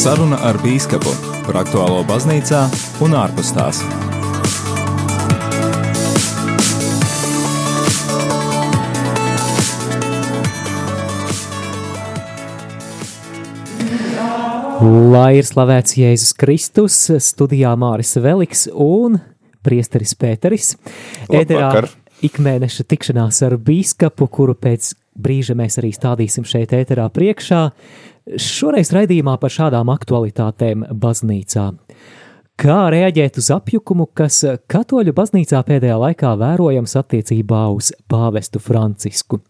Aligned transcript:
Saruna 0.00 0.38
ar 0.48 0.56
Bīskapu 0.62 1.10
par 1.44 1.58
aktuālo 1.60 1.98
baznīcā 2.08 2.60
un 3.04 3.12
ārpus 3.20 3.50
tās. 3.52 3.82
Lai 15.12 15.34
ir 15.36 15.44
slavēts 15.44 15.98
Jēzus 16.00 16.32
Kristus, 16.32 16.96
studijā 17.20 17.76
Māris 17.76 18.16
Veliks 18.24 18.70
un 18.72 19.20
priesteris 19.60 20.16
Pēteris. 20.16 20.78
Ēterā 21.28 21.74
ikmēneša 22.26 22.86
tikšanās 22.90 23.42
ar 23.46 23.56
bīskapu, 23.60 24.28
kuru 24.32 24.54
pēc 24.58 24.92
brīža 25.20 25.56
mēs 25.58 25.78
arī 25.80 25.92
stādīsim 25.96 26.46
šeit 26.48 26.74
ēterā 26.76 27.08
priekšā. 27.12 27.62
Šoreiz 28.40 28.92
raidījumā 28.94 29.36
par 29.40 29.52
šādām 29.52 29.92
aktualitātēm 29.92 30.86
baznīcā. 31.02 31.70
Kā 32.60 32.80
reaģēt 32.92 33.38
uz 33.40 33.48
apjukumu, 33.54 34.10
kas 34.12 34.42
katoļu 34.68 35.14
baznīcā 35.16 35.62
pēdējā 35.64 35.96
laikā 36.02 36.34
vērojams 36.42 36.96
attiecībā 37.00 37.62
uz 37.72 37.88
pāvestu 38.10 38.60
Francisku? 38.60 39.40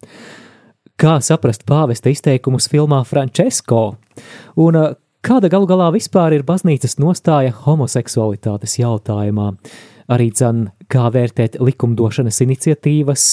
Kā 1.00 1.16
saprast 1.24 1.64
pāvesta 1.66 2.12
izteikumus 2.12 2.68
filmā 2.70 3.00
Francesco? 3.08 3.96
Un 4.62 4.78
kāda 5.26 5.50
galu 5.50 5.66
galā 5.66 5.88
vispār 5.96 6.36
ir 6.36 6.46
baznīcas 6.46 7.00
nostāja 7.02 7.56
homoseksualitātes 7.64 8.78
jautājumā? 8.78 9.54
Arī 10.10 10.30
dzan, 10.34 10.68
kā 10.90 11.06
vērtēt 11.14 11.60
likumdošanas 11.62 12.40
iniciatīvas, 12.44 13.26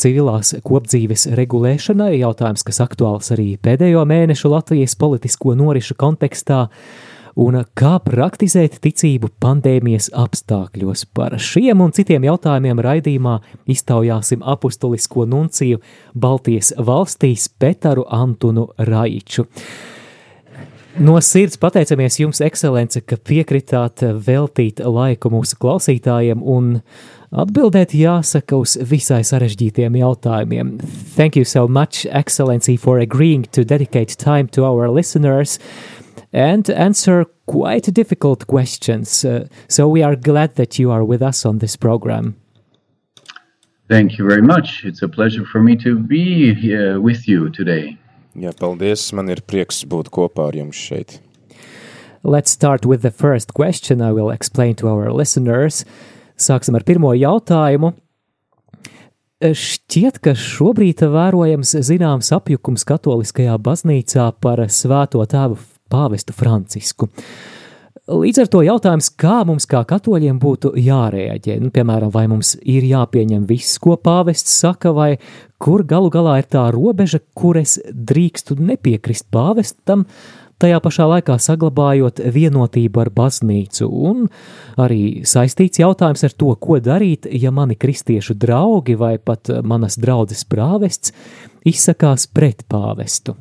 civilās 0.00 0.54
kopdzīves 0.64 1.28
regulēšanai, 1.36 2.14
jautājums, 2.20 2.64
kas 2.66 2.80
aktuāls 2.84 3.32
arī 3.34 3.54
pēdējo 3.62 4.04
mēnešu 4.08 4.52
Latvijas 4.52 4.96
politisko 5.00 5.56
norišu 5.58 5.96
kontekstā, 6.00 6.66
un 7.40 7.56
kā 7.78 7.94
praktizēt 8.04 8.78
ticību 8.84 9.32
pandēmijas 9.42 10.10
apstākļos. 10.16 11.06
Par 11.16 11.38
šiem 11.40 11.80
un 11.84 11.94
citiem 11.96 12.26
jautājumiem 12.28 12.82
raidījumā 12.84 13.38
iztaujāsim 13.72 14.44
apustulisko 14.44 15.26
nunciju 15.28 15.80
Baltijas 16.12 16.74
valstīs 16.76 17.48
Petaru 17.48 18.06
Antunu 18.08 18.68
Raiču. 18.78 19.46
No 21.00 21.16
sirds 21.24 21.56
pateicamies 21.56 22.18
jums, 22.20 22.42
ekscelence, 22.44 23.00
ka 23.08 23.16
piekritāt 23.16 24.02
veltīt 24.26 24.82
laiku 24.84 25.30
mūsu 25.32 25.56
klausītājiem 25.62 26.42
un 26.44 26.74
atbildēt 27.32 27.94
jāsaka 27.96 28.58
uz 28.60 28.76
visai 28.90 29.22
sarežģītiem 29.24 29.96
jautājumiem. 29.96 30.74
Thank 31.16 31.36
you 31.40 31.48
so 31.48 31.66
much, 31.66 32.04
excellency, 32.10 32.76
for 32.76 32.98
agreeing 33.00 33.46
to 33.56 33.64
dedicate 33.64 34.18
time 34.18 34.48
to 34.52 34.66
our 34.68 34.90
listeners 34.90 35.58
and 36.32 36.68
answer 36.68 37.24
quite 37.46 37.88
difficult 37.94 38.46
questions. 38.46 39.24
Uh, 39.24 39.46
so 39.68 39.88
we 39.88 40.02
are 40.02 40.16
glad 40.16 40.56
that 40.56 40.78
you 40.78 40.90
are 40.90 41.04
with 41.04 41.22
us 41.22 41.46
on 41.46 41.58
this 41.58 41.76
program. 41.76 42.36
Thank 43.88 44.18
you 44.18 44.28
very 44.28 44.42
much. 44.42 44.84
It's 44.84 45.02
a 45.02 45.08
pleasure 45.08 45.44
for 45.44 45.62
me 45.62 45.76
to 45.76 45.98
be 45.98 46.54
here 46.54 47.00
with 47.00 47.26
you 47.26 47.48
today. 47.48 47.98
Jā, 48.32 48.52
paldies. 48.56 49.10
Man 49.12 49.28
ir 49.28 49.42
prieks 49.44 49.82
būt 49.84 50.08
kopā 50.12 50.48
ar 50.48 50.56
jums 50.56 50.78
šeit. 50.78 51.18
Let's 52.24 52.52
start 52.54 52.86
with 52.86 53.02
the 53.02 53.10
first 53.10 53.52
question 53.52 54.00
I 54.00 54.12
will 54.12 54.30
explain 54.30 54.76
to 54.76 54.88
our 54.88 55.10
listeners. 55.12 55.84
Sāksim 56.38 56.78
ar 56.78 56.86
pirmo 56.86 57.12
jautājumu. 57.18 57.92
Šķiet, 59.42 60.20
ka 60.22 60.36
šobrīd 60.38 61.02
vērojams 61.02 61.74
zināms 61.82 62.30
apjukums 62.32 62.86
katoliskajā 62.86 63.56
baznīcā 63.58 64.28
par 64.38 64.62
svēto 64.70 65.24
tēvu 65.26 65.58
pāvestu 65.90 66.32
Francisku. 66.36 67.08
Līdz 68.12 68.42
ar 68.42 68.48
to 68.52 68.60
jautājums, 68.60 69.08
kā 69.16 69.38
mums 69.48 69.64
kā 69.70 69.80
katoļiem 69.88 70.36
būtu 70.42 70.74
jārēģē, 70.76 71.56
nu, 71.62 71.70
piemēram, 71.72 72.10
vai 72.12 72.26
mums 72.28 72.52
ir 72.60 72.84
jāpieņem 72.84 73.46
viss, 73.48 73.78
ko 73.80 73.96
pāvests 73.96 74.52
saka, 74.60 74.92
vai 74.92 75.14
kur 75.62 75.84
galu 75.88 76.10
galā 76.12 76.36
ir 76.42 76.48
tā 76.52 76.66
robeža, 76.74 77.22
kur 77.32 77.56
es 77.60 77.78
drīkstu 77.88 78.58
nepiekrist 78.60 79.30
pāvestam, 79.32 80.04
tajā 80.60 80.82
pašā 80.84 81.08
laikā 81.08 81.38
saglabājot 81.40 82.20
vienotību 82.34 83.00
ar 83.02 83.12
baznīcu, 83.16 83.88
un 83.88 84.28
arī 84.76 85.24
saistīts 85.24 85.80
jautājums 85.80 86.26
ar 86.28 86.36
to, 86.36 86.52
ko 86.60 86.82
darīt, 86.84 87.30
ja 87.32 87.54
mani 87.54 87.78
kristiešu 87.80 88.36
draugi 88.36 88.98
vai 88.98 89.16
pat 89.18 89.48
manas 89.64 89.96
draudzes 89.96 90.44
prāvests 90.44 91.16
izsakās 91.64 92.28
pret 92.28 92.66
pāvestu. 92.68 93.38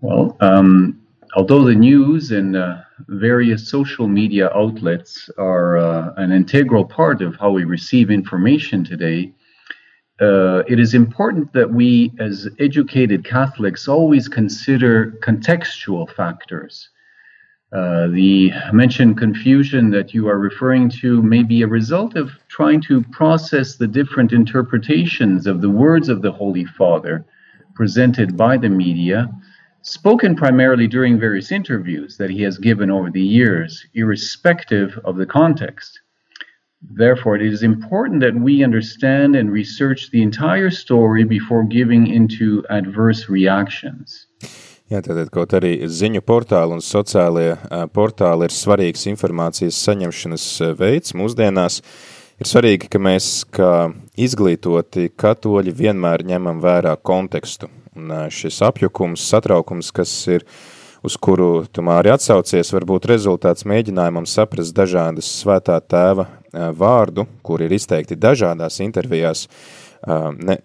Well, 0.00 0.34
um, 0.40 0.99
although 1.34 1.64
the 1.64 1.74
news 1.74 2.30
and 2.30 2.56
uh, 2.56 2.78
various 3.08 3.68
social 3.68 4.08
media 4.08 4.50
outlets 4.54 5.30
are 5.38 5.78
uh, 5.78 6.12
an 6.16 6.32
integral 6.32 6.84
part 6.84 7.22
of 7.22 7.36
how 7.36 7.50
we 7.50 7.64
receive 7.64 8.10
information 8.10 8.84
today, 8.84 9.32
uh, 10.20 10.62
it 10.68 10.78
is 10.78 10.92
important 10.92 11.52
that 11.52 11.70
we, 11.70 12.12
as 12.18 12.48
educated 12.58 13.24
Catholics, 13.24 13.88
always 13.88 14.28
consider 14.28 15.12
contextual 15.22 16.10
factors. 16.12 16.90
Uh, 17.72 18.08
the 18.08 18.52
mentioned 18.72 19.16
confusion 19.16 19.90
that 19.90 20.12
you 20.12 20.28
are 20.28 20.38
referring 20.38 20.90
to 20.90 21.22
may 21.22 21.42
be 21.42 21.62
a 21.62 21.68
result 21.68 22.16
of 22.16 22.30
trying 22.48 22.80
to 22.80 23.00
process 23.12 23.76
the 23.76 23.86
different 23.86 24.32
interpretations 24.32 25.46
of 25.46 25.60
the 25.60 25.70
words 25.70 26.08
of 26.08 26.20
the 26.20 26.32
Holy 26.32 26.64
Father 26.64 27.24
presented 27.74 28.36
by 28.36 28.56
the 28.56 28.68
media 28.68 29.30
spoken 29.82 30.36
primarily 30.36 30.86
during 30.86 31.18
various 31.18 31.50
interviews 31.50 32.16
that 32.18 32.30
he 32.30 32.42
has 32.42 32.58
given 32.58 32.90
over 32.90 33.10
the 33.10 33.22
years, 33.22 33.86
irrespective 33.94 34.98
of 35.04 35.16
the 35.16 35.26
context. 35.26 36.00
Therefore, 36.82 37.36
it 37.36 37.42
is 37.42 37.62
important 37.62 38.20
that 38.20 38.34
we 38.34 38.64
understand 38.64 39.36
and 39.36 39.52
research 39.52 40.10
the 40.10 40.22
entire 40.22 40.70
story 40.70 41.24
before 41.24 41.64
giving 41.64 42.06
into 42.06 42.64
adverse 42.70 43.28
reactions. 43.28 44.26
Jā, 44.90 44.98
tātad 45.06 45.28
kaut 45.30 45.52
arī 45.54 45.76
ziņu 45.86 46.18
portāli 46.26 46.74
un 46.74 46.80
sociālie 46.82 47.52
portāli 47.94 48.48
ir 48.48 48.54
svarīgs 48.54 49.04
informācijas 49.06 49.76
saņemšanas 49.86 50.46
veids 50.80 51.14
mūsdienās. 51.14 51.78
Ir 52.40 52.48
svarīgi, 52.48 52.88
ka 52.90 52.98
mēs 52.98 53.28
kā 53.54 53.92
izglītoti 54.18 55.12
katoļi 55.14 55.76
vienmēr 55.76 56.24
ņemam 56.26 56.58
vērā 56.64 56.96
kontekstu, 57.06 57.68
Un 57.98 58.12
šis 58.30 58.60
apjukums, 58.62 59.24
satraukums, 59.26 59.90
kas 59.94 60.12
ir, 60.30 60.44
uz 61.02 61.16
kuru 61.18 61.64
tu 61.72 61.82
māri 61.82 62.12
atsaucies, 62.12 62.70
var 62.76 62.86
būt 62.86 63.08
rezultāts 63.10 63.66
mēģinājumam 63.66 64.28
saprast 64.30 64.76
dažādas 64.76 65.30
svētā 65.40 65.80
tēva 65.82 66.28
vārdu, 66.52 67.26
kur 67.42 67.62
ir 67.64 67.72
izteikti 67.74 68.18
dažādās 68.18 68.78
intervijās, 68.84 69.48
ne, 70.38 70.60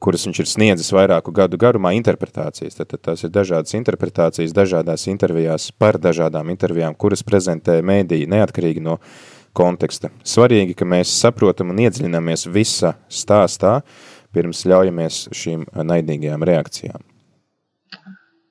kuras 0.00 0.24
viņš 0.26 0.40
ir 0.40 0.48
sniedzis 0.48 0.92
vairāku 0.96 1.32
gadu 1.34 1.58
garumā 1.60 1.92
interpretācijas. 1.98 2.78
Tad, 2.78 2.88
tad 2.94 3.02
tās 3.10 3.24
ir 3.26 3.34
dažādas 3.34 3.76
interpretācijas 3.76 4.54
dažādās 4.56 5.06
intervijās 5.12 5.68
par 5.76 6.00
dažādām 6.00 6.50
intervijām, 6.54 6.96
kuras 6.96 7.22
prezentē 7.26 7.80
mēdīji 7.84 8.30
neatkarīgi 8.30 8.84
no 8.86 9.00
konteksta. 9.56 10.12
Svarīgi, 10.24 10.76
ka 10.78 10.88
mēs 10.88 11.12
saprotam 11.20 11.74
un 11.74 11.82
iedziļināmies 11.84 12.46
visa 12.54 12.94
stāstā, 13.10 13.80
pirms 14.34 14.64
ļaujamies 14.66 15.28
šīm 15.36 15.66
naidīgajām 15.74 16.44
reakcijām? 16.46 17.02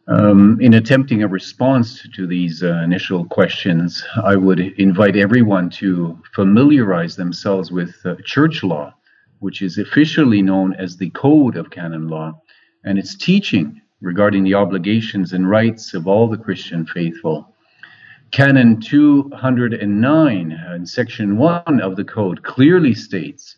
Um, 0.10 0.60
in 0.60 0.74
attempting 0.74 1.22
a 1.22 1.28
response 1.28 2.08
to 2.16 2.26
these 2.26 2.64
uh, 2.64 2.82
initial 2.84 3.26
questions, 3.26 4.04
I 4.24 4.36
would 4.36 4.60
invite 4.60 5.16
everyone 5.16 5.70
to 5.82 6.18
familiarize 6.34 7.16
themselves 7.16 7.72
with 7.72 7.94
uh, 8.06 8.16
church 8.26 8.64
law, 8.64 8.92
which 9.38 9.62
is 9.62 9.78
officially 9.78 10.42
known 10.42 10.74
as 10.74 10.98
the 10.98 11.12
Code 11.12 11.56
of 11.56 11.70
Canon 11.70 12.08
Law, 12.08 12.42
and 12.84 12.98
its 12.98 13.16
teaching 13.16 13.80
regarding 14.02 14.44
the 14.44 14.56
obligations 14.56 15.34
and 15.34 15.48
rights 15.48 15.94
of 15.94 16.08
all 16.08 16.28
the 16.28 16.38
Christian 16.38 16.88
faithful. 16.88 17.54
Canon 18.32 18.82
209 18.82 20.52
in 20.76 20.86
section 20.86 21.38
1 21.38 21.82
of 21.82 21.96
the 21.96 22.04
Code 22.04 22.42
clearly 22.42 22.96
states 22.96 23.58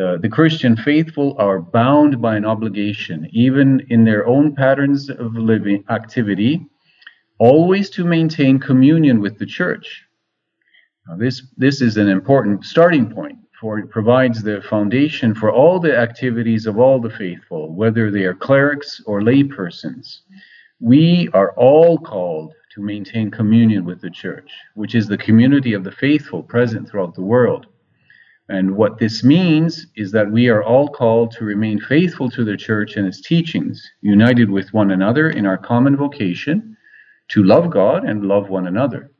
uh, 0.00 0.16
the 0.18 0.28
Christian 0.28 0.74
faithful 0.74 1.36
are 1.38 1.60
bound 1.60 2.22
by 2.22 2.36
an 2.36 2.46
obligation, 2.46 3.28
even 3.30 3.86
in 3.90 4.04
their 4.04 4.26
own 4.26 4.54
patterns 4.54 5.10
of 5.10 5.34
living 5.34 5.84
activity, 5.90 6.64
always 7.38 7.90
to 7.90 8.04
maintain 8.04 8.58
communion 8.58 9.20
with 9.20 9.38
the 9.38 9.44
church. 9.44 10.04
Now, 11.06 11.16
this, 11.16 11.42
this 11.58 11.82
is 11.82 11.98
an 11.98 12.08
important 12.08 12.64
starting 12.64 13.12
point, 13.12 13.38
for 13.60 13.78
it 13.78 13.90
provides 13.90 14.42
the 14.42 14.62
foundation 14.62 15.34
for 15.34 15.52
all 15.52 15.78
the 15.78 15.96
activities 15.96 16.66
of 16.66 16.78
all 16.78 16.98
the 16.98 17.10
faithful, 17.10 17.74
whether 17.74 18.10
they 18.10 18.24
are 18.24 18.34
clerics 18.34 19.02
or 19.04 19.20
laypersons. 19.20 20.20
We 20.80 21.28
are 21.34 21.52
all 21.52 21.98
called 21.98 22.54
to 22.74 22.80
maintain 22.80 23.30
communion 23.30 23.84
with 23.84 24.00
the 24.00 24.10
church, 24.10 24.50
which 24.74 24.94
is 24.94 25.06
the 25.06 25.18
community 25.18 25.74
of 25.74 25.84
the 25.84 25.92
faithful 25.92 26.42
present 26.42 26.88
throughout 26.88 27.14
the 27.14 27.20
world. 27.20 27.66
And 28.48 28.76
what 28.76 28.98
this 28.98 29.22
means 29.22 29.86
is 29.96 30.12
that 30.12 30.30
we 30.30 30.48
are 30.48 30.62
all 30.62 30.88
called 30.88 31.30
to 31.32 31.44
remain 31.44 31.80
faithful 31.80 32.30
to 32.30 32.44
the 32.44 32.56
church 32.56 32.96
and 32.96 33.06
its 33.06 33.20
teachings, 33.20 33.82
united 34.00 34.50
with 34.50 34.72
one 34.74 34.90
another 34.90 35.30
in 35.30 35.46
our 35.46 35.58
common 35.58 35.96
vocation 35.96 36.76
to 37.28 37.44
love 37.44 37.70
God 37.70 38.04
and 38.04 38.24
love 38.24 38.50
one 38.50 38.66
another. 38.66 39.10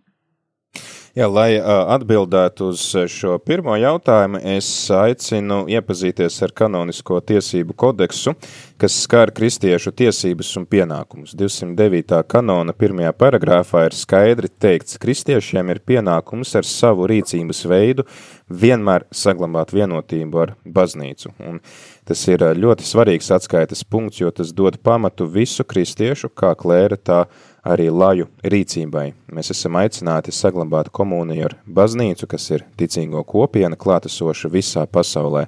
Jā, 1.12 1.26
lai 1.28 1.58
atbildētu 1.60 2.70
uz 2.72 2.82
šo 3.12 3.34
pirmo 3.44 3.74
jautājumu, 3.76 4.38
es 4.54 4.64
aicinu 4.96 5.58
iepazīties 5.68 6.38
ar 6.46 6.54
kanonisko 6.56 7.18
tiesību 7.28 7.76
kodeksu, 7.76 8.32
kas 8.80 8.96
skar 9.04 9.28
kristiešu 9.36 9.92
tiesības 9.92 10.54
un 10.56 10.64
pienākumus. 10.72 11.34
209. 11.36 12.22
kanona 12.32 12.72
pirmajā 12.72 13.12
paragrāfā 13.12 13.84
ir 13.90 13.98
skaidri 13.98 14.48
teikts, 14.48 14.96
kristiešiem 15.04 15.74
ir 15.74 15.82
pienākums 15.84 16.56
ar 16.56 16.64
savu 16.64 17.04
rīcības 17.12 17.60
veidu 17.68 18.08
vienmēr 18.48 19.04
saglabāt 19.12 19.76
vienotību 19.76 20.44
ar 20.46 20.56
baznīcu. 20.64 21.36
Un 21.44 21.60
tas 22.08 22.24
ir 22.32 22.40
ļoti 22.56 22.88
svarīgs 22.88 23.28
atskaites 23.36 23.84
punkts, 23.84 24.24
jo 24.24 24.32
tas 24.32 24.56
dod 24.56 24.80
pamatu 24.80 25.28
visu 25.28 25.68
kristiešu, 25.68 26.32
kā 26.32 26.56
klēra 26.56 26.96
tā 26.96 27.26
arī 27.62 27.88
laju 27.90 28.28
rīcībai. 28.42 29.12
Mēs 29.32 29.52
esam 29.54 29.78
aicināti 29.78 30.34
saglabāt 30.34 30.90
komuniju 30.94 31.48
ar 31.48 31.56
baznīcu, 31.66 32.28
kas 32.30 32.50
ir 32.50 32.66
ticīgo 32.78 33.22
kopiena 33.26 33.78
klātesoša 33.78 34.50
visā 34.52 34.86
pasaulē. 34.86 35.46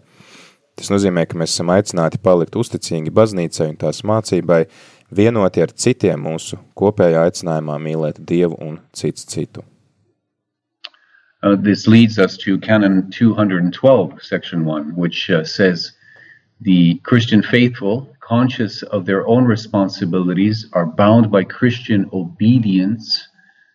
Tas 0.74 0.90
nozīmē, 0.90 1.26
ka 1.26 1.38
mēs 1.38 1.54
esam 1.54 1.70
aicināti 1.74 2.18
palikt 2.22 2.56
uzticīgi 2.58 3.12
baznīcai 3.14 3.68
un 3.70 3.76
tās 3.78 4.02
mācībai, 4.06 4.64
vienoti 5.14 5.62
ar 5.62 5.70
citiem 5.70 6.24
mūsu 6.26 6.58
kopējā 6.78 7.28
aicinājumā 7.28 7.78
mīlēt 7.82 8.18
Dievu 8.26 8.58
un 8.62 8.80
cits 8.92 9.26
citu. 9.30 9.62
Uh, 11.44 11.54
this 11.56 11.86
leads 11.86 12.18
us 12.18 12.38
to 12.38 12.58
Canon 12.58 13.10
212, 13.10 14.22
section 14.22 14.64
1, 14.64 14.96
which 14.96 15.28
uh, 15.30 15.44
says, 15.44 15.92
The 16.62 16.98
Christian 17.02 17.42
faithful 17.42 18.08
conscious 18.24 18.82
of 18.84 19.04
their 19.04 19.26
own 19.26 19.44
responsibilities, 19.44 20.66
are 20.72 20.86
bound 20.86 21.30
by 21.30 21.44
Christian 21.44 22.08
obedience 22.12 23.28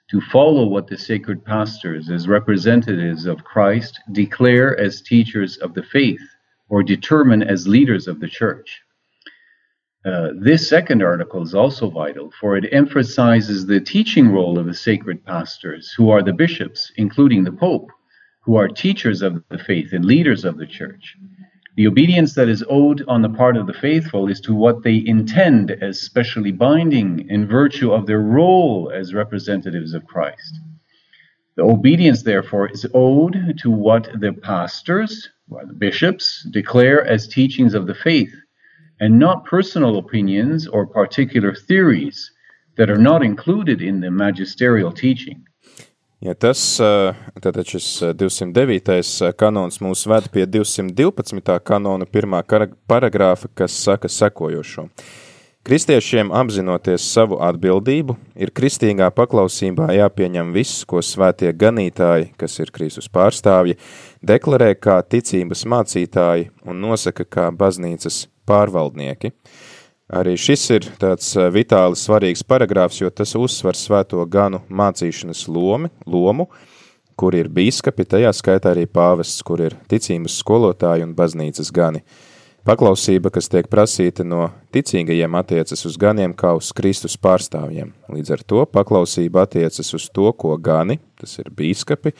to 0.09 0.19
follow 0.19 0.65
what 0.65 0.87
the 0.87 0.97
sacred 0.97 1.45
pastors, 1.45 2.09
as 2.09 2.27
representatives 2.27 3.25
of 3.25 3.43
Christ, 3.43 3.99
declare 4.11 4.77
as 4.79 5.01
teachers 5.01 5.57
of 5.57 5.75
the 5.75 5.83
faith 5.83 6.21
or 6.67 6.81
determine 6.81 7.43
as 7.43 7.67
leaders 7.67 8.07
of 8.07 8.19
the 8.19 8.27
church. 8.27 8.81
Uh, 10.05 10.29
this 10.39 10.67
second 10.67 11.03
article 11.03 11.43
is 11.43 11.53
also 11.53 11.89
vital, 11.89 12.31
for 12.39 12.55
it 12.57 12.71
emphasizes 12.71 13.65
the 13.65 13.81
teaching 13.81 14.31
role 14.31 14.57
of 14.57 14.65
the 14.65 14.73
sacred 14.73 15.23
pastors, 15.25 15.93
who 15.97 16.09
are 16.09 16.23
the 16.23 16.33
bishops, 16.33 16.91
including 16.95 17.43
the 17.43 17.51
Pope, 17.51 17.91
who 18.41 18.55
are 18.55 18.67
teachers 18.67 19.21
of 19.21 19.43
the 19.49 19.59
faith 19.59 19.93
and 19.93 20.05
leaders 20.05 20.45
of 20.45 20.57
the 20.57 20.65
church. 20.65 21.15
The 21.79 21.87
obedience 21.87 22.35
that 22.35 22.49
is 22.49 22.61
owed 22.69 23.05
on 23.07 23.21
the 23.21 23.29
part 23.29 23.55
of 23.55 23.65
the 23.65 23.71
faithful 23.71 24.27
is 24.27 24.41
to 24.41 24.53
what 24.53 24.83
they 24.83 25.01
intend 25.05 25.71
as 25.71 26.01
specially 26.01 26.51
binding 26.51 27.25
in 27.29 27.47
virtue 27.47 27.93
of 27.93 28.05
their 28.05 28.19
role 28.19 28.91
as 28.93 29.13
representatives 29.13 29.93
of 29.93 30.05
Christ. 30.05 30.59
The 31.55 31.63
obedience, 31.63 32.23
therefore, 32.23 32.67
is 32.67 32.85
owed 32.93 33.57
to 33.59 33.71
what 33.71 34.09
the 34.19 34.33
pastors, 34.33 35.29
or 35.49 35.65
the 35.65 35.71
bishops, 35.71 36.45
declare 36.51 37.01
as 37.07 37.29
teachings 37.29 37.73
of 37.73 37.87
the 37.87 37.95
faith, 37.95 38.35
and 38.99 39.17
not 39.17 39.45
personal 39.45 39.99
opinions 39.99 40.67
or 40.67 40.85
particular 40.85 41.55
theories 41.55 42.29
that 42.75 42.89
are 42.89 42.97
not 42.97 43.23
included 43.23 43.81
in 43.81 44.01
the 44.01 44.11
magisterial 44.11 44.91
teaching. 44.91 45.45
Ja 46.19 46.33
tas, 46.35 46.59
tātad 47.39 47.63
šis 47.63 47.85
209. 48.19 49.29
kanons 49.39 49.79
mūs 49.79 50.01
ved 50.11 50.25
pie 50.33 50.43
212. 50.51 51.53
kanona 51.63 52.03
pirmā 52.03 52.41
paragrāfa, 52.91 53.47
kas 53.55 53.77
saka 53.85 54.11
sekojošo. 54.11 54.89
Kristiešiem 55.63 56.33
apzinoties 56.35 57.05
savu 57.13 57.39
atbildību, 57.43 58.17
ir 58.35 58.51
kristīgā 58.51 59.07
paklausībā 59.15 59.87
jāpieņem 59.95 60.51
viss, 60.51 60.83
ko 60.83 60.99
svētie 60.99 61.53
ganītāji, 61.55 62.33
kas 62.35 62.59
ir 62.59 62.75
Kristus 62.75 63.07
pārstāvji, 63.07 63.79
deklarē 64.19 64.73
kā 64.75 64.99
ticības 64.99 65.63
mācītāji 65.71 66.49
un 66.67 66.83
nosaka 66.83 67.23
kā 67.23 67.47
baznīcas 67.55 68.25
pārvaldnieki– 68.43 69.31
Arī 70.09 70.33
šis 70.41 70.63
ir 70.73 70.87
tāds 70.97 71.35
vitāli 71.53 71.97
svarīgs 71.99 72.41
paragrāfs, 72.41 72.97
jo 73.03 73.11
tas 73.13 73.35
uzsver 73.37 73.77
svēto 73.77 74.23
ganu 74.25 74.63
mācīšanas 74.73 75.43
lomi, 75.53 75.91
lomu, 76.09 76.47
kur 77.19 77.35
ir 77.37 77.51
bīskapi, 77.53 78.07
tajā 78.09 78.31
skaitā 78.33 78.73
arī 78.73 78.87
pāvests, 78.89 79.43
kur 79.45 79.61
ir 79.61 79.75
ticības 79.91 80.39
skolotāji 80.41 81.05
un 81.05 81.13
baznīcas 81.13 81.69
gani. 81.75 82.01
Paklausība, 82.65 83.29
kas 83.33 83.47
tiek 83.53 83.69
prasīta 83.71 84.25
no 84.25 84.49
ticīgajiem, 84.73 85.37
attiecas 85.39 85.85
uz 85.87 85.95
ganiem 86.01 86.33
kā 86.37 86.55
uz 86.57 86.73
Kristus 86.75 87.15
pārstāvjiem. 87.21 87.93
Līdz 88.11 88.33
ar 88.35 88.43
to 88.49 88.65
paklausība 88.67 89.45
attiecas 89.45 89.93
uz 89.95 90.09
to, 90.09 90.27
ko 90.33 90.57
gani, 90.57 90.97
tas 91.21 91.37
ir 91.39 91.53
bīskapi, 91.55 92.15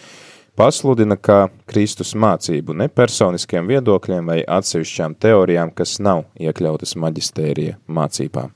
pasludina 0.59 1.15
kā 1.15 1.47
Kristus 1.71 2.11
mācību 2.19 2.75
ne 2.81 2.89
personiskiem 2.91 3.69
viedokļiem 3.71 4.31
vai 4.31 4.39
atsevišķām 4.57 5.15
teorijām, 5.23 5.71
kas 5.71 5.99
nav 6.03 6.25
iekļautas 6.35 6.97
maģistērija 6.99 7.77
mācībā. 7.87 8.49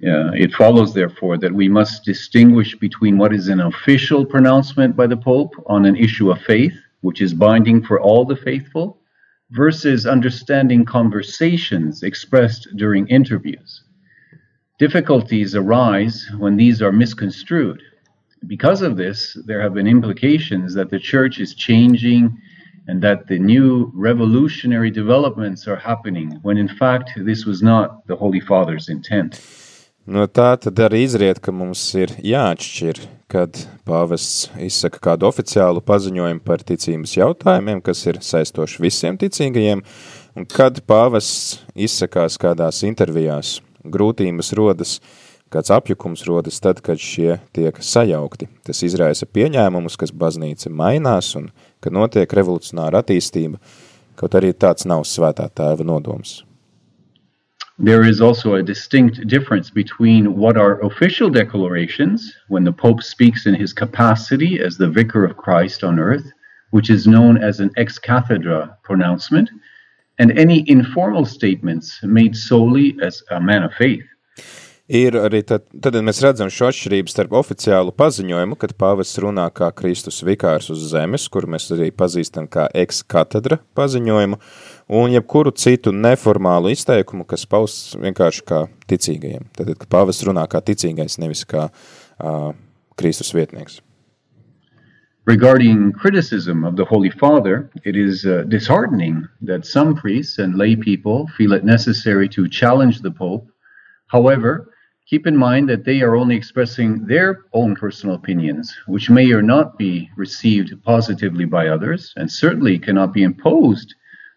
Yeah, 0.00 0.30
it 0.32 0.54
follows, 0.56 0.94
therefore, 0.94 1.36
that 1.36 1.52
we 1.52 1.68
must 1.68 2.06
distinguish 2.06 2.74
between 2.80 3.18
what 3.18 3.34
is 3.34 3.48
an 3.48 3.60
official 3.60 4.24
pronouncement 4.24 4.96
by 4.96 5.06
the 5.06 5.18
Pope 5.18 5.52
on 5.66 5.84
an 5.84 5.96
issue 5.96 6.30
of 6.30 6.40
faith, 6.40 6.72
which 7.02 7.20
is 7.20 7.34
binding 7.34 7.82
for 7.84 8.00
all 8.00 8.24
the 8.24 8.36
faithful, 8.36 8.96
versus 9.50 10.06
understanding 10.06 10.86
conversations 10.86 12.02
expressed 12.02 12.68
during 12.76 13.06
interviews. 13.08 13.82
Difficulties 14.78 15.54
arise 15.54 16.26
when 16.38 16.56
these 16.56 16.80
are 16.80 16.92
misconstrued 16.92 17.82
because 18.46 18.82
of 18.82 18.96
this, 18.96 19.36
there 19.46 19.60
have 19.60 19.74
been 19.74 19.86
implications 19.86 20.74
that 20.74 20.90
the 20.90 20.98
church 20.98 21.40
is 21.40 21.54
changing 21.54 22.36
and 22.88 23.02
that 23.02 23.28
the 23.28 23.38
new 23.38 23.92
revolutionary 23.94 24.90
developments 24.90 25.68
are 25.68 25.76
happening, 25.76 26.38
when 26.42 26.56
in 26.56 26.68
fact 26.68 27.10
this 27.16 27.44
was 27.44 27.62
not 27.62 28.06
the 28.06 28.16
Holy 28.16 28.40
Father's 28.40 28.88
intent. 28.88 29.40
No 30.06 30.24
tā 30.26 30.56
tad 30.58 30.80
arī 30.80 31.04
izriet, 31.04 31.38
ka 31.44 31.52
mums 31.52 31.82
ir 31.94 32.10
jāatšķir, 32.24 33.02
kad 33.30 33.60
pāvests 33.86 34.48
izsaka 34.58 34.98
kādu 34.98 35.28
oficiālu 35.28 35.84
paziņojumu 35.86 36.42
par 36.42 36.64
ticības 36.66 37.14
jautājumiem, 37.20 37.82
kas 37.84 38.00
ir 38.08 38.18
saistoši 38.24 38.82
visiem 38.82 39.20
ticīgajiem, 39.20 39.84
un 40.34 40.48
kad 40.50 40.80
pāvests 40.88 41.60
izsakās 41.76 42.40
kādās 42.40 42.80
intervijās. 42.88 43.60
Grūtības 43.84 44.50
rodas 44.56 44.98
uh, 44.98 45.29
Kāds 45.50 45.72
apjukums 45.74 46.22
rodas 46.28 46.60
tad, 46.62 46.78
kad 46.86 47.00
šie 47.02 47.40
tiek 47.56 47.80
sajaukti. 47.82 48.46
Tas 48.62 48.84
izraisa 48.86 49.26
pieņēmumus, 49.26 49.96
kas 49.98 50.12
baznīca 50.14 50.70
mainās 50.70 51.32
un 51.34 51.48
ka 51.82 51.90
notiek 51.90 52.30
revolucionāra 52.38 53.00
attīstība, 53.02 53.58
kaut 54.14 54.36
arī 54.38 54.52
tāds 54.54 54.86
nav 54.86 55.02
svētā 55.10 55.48
tēva 55.50 55.82
nodoms. 55.82 56.44
There 57.82 58.04
is 58.04 58.20
also 58.20 58.54
a 58.54 58.62
distinct 58.62 59.26
difference 59.26 59.70
between 59.70 60.36
what 60.36 60.56
are 60.56 60.78
official 60.86 61.30
declarations 61.30 62.30
when 62.48 62.62
the 62.62 62.72
Pope 62.72 63.02
speaks 63.02 63.46
in 63.46 63.54
his 63.54 63.72
capacity 63.72 64.60
as 64.60 64.76
the 64.76 64.86
Vicar 64.86 65.24
of 65.24 65.36
Christ 65.36 65.82
on 65.82 65.98
earth, 65.98 66.30
which 66.70 66.90
is 66.90 67.08
known 67.08 67.42
as 67.42 67.58
an 67.58 67.70
ex 67.76 67.98
cathedra 67.98 68.76
pronouncement, 68.84 69.50
and 70.18 70.38
any 70.38 70.62
informal 70.70 71.24
statements 71.24 71.98
made 72.04 72.36
solely 72.36 72.96
as 73.02 73.22
a 73.30 73.40
man 73.40 73.64
of 73.64 73.72
faith. 73.74 74.04
Ir 74.90 75.14
arī 75.14 75.44
tad, 75.46 75.68
tad 75.70 75.94
mēs 76.02 76.18
redzam 76.24 76.48
šo 76.50 76.66
atšķirību 76.66 77.12
starp 77.12 77.34
oficiālu 77.38 77.92
paziņojumu, 77.94 78.56
kad 78.58 78.72
pāvests 78.74 79.20
runā 79.22 79.44
kā 79.54 79.68
Kristus 79.78 80.16
vikārs 80.26 80.66
uz 80.74 80.82
zemes, 80.90 81.28
kur 81.30 81.44
mēs 81.46 81.68
arī 81.70 81.92
pazīstam 81.94 82.48
kā 82.50 82.64
ex-katedra 82.74 83.60
paziņojumu, 83.78 84.40
un 84.98 85.14
jebkuru 85.14 85.52
citu 85.54 85.92
neformālu 85.94 86.72
izteikumu, 86.74 87.22
kas 87.22 87.46
pausts 87.46 87.92
vienkārši 88.02 88.42
kā 88.48 88.64
ticīgajiem. 88.90 89.46
Tad, 89.54 89.70
kad 89.78 89.92
pāvests 89.94 90.26
runā 90.26 90.48
kā 90.50 90.58
ticīgais, 90.58 91.20
nevis 91.22 91.44
kā 91.46 91.68
uh, 91.70 92.50
Kristus 92.98 93.30
vietnieks. 93.30 93.78
Regarding 95.30 95.92
criticism 95.92 96.64
of 96.64 96.74
the 96.74 96.84
Holy 96.84 97.10
Father, 97.10 97.70
it 97.84 97.94
is 97.94 98.26
uh, 98.26 98.42
disheartening 98.48 99.22
that 99.40 99.64
some 99.64 99.94
priests 99.94 100.42
and 100.42 100.58
lay 100.58 100.74
people 100.74 101.28
feel 101.38 101.52
it 101.52 101.62
necessary 101.62 102.28
to 102.30 102.48
challenge 102.48 103.02
the 103.02 103.12
Pope. 103.12 103.46
However, 104.08 104.66
keep 105.10 105.26
in 105.26 105.36
mind 105.36 105.68
that 105.68 105.84
they 105.84 106.02
are 106.02 106.14
only 106.14 106.36
expressing 106.36 107.04
their 107.06 107.44
own 107.52 107.74
personal 107.74 108.14
opinions, 108.14 108.72
which 108.86 109.10
may 109.10 109.32
or 109.32 109.42
not 109.42 109.76
be 109.76 110.08
received 110.16 110.72
positively 110.84 111.44
by 111.44 111.66
others, 111.66 112.14
and 112.16 112.30
certainly 112.30 112.78
cannot 112.78 113.12
be 113.12 113.24
imposed 113.24 113.94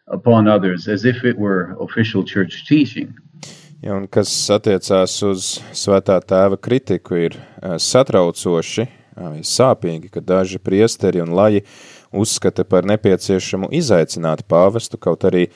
upon 0.07 0.47
others 0.47 0.87
as 0.87 1.05
if 1.05 1.23
it 1.23 1.37
were 1.37 1.77
official 1.79 2.23
church 2.25 2.65
teaching. 2.67 3.13
Ja, 3.83 3.97
un 3.99 4.07
kas 4.07 4.31
attiecās 4.49 5.13
uz 5.27 5.59
svētā 5.75 6.15
tēva 6.23 6.57
kritiku, 6.57 7.17
ir 7.19 7.37
satraucoši, 7.61 8.87
sāpīgi, 9.43 10.09
ka 10.09 10.23
daži 10.23 10.57
priesteri 10.57 11.21
un 11.21 11.35
laji 11.35 11.65
uzskata 12.15 12.63
par 12.65 12.87
nepieciešamu 12.87 13.69
izaicināt 13.75 14.45
pāvestu, 14.49 14.97
kaut 14.97 15.27
arī 15.27 15.49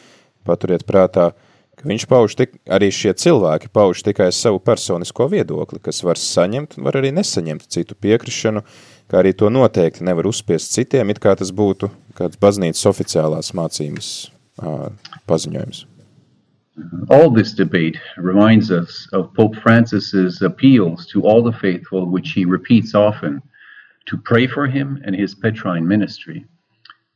paturiet 0.46 0.84
prātā, 0.86 1.32
ka 1.78 1.88
viņš 1.90 2.06
pauž 2.10 2.36
tik, 2.38 2.56
arī 2.74 2.90
šie 2.94 3.14
cilvēki 3.14 3.70
pauž 3.74 4.02
tikai 4.06 4.32
savu 4.34 4.60
personisko 4.64 5.28
viedokli, 5.32 5.80
kas 5.84 6.02
var 6.06 6.20
saņemt 6.22 6.80
var 6.82 6.98
arī 7.00 7.12
nesaņemt 7.16 7.68
citu 7.74 7.98
piekrišanu, 8.02 8.64
kā 9.12 9.22
arī 9.22 9.36
to 9.38 9.52
noteikti 9.54 10.06
nevar 10.08 10.30
uzspiest 10.30 10.74
citiem, 10.74 11.14
it 11.14 11.22
kā 11.24 11.36
tas 11.38 11.54
būtu 11.54 11.92
kāds 12.18 12.40
baznīcas 12.42 12.90
oficiālās 12.90 13.54
mācības 13.58 14.10
uh, 14.64 14.90
paziņojums. 15.30 15.86
All 17.10 17.32
this 17.32 17.54
debate 17.54 17.98
reminds 18.18 18.70
us 18.70 19.08
of 19.12 19.34
Pope 19.34 19.56
Francis's 19.64 20.42
appeals 20.42 21.08
to 21.08 21.22
all 21.24 21.42
the 21.42 21.58
faithful, 21.58 22.06
which 22.06 22.34
he 22.34 22.46
repeats 22.46 22.94
often, 22.94 23.42
to 24.06 24.18
pray 24.18 24.46
for 24.48 24.68
him 24.68 25.02
and 25.04 25.16
his 25.16 25.34
Petrine 25.34 25.88
ministry. 25.88 26.46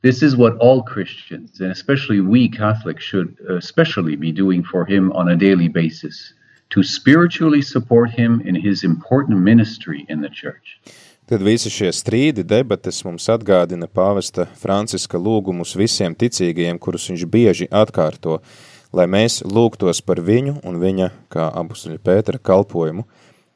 This 0.01 0.24
is 0.24 0.36
what 0.36 0.58
all 0.58 0.81
Christians, 0.81 1.62
and 1.62 1.72
especially 1.72 2.20
we 2.22 2.50
Catholics, 2.50 3.03
should 3.03 3.38
especially 3.50 4.15
be 4.15 4.31
doing 4.31 4.63
for 4.63 4.86
him 4.86 5.12
on 5.13 5.29
a 5.29 5.36
daily 5.36 5.67
basis 5.67 6.34
to 6.72 6.84
spiritually 6.84 7.62
support 7.62 8.10
him 8.10 8.41
in 8.46 8.55
his 8.55 8.84
important 8.84 9.39
ministry 9.39 10.05
in 10.10 10.22
the 10.22 10.29
church. 10.29 10.79
Tad 11.29 11.43
visi 11.46 11.70
šie 11.72 11.91
strīdi, 11.96 12.43
debates 12.43 13.05
mums 13.05 13.29
atgādina 13.31 13.88
pāvesta 13.88 14.48
Franciska 14.60 15.20
lūgumus 15.22 15.77
visiem 15.79 16.15
ticīgajiem, 16.17 16.79
kurus 16.81 17.08
viņš 17.12 17.25
bieži 17.31 17.70
atkārto 17.72 18.41
lai 18.93 19.08
mēs 19.08 19.41
lūgtos 19.48 20.01
par 20.03 20.22
viņu 20.24 20.60
un 20.67 20.79
viņa, 20.81 21.12
kā 21.31 21.48
apustuļa 21.62 22.01
Pētera, 22.03 22.41
kalpojumu. 22.43 23.05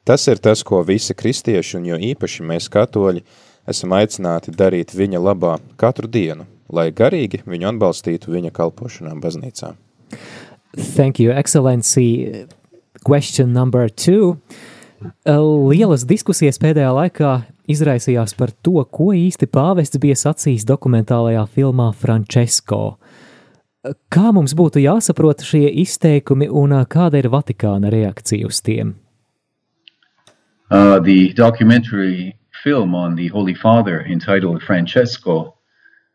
Tas 0.06 0.26
ir 0.30 0.40
tas, 0.40 0.62
ko 0.62 0.82
visi 0.86 1.16
kristieši 1.18 1.80
un 1.80 1.90
jo 1.90 1.98
īpaši 2.12 2.46
mēs 2.46 2.70
katoļi 2.72 3.24
esam 3.70 3.94
aicināti 3.96 4.54
darīt 4.54 4.94
viņa 4.96 5.22
labā 5.22 5.56
katru 5.80 6.08
dienu, 6.10 6.46
lai 6.72 6.90
garīgi 6.94 7.42
viņu 7.46 7.72
atbalstītu 7.72 8.32
viņa 8.34 8.52
kalpošanā 8.54 9.14
baznīcā. 9.22 9.74
Thank 10.96 11.20
you, 11.20 11.32
Excellency. 11.32 12.46
Question 13.04 13.52
number 13.52 13.88
two. 13.88 14.36
Lielas 15.26 16.06
diskusijas 16.08 16.58
pēdējā 16.58 16.90
laikā 16.96 17.32
izraisījās 17.70 18.34
par 18.38 18.52
to, 18.64 18.80
ko 18.90 19.12
īsti 19.14 19.48
pāvests 19.52 20.00
bija 20.00 20.16
sacījis 20.18 20.66
dokumentālajā 20.68 21.44
filmā 21.52 21.90
Francesco. 21.94 22.96
Kā 24.10 24.32
mums 24.34 24.56
būtu 24.58 24.82
jāsaprot 24.82 25.44
šie 25.46 25.68
izteikumi 25.82 26.48
un 26.50 26.74
kāda 26.90 27.20
ir 27.20 27.28
Vatikāna 27.30 27.92
reakcija 27.92 28.48
uz 28.48 28.62
tiem? 28.64 28.96
Uh, 30.70 30.98
the 30.98 31.32
documentary 31.36 32.34
film 32.66 32.96
on 32.96 33.14
the 33.14 33.28
Holy 33.28 33.54
Father 33.54 34.04
entitled 34.06 34.60
Francesco 34.60 35.54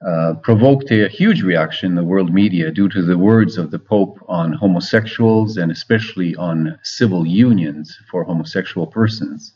uh, 0.06 0.34
provoked 0.44 0.92
a 0.92 1.08
huge 1.08 1.44
reaction 1.44 1.92
in 1.92 1.96
the 1.96 2.04
world 2.04 2.34
media 2.34 2.70
due 2.70 2.90
to 2.90 3.04
the 3.04 3.18
words 3.18 3.58
of 3.58 3.72
the 3.72 3.80
Pope 3.80 4.20
on 4.28 4.52
homosexuals 4.52 5.56
and 5.56 5.72
especially 5.72 6.36
on 6.36 6.78
civil 6.84 7.26
unions 7.26 7.98
for 8.10 8.26
homosexual 8.26 8.86
persons. 8.86 9.54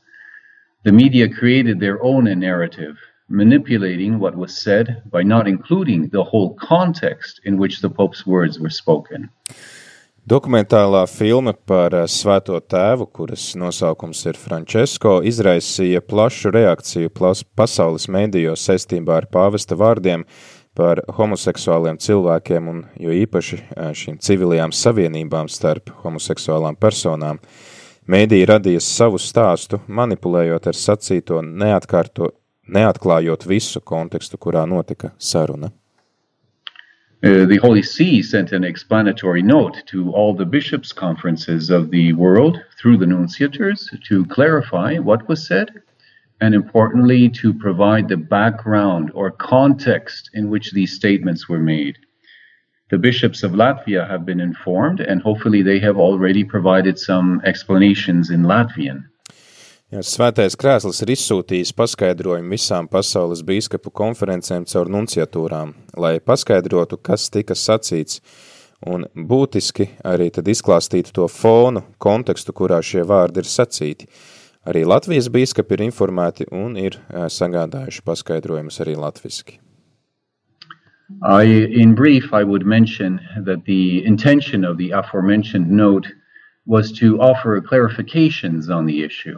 The 0.83 0.93
media 0.93 1.27
created 1.27 1.81
their 1.81 2.01
own 2.01 2.23
narrative 2.39 2.95
manipulating 3.27 4.17
what 4.17 4.37
was 4.37 4.55
said 4.55 5.03
by 5.11 5.21
not 5.21 5.49
including 5.49 6.07
the 6.07 6.23
whole 6.23 6.53
context 6.53 7.41
in 7.43 7.57
which 7.57 7.81
the 7.81 7.89
Pope's 7.89 8.25
words 8.25 8.57
were 8.57 8.69
spoken. 8.69 9.29
Dokumentālā 10.25 11.03
filma 11.05 11.51
par 11.53 11.93
eh, 11.93 12.07
Svēto 12.09 12.57
tēvu, 12.57 13.05
kuras 13.13 13.43
nosaukums 13.61 14.23
ir 14.25 14.39
Francesco, 14.41 15.19
izraisīja 15.21 16.01
plašu 16.01 16.49
reakciju 16.55 17.11
pasaules 17.53 18.07
mēdījos 18.09 18.63
saistībā 18.65 19.19
ar 19.19 19.27
pāvesta 19.29 19.77
vārdiem 19.77 20.25
par 20.73 21.03
homoseksuāliem 21.19 22.01
cilvēkiem 22.01 22.71
un 22.73 22.81
jo 23.05 23.13
īpaši 23.13 23.61
eh, 23.61 23.93
šīm 23.93 24.17
civilajām 24.17 24.73
savienībām 24.73 25.45
starp 25.45 25.93
homoseksuālām 26.01 26.81
personām. 26.81 27.37
Mēdī 28.09 28.41
radīja 28.49 28.81
savu 28.81 29.21
stāstu, 29.21 29.83
manipulējot 29.85 30.73
ar 30.73 30.81
sacīto 30.87 31.45
neatkārto, 31.45 32.33
neatklājot 32.65 33.45
visu 33.45 33.85
kontekstu, 33.85 34.41
kurā 34.41 34.65
notika 34.65 35.13
saruna. 35.21 35.69
Uh, 37.25 37.43
the 37.47 37.57
Holy 37.57 37.81
See 37.81 38.21
sent 38.21 38.51
an 38.51 38.63
explanatory 38.63 39.41
note 39.41 39.81
to 39.87 40.11
all 40.11 40.35
the 40.35 40.45
bishops' 40.45 40.91
conferences 40.91 41.71
of 41.71 41.89
the 41.89 42.13
world 42.13 42.61
through 42.79 42.97
the 42.97 43.07
nunciators 43.07 43.89
to 44.03 44.27
clarify 44.27 44.99
what 44.99 45.27
was 45.27 45.47
said 45.47 45.71
and, 46.39 46.53
importantly, 46.53 47.27
to 47.29 47.51
provide 47.51 48.07
the 48.07 48.17
background 48.17 49.09
or 49.15 49.31
context 49.31 50.29
in 50.35 50.51
which 50.51 50.71
these 50.71 50.93
statements 50.93 51.49
were 51.49 51.57
made. 51.57 51.97
The 52.91 52.99
bishops 52.99 53.41
of 53.41 53.53
Latvia 53.53 54.07
have 54.07 54.23
been 54.23 54.39
informed, 54.39 54.99
and 54.99 55.19
hopefully, 55.19 55.63
they 55.63 55.79
have 55.79 55.97
already 55.97 56.43
provided 56.43 56.99
some 56.99 57.41
explanations 57.43 58.29
in 58.29 58.43
Latvian. 58.43 59.05
Svētais 60.03 60.57
krēsls 60.59 60.97
ir 61.05 61.11
izsūtījis 61.13 61.71
paskaidrojumu 61.77 62.51
visām 62.51 62.87
pasaules 62.91 63.43
bīskapu 63.47 63.93
konferencēm 63.95 64.65
caur 64.67 64.89
nunciatūrām, 64.91 65.71
lai 65.95 66.17
paskaidrotu, 66.19 66.97
kas 66.97 67.29
tika 67.31 67.55
sacīts, 67.55 68.19
un 68.83 69.05
būtiski 69.15 69.87
arī 70.03 70.27
tad 70.35 70.49
izklāstītu 70.51 71.13
to 71.15 71.29
fonu, 71.31 71.85
kontekstu, 71.97 72.51
kurā 72.51 72.81
šie 72.83 73.05
vārdi 73.07 73.39
ir 73.39 73.47
sacīti. 73.47 74.09
Arī 74.67 74.83
Latvijas 74.83 75.29
bīskapi 75.31 75.77
ir 75.77 75.85
informēti 75.87 76.49
un 76.51 76.75
ir 76.75 76.99
sagādājuši 77.13 78.03
paskaidrojumus 78.03 78.81
arī 78.83 78.97
latviski. 78.99 79.59
I, 81.23 81.71
in 81.71 81.95
brief, 81.95 82.33
I 82.33 82.43
would 82.43 82.65
mention 82.65 83.21
that 83.45 83.63
the 83.65 84.03
intention 84.03 84.65
of 84.65 84.77
the 84.77 84.91
aforementioned 84.91 85.69
note 85.69 86.07
was 86.65 86.91
to 86.99 87.21
offer 87.21 87.61
clarifications 87.61 88.69
on 88.69 88.87
the 88.87 89.03
issue. 89.03 89.37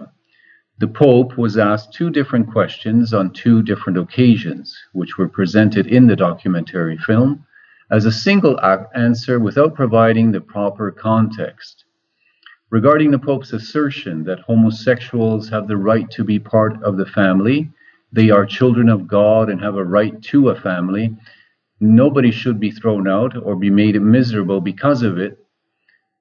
The 0.79 0.87
Pope 0.87 1.39
was 1.39 1.57
asked 1.57 1.93
two 1.93 2.11
different 2.11 2.51
questions 2.51 3.11
on 3.11 3.31
two 3.31 3.63
different 3.63 3.97
occasions, 3.97 4.77
which 4.93 5.17
were 5.17 5.27
presented 5.27 5.87
in 5.87 6.05
the 6.05 6.15
documentary 6.15 6.97
film 6.97 7.45
as 7.89 8.05
a 8.05 8.11
single 8.11 8.59
answer 8.93 9.39
without 9.39 9.73
providing 9.73 10.31
the 10.31 10.41
proper 10.41 10.91
context. 10.91 11.85
Regarding 12.69 13.09
the 13.09 13.17
Pope's 13.17 13.53
assertion 13.53 14.23
that 14.25 14.41
homosexuals 14.41 15.49
have 15.49 15.67
the 15.67 15.77
right 15.77 16.11
to 16.11 16.23
be 16.23 16.37
part 16.37 16.83
of 16.83 16.97
the 16.97 17.07
family, 17.07 17.71
they 18.11 18.29
are 18.29 18.45
children 18.45 18.87
of 18.87 19.07
God 19.07 19.49
and 19.49 19.59
have 19.59 19.77
a 19.77 19.83
right 19.83 20.21
to 20.23 20.49
a 20.49 20.61
family, 20.61 21.15
nobody 21.79 22.29
should 22.29 22.59
be 22.59 22.69
thrown 22.69 23.07
out 23.07 23.35
or 23.35 23.55
be 23.55 23.71
made 23.71 23.99
miserable 23.99 24.61
because 24.61 25.01
of 25.01 25.17
it, 25.17 25.43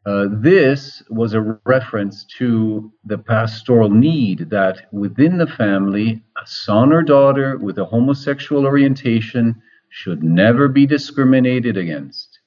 uh, 0.07 0.29
this 0.31 1.03
was 1.11 1.35
a 1.35 1.59
reference 1.65 2.25
to 2.39 2.93
the 3.05 3.19
pastoral 3.19 3.91
need 3.91 4.49
that 4.51 4.87
within 4.93 5.37
the 5.37 5.49
family, 5.49 6.23
a 6.41 6.47
son 6.47 6.93
or 6.93 7.03
daughter 7.03 7.59
with 7.59 7.77
a 7.79 7.85
homosexual 7.85 8.67
orientation 8.67 9.61
should 9.89 10.23
never 10.23 10.69
be 10.69 10.87
discriminated 10.87 11.77
against. 11.77 12.39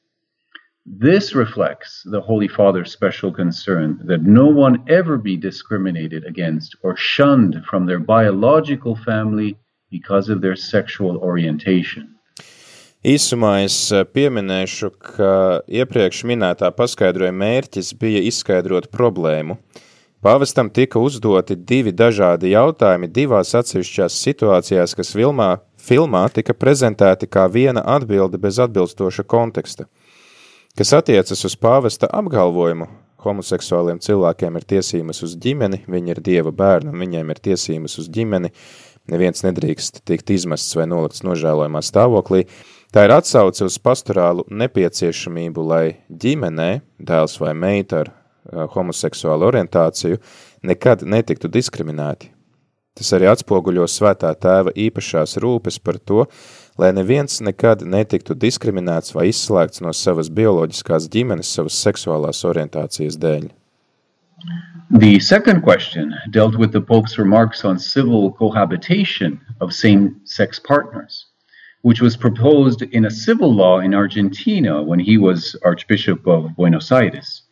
This 0.85 1.35
reflects 1.35 2.01
the 2.05 2.21
Holy 2.21 2.47
Father's 2.47 2.93
special 2.93 3.31
concern 3.31 3.99
that 4.05 4.23
no 4.23 4.45
one 4.47 4.85
ever 4.87 5.17
be 5.17 5.35
discriminated 5.35 6.23
against 6.23 6.77
or 6.81 6.95
shunned 6.95 7.65
from 7.65 7.85
their 7.85 7.99
biological 7.99 8.95
family 8.95 9.57
because 9.91 10.29
of 10.29 10.39
their 10.39 10.55
sexual 10.55 11.17
orientation. 11.17 12.15
Īsumā 12.99 13.61
es 13.63 13.75
eh, 13.95 14.03
pieminēšu, 14.03 14.89
ka 14.99 15.31
iepriekš 15.71 16.25
minētā 16.27 16.67
paskaidrojuma 16.75 17.45
mērķis 17.45 17.93
bija 17.95 18.19
izskaidrot 18.27 18.89
problēmu. 18.91 19.55
Pāvestam 20.19 20.67
tika 20.67 20.99
uzdoti 20.99 21.55
divi 21.55 21.93
dažādi 21.95 22.49
jautājumi 22.51 23.07
divās 23.07 23.53
atsevišķās 23.55 24.17
situācijās, 24.19 24.97
kas 24.99 25.13
filmā, 25.15 25.61
filmā 25.79 26.25
tika 26.35 26.51
prezentēti 26.51 27.29
kā 27.31 27.45
viena 27.47 27.85
atbilde 27.87 28.35
bez 28.35 28.59
atbilstoša 28.59 29.23
konteksta. 29.23 29.85
Kas 30.75 30.91
attiecas 30.97 31.45
uz 31.47 31.55
pāvesta 31.55 32.09
apgalvojumu, 32.11 32.89
homoseksuāliem 33.23 34.01
cilvēkiem 34.03 34.59
ir 34.59 34.65
tiesības 34.73 35.23
uz 35.23 35.37
ģimeni, 35.39 35.85
viņi 35.87 36.11
ir 36.17 36.19
dieva 36.25 36.51
bērni 36.51 36.91
un 36.91 36.99
viņiem 36.99 37.31
ir 37.31 37.39
tiesības 37.47 37.95
uz 38.03 38.11
ģimeni, 38.11 38.51
neviens 39.07 39.45
nedrīkst 39.47 40.03
tikt 40.03 40.35
izmests 40.35 40.75
vai 40.75 40.83
nolikts 40.91 41.23
nožēlojumā 41.23 41.79
stāvoklī, 41.79 42.43
Tā 42.89 43.03
ir 43.05 43.11
atsauce 43.13 43.67
uz 43.67 43.75
pastorālu 43.77 44.47
nepieciešamību, 44.49 45.61
lai 45.61 45.83
ģimenē 46.09 46.69
dēls 46.97 47.35
vai 47.37 47.51
meita 47.53 47.99
ar 48.01 48.09
uh, 48.09 48.63
homoseksuālu 48.73 49.45
orientāciju 49.45 50.17
nekad 50.65 51.05
netiktu 51.05 51.51
diskriminēti. 51.53 52.31
Tas 52.97 53.13
arī 53.13 53.29
atspoguļo 53.29 53.85
svētā 53.85 54.33
tēva 54.33 54.73
īpašās 54.73 55.37
rūpes 55.37 55.77
par 55.85 56.01
to, 56.01 56.25
lai 56.81 56.89
neviens 56.97 57.37
nekad 57.45 57.85
netiktu 57.85 58.33
diskriminēts 58.33 59.13
vai 59.13 59.29
izslēgts 59.29 59.85
no 59.85 59.93
savas 59.93 60.33
bioloģiskās 60.33 61.05
ģimenes 61.13 61.53
savas 61.59 61.77
seksuālās 61.85 62.41
orientācijas 62.49 63.21
dēļ. 63.21 63.51
The 64.89 65.19
second 65.19 65.61
question 65.61 66.15
dealt 66.33 66.57
with 66.57 66.73
the 66.73 66.81
Pope's 66.81 67.19
remarks 67.21 67.63
on 67.63 67.77
civil 67.77 68.31
cohabitation 68.33 69.37
of 69.61 69.77
same-sex 69.77 70.57
partners. 70.57 71.28
Which 71.81 72.01
was 72.01 72.17
proposed 72.17 72.81
in 72.81 73.05
a 73.05 73.11
civil 73.11 73.53
law 73.53 73.79
in 73.79 73.93
Argentina 73.93 74.83
when 74.83 74.99
he 74.99 75.17
was 75.17 75.55
Archbishop 75.63 76.27
of 76.27 76.55
Buenos 76.55 76.91
Aires. 76.91 77.43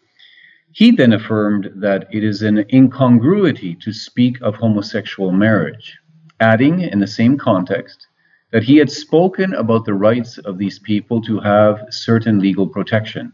He 0.72 0.91
then 0.91 1.13
affirmed 1.13 1.72
that 1.75 2.07
it 2.12 2.24
is 2.24 2.41
an 2.41 2.65
incongruity 2.72 3.75
to 3.75 3.93
speak 3.93 4.39
of 4.41 4.55
homosexual 4.55 5.31
marriage, 5.31 5.98
adding 6.39 6.81
in 6.81 7.00
the 7.00 7.07
same 7.07 7.38
context 7.38 8.05
that 8.51 8.63
he 8.63 8.77
had 8.77 8.91
spoken 8.91 9.53
about 9.53 9.86
the 9.86 9.93
rights 9.93 10.38
of 10.38 10.57
these 10.57 10.79
people 10.79 11.22
to 11.22 11.39
have 11.39 11.86
certain 11.89 12.39
legal 12.39 12.67
protection. 12.67 13.34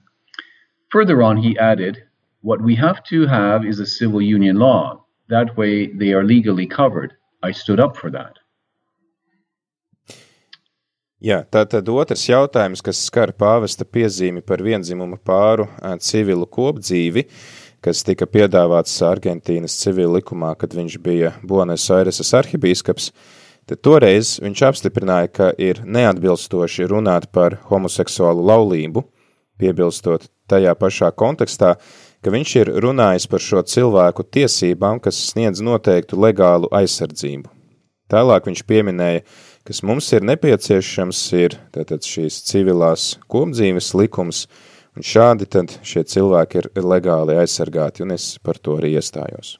Further 0.89 1.21
on, 1.21 1.37
he 1.37 1.57
added, 1.57 2.03
What 2.41 2.61
we 2.61 2.75
have 2.75 3.03
to 3.05 3.27
have 3.27 3.65
is 3.65 3.79
a 3.79 3.85
civil 3.85 4.21
union 4.21 4.57
law. 4.57 5.05
That 5.27 5.57
way 5.57 5.87
they 5.87 6.13
are 6.13 6.23
legally 6.23 6.67
covered. 6.67 7.13
I 7.41 7.51
stood 7.51 7.79
up 7.79 7.97
for 7.97 8.09
that. 8.11 8.37
Jā, 11.23 11.37
tātad 11.47 11.87
otrs 11.87 12.25
jautājums, 12.27 12.81
kas 12.83 12.99
skar 13.07 13.31
pāvesta 13.39 13.85
piezīmi 13.87 14.41
par 14.43 14.59
vienzimumu 14.59 15.15
pāru 15.23 15.69
civilu 16.03 16.43
kopdzīvi, 16.51 17.23
kas 17.79 18.01
tika 18.03 18.27
piedāvāts 18.27 18.97
Argentīnas 19.07 19.77
civila 19.79 20.17
likumā, 20.17 20.49
kad 20.59 20.75
viņš 20.75 20.97
bija 21.05 21.31
Buenos 21.47 21.85
Aireses 21.95 22.33
arhibīskaps, 22.35 23.07
tad 23.71 23.79
toreiz 23.79 24.33
viņš 24.43 24.65
apstiprināja, 24.67 25.31
ka 25.31 25.49
ir 25.55 25.79
neatbilstoši 25.87 26.89
runāt 26.91 27.29
par 27.31 27.55
homoseksuālu 27.71 28.43
laulību, 28.51 29.05
piebilstot 29.63 30.27
tajā 30.51 30.75
pašā 30.75 31.13
kontekstā, 31.15 31.77
ka 32.19 32.35
viņš 32.35 32.55
ir 32.65 32.75
runājis 32.83 33.31
par 33.31 33.47
šo 33.47 33.63
cilvēku 33.63 34.27
tiesībām, 34.27 34.99
kas 34.99 35.23
sniedz 35.31 35.63
noteiktu 35.63 36.19
legālu 36.19 36.67
aizsardzību. 36.75 37.47
Tālāk 38.11 38.51
viņš 38.51 38.67
pieminēja, 38.67 39.23
kas 39.63 39.79
mums 39.83 40.11
ir 40.11 40.25
nepieciešams, 40.27 41.19
ir 41.39 41.57
tātad 41.71 42.03
šīs 42.03 42.41
civilās 42.49 43.13
kopdzīves 43.31 43.93
likums, 43.95 44.45
un 44.97 45.05
šādi 45.07 45.47
tad 45.47 45.77
šie 45.87 46.03
cilvēki 46.13 46.59
ir 46.59 46.71
legāli 46.83 47.37
aizsargāti, 47.39 48.03
un 48.03 48.11
es 48.17 48.33
par 48.43 48.59
to 48.59 48.75
arī 48.81 48.97
iestājos. 48.99 49.57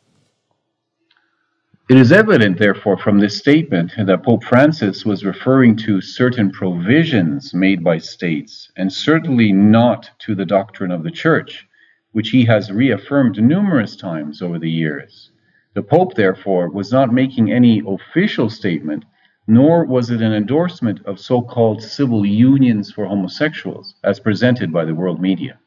It 1.90 1.98
is 1.98 2.12
evident, 2.12 2.58
therefore, 2.58 2.98
from 2.98 3.20
this 3.20 3.38
statement 3.38 3.92
that 3.98 4.24
Pope 4.24 4.44
Francis 4.44 5.06
was 5.06 5.26
referring 5.26 5.76
to 5.86 6.02
certain 6.02 6.50
provisions 6.50 7.54
made 7.54 7.84
by 7.84 7.98
states, 7.98 8.72
and 8.78 8.92
certainly 8.92 9.52
not 9.52 10.10
to 10.20 10.34
the 10.34 10.46
doctrine 10.46 10.92
of 10.92 11.04
the 11.04 11.12
Church, 11.12 11.68
which 12.12 12.30
he 12.30 12.46
has 12.46 12.72
reaffirmed 12.72 13.42
numerous 13.42 13.96
times 13.96 14.42
over 14.42 14.60
the 14.60 14.72
years. 14.72 15.32
The 15.74 15.84
Pope, 15.84 16.16
therefore, 16.16 16.70
was 16.70 16.92
not 16.92 17.14
making 17.14 17.52
any 17.52 17.82
official 17.86 18.50
statement 18.50 19.04
nor 19.48 19.86
was 19.86 20.10
it 20.10 20.22
an 20.22 20.34
endorsement 20.34 21.06
of 21.06 21.20
so 21.20 21.42
called 21.42 21.82
civil 21.82 22.26
unions 22.26 22.92
for 22.92 23.06
homosexuals, 23.06 23.96
as 24.04 24.20
presented 24.20 24.72
by 24.72 24.86
the 24.86 24.96
world 24.96 25.20
media. 25.20 25.60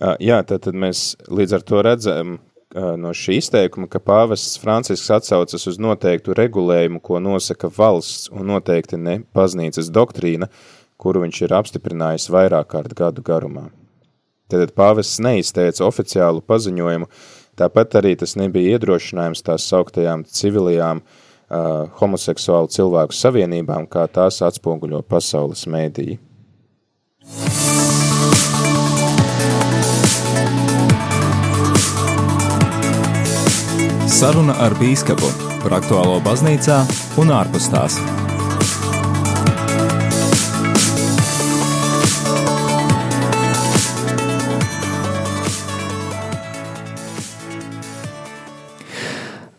Uh, 0.00 0.14
jā, 0.20 0.42
tad, 0.46 0.62
tad 0.62 0.76
mēs 0.78 1.16
līdz 1.26 1.56
ar 1.56 1.64
to 1.66 1.80
redzam 1.82 2.34
uh, 2.38 2.94
no 3.00 3.10
šī 3.16 3.40
izteikuma, 3.40 3.88
ka 3.90 3.98
pāvests 3.98 4.60
Francisks 4.60 5.10
atsaucas 5.10 5.66
uz 5.66 5.78
noteiktu 5.80 6.36
regulējumu, 6.38 7.00
ko 7.02 7.18
nosaka 7.18 7.70
valsts 7.72 8.28
un 8.30 8.46
noteikti 8.52 9.00
ne 9.00 9.22
baznīcas 9.34 9.90
doktrīna, 9.90 10.50
kuru 10.98 11.24
viņš 11.24 11.42
ir 11.46 11.56
apstiprinājis 11.56 12.28
vairāk 12.30 12.70
kārt 12.74 12.94
gadu 12.98 13.24
garumā. 13.26 13.68
Tad 14.48 14.70
pāvests 14.76 15.18
neizteica 15.20 15.84
oficiālu 15.84 16.44
paziņojumu, 16.46 17.08
tāpat 17.58 17.98
arī 18.00 18.14
tas 18.16 18.36
nebija 18.38 18.76
iedrošinājums 18.76 19.42
tās 19.44 19.66
sauktajām 19.68 20.22
civilajām 20.30 21.02
uh, 21.02 21.26
uh, 21.50 21.88
homoseksuālu 22.00 22.70
cilvēku 22.72 23.16
savienībām, 23.16 23.88
kā 23.90 24.06
tās 24.12 24.40
atspoguļo 24.44 25.02
pasaules 25.08 25.66
mēdīji. 25.70 26.20
Saruna 34.18 34.56
ar 34.64 34.74
bīskapu 34.80 35.28
par 35.62 35.78
aktuālo 35.78 36.16
baznīcā 36.24 36.80
un 37.22 37.30
ārpus 37.36 37.68
tās. 37.70 38.00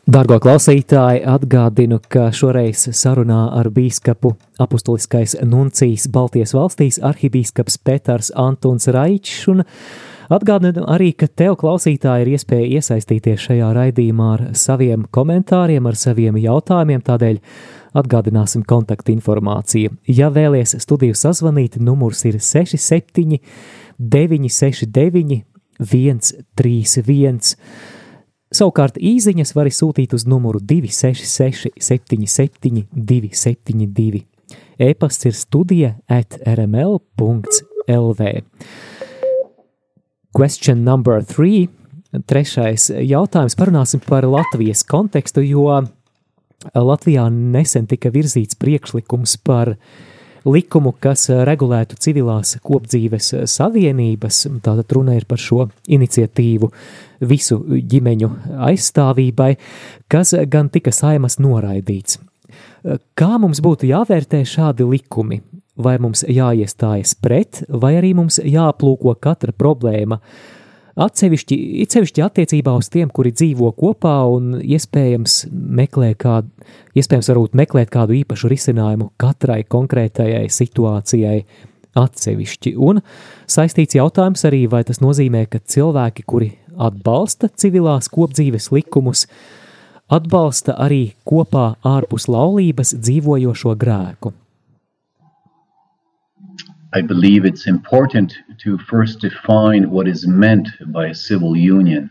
Dargo 0.10 0.39
klausītāji, 0.41 1.19
atgādinu, 1.30 2.00
ka 2.10 2.32
šoreiz 2.34 2.88
sarunā 2.98 3.43
ar 3.54 3.67
bīskapu 3.69 4.32
apustuliskais 4.63 5.36
nuncijas 5.45 6.08
Baltijas 6.10 6.56
valstīs 6.58 6.98
arhibīskaps 7.06 7.76
Petars 7.86 8.32
Antons 8.34 8.89
Raičs 8.89 9.43
un 9.52 9.62
atgādinu 10.34 10.88
arī, 10.89 11.12
ka 11.13 11.28
tev 11.30 11.60
klausītāji 11.62 12.26
ir 12.26 12.32
iespēja 12.32 12.80
iesaistīties 12.80 13.43
šajā 13.43 13.69
raidījumā 13.78 14.32
ar 14.32 14.43
saviem 14.58 15.04
komentāriem, 15.13 15.86
ar 15.86 16.00
saviem 16.02 16.41
jautājumiem, 16.41 17.06
tādēļ 17.06 17.38
atgādināsim 18.02 18.65
kontaktu 18.65 19.13
informāciju. 19.13 19.93
Ja 20.10 20.32
vēlies 20.34 20.74
studiju 20.82 21.13
sazvanīt, 21.22 21.78
numurs 21.78 22.26
ir 22.26 22.41
67 22.41 23.38
969 24.00 25.43
131. 25.86 27.56
Savukārt 28.50 28.98
īsiņas 28.98 29.54
var 29.54 29.70
sūtīt 29.70 30.16
uz 30.18 30.26
numuru 30.26 30.58
266, 30.64 31.70
77, 31.78 32.88
272. 32.94 34.24
E-pasts 34.82 35.28
ir 35.30 35.36
studija 35.38 35.92
at 36.10 36.40
rml.lv. 36.48 38.32
Question 40.34 40.84
number 40.86 41.22
three. 41.26 41.68
Trešais 42.10 42.90
jautājums. 43.06 43.54
Parunāsim 43.54 44.02
par 44.02 44.26
Latvijas 44.26 44.82
kontekstu, 44.82 45.44
jo 45.46 45.68
Latvijā 46.74 47.28
nesen 47.30 47.86
tika 47.92 48.10
virzīts 48.10 48.58
priekšlikums 48.58 49.38
par 49.46 49.76
uh, 49.76 50.00
likumu, 50.45 50.93
kas 51.02 51.28
eh, 51.30 51.43
regulētu 51.47 51.97
civilās 52.02 52.56
kopdzīves 52.65 53.34
eh, 53.34 53.45
savienības. 53.49 54.45
Tātad 54.65 54.95
runa 54.95 55.17
ir 55.17 55.28
par 55.30 55.41
šo 55.41 55.67
iniciatīvu 55.88 56.71
visu 57.30 57.60
ģimeņu 57.91 58.32
aizstāvībai, 58.69 59.54
kas 60.12 60.36
gan 60.52 60.71
tika 60.73 60.93
saimas 60.95 61.39
noraidīts. 61.41 62.19
Eh, 62.19 62.99
kā 63.19 63.32
mums 63.41 63.63
būtu 63.65 63.89
jāvērtē 63.91 64.43
šādi 64.47 64.88
likumi? 64.89 65.43
Vai 65.80 65.93
mums 65.95 66.25
jāiestājas 66.28 67.13
pret, 67.15 67.62
vai 67.71 67.93
arī 67.95 68.10
mums 68.12 68.41
jāplūko 68.43 69.13
katra 69.23 69.54
problēma 69.56 70.17
uh, 70.19 70.59
Atsevišķi, 71.00 71.56
atsevišķi 71.86 72.24
attiecībā 72.26 72.74
uz 72.76 72.90
tiem, 72.92 73.08
kuri 73.14 73.32
dzīvo 73.32 73.70
kopā 73.78 74.18
un 74.28 74.58
iespējams 74.60 75.46
meklē 75.52 76.10
kādu, 76.20 76.52
iespējams 77.00 77.30
varbūt 77.32 77.56
meklēt 77.56 77.92
kādu 77.94 78.18
īpašu 78.18 78.52
risinājumu 78.52 79.12
katrai 79.22 79.62
konkrētajai 79.64 80.50
situācijai 80.52 81.38
atsevišķi. 82.00 82.74
Un 82.76 83.00
saistīts 83.48 83.96
jautājums 83.96 84.44
arī, 84.50 84.66
vai 84.72 84.84
tas 84.88 85.00
nozīmē, 85.04 85.46
ka 85.48 85.64
cilvēki, 85.64 86.28
kuri 86.28 86.52
atbalsta 86.76 87.48
civilās 87.56 88.12
kopdzīves 88.12 88.70
likumus, 88.76 89.26
atbalsta 90.12 90.76
arī 90.84 91.14
kopā 91.28 91.74
ārpus 91.88 92.28
laulības 92.28 92.96
dzīvojošo 93.00 93.76
grēku. 93.80 94.36
I 96.91 97.02
believe 97.02 97.45
it's 97.45 97.67
important 97.67 98.34
to 98.62 98.80
first 98.80 99.19
define 99.19 99.91
what 99.91 100.08
is 100.08 100.25
meant 100.25 100.69
by 100.88 101.06
a 101.06 101.13
civil 101.13 101.56
union. 101.56 102.10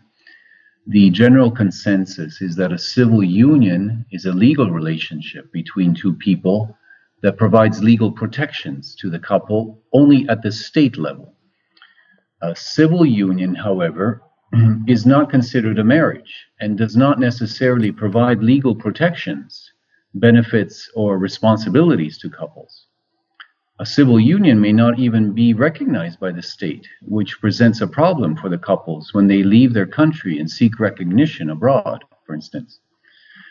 The 0.87 1.11
general 1.11 1.51
consensus 1.51 2.41
is 2.41 2.55
that 2.57 2.71
a 2.73 2.79
civil 2.79 3.25
union 3.25 4.07
is 4.13 4.25
a 4.25 4.33
legal 4.33 4.71
relationship 4.71 5.51
between 5.53 5.95
two 5.95 6.15
people 6.15 6.79
that 7.23 7.37
provides 7.37 7.83
legal 7.83 8.13
protections 8.13 8.95
to 9.01 9.11
the 9.11 9.19
couple 9.19 9.83
only 9.93 10.29
at 10.29 10.43
the 10.43 10.53
state 10.53 10.97
level. 10.97 11.35
A 12.41 12.55
civil 12.55 13.05
union, 13.05 13.57
however, 13.57 14.23
is 14.87 15.05
not 15.05 15.29
considered 15.29 15.81
a 15.81 15.85
marriage 15.85 16.47
and 16.61 16.79
does 16.79 16.97
not 16.97 17.19
necessarily 17.19 17.91
provide 17.91 18.45
legal 18.45 18.77
protections, 18.77 19.73
benefits, 20.15 20.89
or 20.95 21.19
responsibilities 21.19 22.17
to 22.19 22.31
couples. 22.31 22.88
A 23.81 23.87
civil 23.87 24.19
union 24.19 24.61
may 24.61 24.73
not 24.73 24.99
even 24.99 25.33
be 25.33 25.55
recognized 25.55 26.19
by 26.19 26.33
the 26.33 26.43
state, 26.43 26.89
which 27.01 27.41
presents 27.41 27.81
a 27.81 27.87
problem 27.87 28.35
for 28.35 28.49
the 28.49 28.59
couples 28.59 29.15
when 29.15 29.29
they 29.29 29.45
leave 29.45 29.73
their 29.73 29.87
country 29.87 30.41
and 30.41 30.51
seek 30.51 30.81
recognition 30.81 31.49
abroad, 31.49 32.03
for 32.27 32.35
instance. 32.35 32.81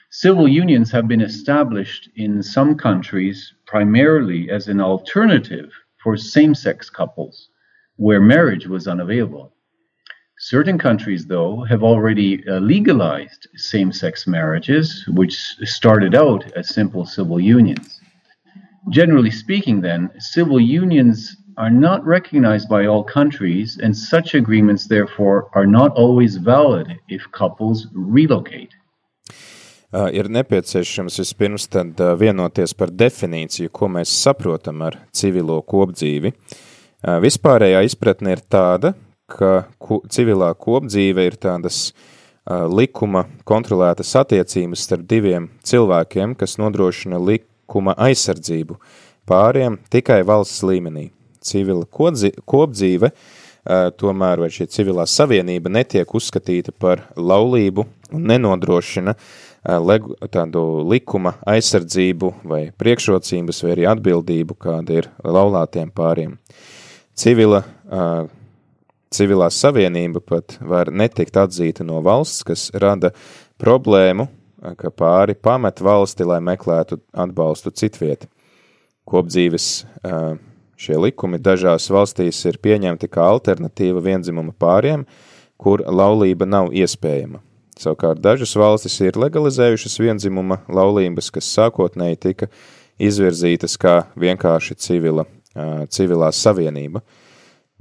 Civil 0.09 0.49
unions 0.49 0.91
have 0.91 1.07
been 1.07 1.21
established 1.21 2.09
in 2.17 2.43
some 2.43 2.75
countries 2.75 3.53
primarily 3.65 4.49
as 4.51 4.67
an 4.67 4.81
alternative 4.81 5.71
for 6.03 6.17
same 6.17 6.53
sex 6.53 6.89
couples 6.89 7.49
where 7.95 8.19
marriage 8.19 8.67
was 8.67 8.85
unavailable. 8.85 9.53
Certain 10.39 10.77
countries, 10.77 11.25
though, 11.25 11.63
have 11.63 11.83
already 11.83 12.47
uh, 12.47 12.59
legalized 12.59 13.47
same 13.55 13.93
sex 13.93 14.27
marriages, 14.27 15.07
which 15.07 15.35
started 15.63 16.13
out 16.13 16.51
as 16.51 16.67
simple 16.67 17.05
civil 17.05 17.39
unions. 17.39 17.96
Generally 18.89 19.32
speaking, 19.32 19.82
then, 19.82 20.10
civil 20.19 20.60
unions 20.60 21.36
are 21.58 21.71
not 21.71 22.06
recognized 22.06 22.69
by 22.69 22.86
all 22.86 23.04
countries, 23.04 23.78
and 23.82 23.97
such 23.97 24.34
agreements, 24.36 24.88
therefore, 24.88 25.50
are 25.54 25.65
not 25.65 25.91
always 25.97 26.38
valid 26.38 26.88
if 27.10 27.30
couples 27.32 27.88
relocate. 27.93 28.73
Uh, 29.88 30.10
ir 30.12 30.28
nepieciešams 30.28 31.15
vispirms 31.19 31.67
tad 31.71 32.00
uh, 32.04 32.12
vienoties 32.19 32.73
par 32.76 32.91
definīciju, 32.91 33.71
ko 33.71 33.88
mēs 33.88 34.12
saprotam 34.12 34.84
ar 34.84 35.00
civilo 35.15 35.62
kopdzīvi. 35.63 36.34
Uh, 36.36 37.17
vispārējā 37.23 37.86
izpratne 37.88 38.36
ir 38.36 38.43
tāda, 38.52 38.93
ka 39.32 39.69
ko, 39.80 40.02
civilā 40.12 40.52
kopdzīve 40.60 41.23
ir 41.30 41.39
tādas 41.39 41.93
uh, 41.93 42.67
likuma 42.67 43.26
kontrolētas 43.47 44.12
attiecības 44.19 44.84
starp 44.89 45.08
diviem 45.08 45.50
cilvēkiem, 45.63 46.36
kas 46.36 46.60
nodrošina 46.60 47.19
likuma 47.67 47.93
aizsardzību 47.97 48.77
pāriem 49.27 49.77
tikai 49.91 50.23
valsts 50.23 50.63
līmenī. 50.63 51.12
Civila 51.43 51.86
kopdzīve 51.86 53.12
tomēr 53.99 54.39
vai 54.39 54.49
šī 54.49 54.67
civilā 54.71 55.06
savienība 55.06 55.69
netiek 55.69 56.08
uzskatīta 56.08 56.71
par 56.71 57.10
laulību 57.15 57.86
un 58.15 58.23
nenodrošina 58.23 59.13
legu, 59.84 60.15
tādu 60.32 60.88
likuma 60.88 61.36
aizsardzību 61.45 62.34
vai 62.47 62.71
priekšrocības 62.71 63.63
vai 63.63 63.71
arī 63.75 63.88
atbildību, 63.91 64.56
kāda 64.56 65.01
ir 65.01 65.10
laulātiem 65.23 65.91
pāriem. 65.91 66.38
Civila, 67.17 67.65
civilā 69.12 69.51
savienība 69.51 70.23
pat 70.23 70.58
var 70.62 70.91
netikt 70.91 71.36
atzīta 71.36 71.84
no 71.84 71.99
valsts, 72.06 72.45
kas 72.47 72.69
rada 72.73 73.12
problēmu, 73.60 74.30
ka 74.77 74.91
pāri 74.91 75.35
pamet 75.35 75.81
valsti, 75.83 76.25
lai 76.27 76.39
meklētu 76.43 76.99
atbalstu 77.13 77.71
citvieti. 77.71 78.29
Kopdzīves 79.07 79.67
šie 80.77 80.97
likumi 80.99 81.39
dažās 81.41 81.87
valstīs 81.93 82.39
ir 82.49 82.59
pieņemti 82.61 83.09
kā 83.09 83.25
alternatīva 83.31 84.03
vienzimuma 84.03 84.53
pāriem, 84.57 85.05
kur 85.57 85.81
laulība 85.85 86.45
nav 86.45 86.73
iespējama. 86.75 87.41
Savukārt 87.77 88.21
dažas 88.21 88.55
valstis 88.57 88.97
ir 89.05 89.17
legalizējušas 89.21 89.99
vienzimuma 90.01 90.63
laulības, 90.69 91.29
kas 91.33 91.49
sākotnēji 91.53 92.19
tika 92.25 92.49
izvirzītas 92.97 93.77
kā 93.77 93.99
vienkārši 94.17 94.77
civila, 94.81 95.27
civilā 95.93 96.31
savienība. 96.33 97.03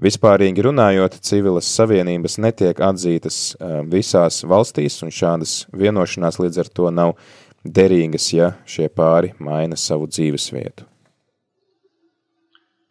Vispārīgi 0.03 0.61
runājot, 0.61 1.15
civilas 1.25 1.69
savienības 1.73 2.37
netiek 2.45 2.81
atzītas 2.85 3.57
visās 3.89 4.43
valstīs, 4.45 4.99
un 5.07 5.13
šādas 5.15 5.63
vienošanās 5.73 6.37
līdz 6.43 6.61
ar 6.61 6.69
to 6.69 6.91
nav 6.93 7.15
derīgas, 7.65 8.29
ja 8.35 8.53
šie 8.69 8.91
pāri 8.93 9.33
maina 9.41 9.77
savu 9.81 10.07
dzīves 10.11 10.51
vietu. 10.53 10.85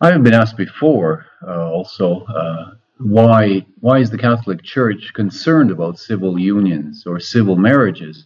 I 0.01 0.11
have 0.11 0.23
been 0.23 0.33
asked 0.33 0.57
before 0.57 1.25
uh, 1.47 1.71
also 1.71 2.25
uh, 2.25 2.75
why 2.99 3.65
why 3.79 3.99
is 3.99 4.09
the 4.09 4.17
Catholic 4.17 4.61
Church 4.61 5.13
concerned 5.13 5.71
about 5.71 5.99
civil 5.99 6.37
unions 6.37 7.05
or 7.07 7.19
civil 7.19 7.55
marriages 7.55 8.25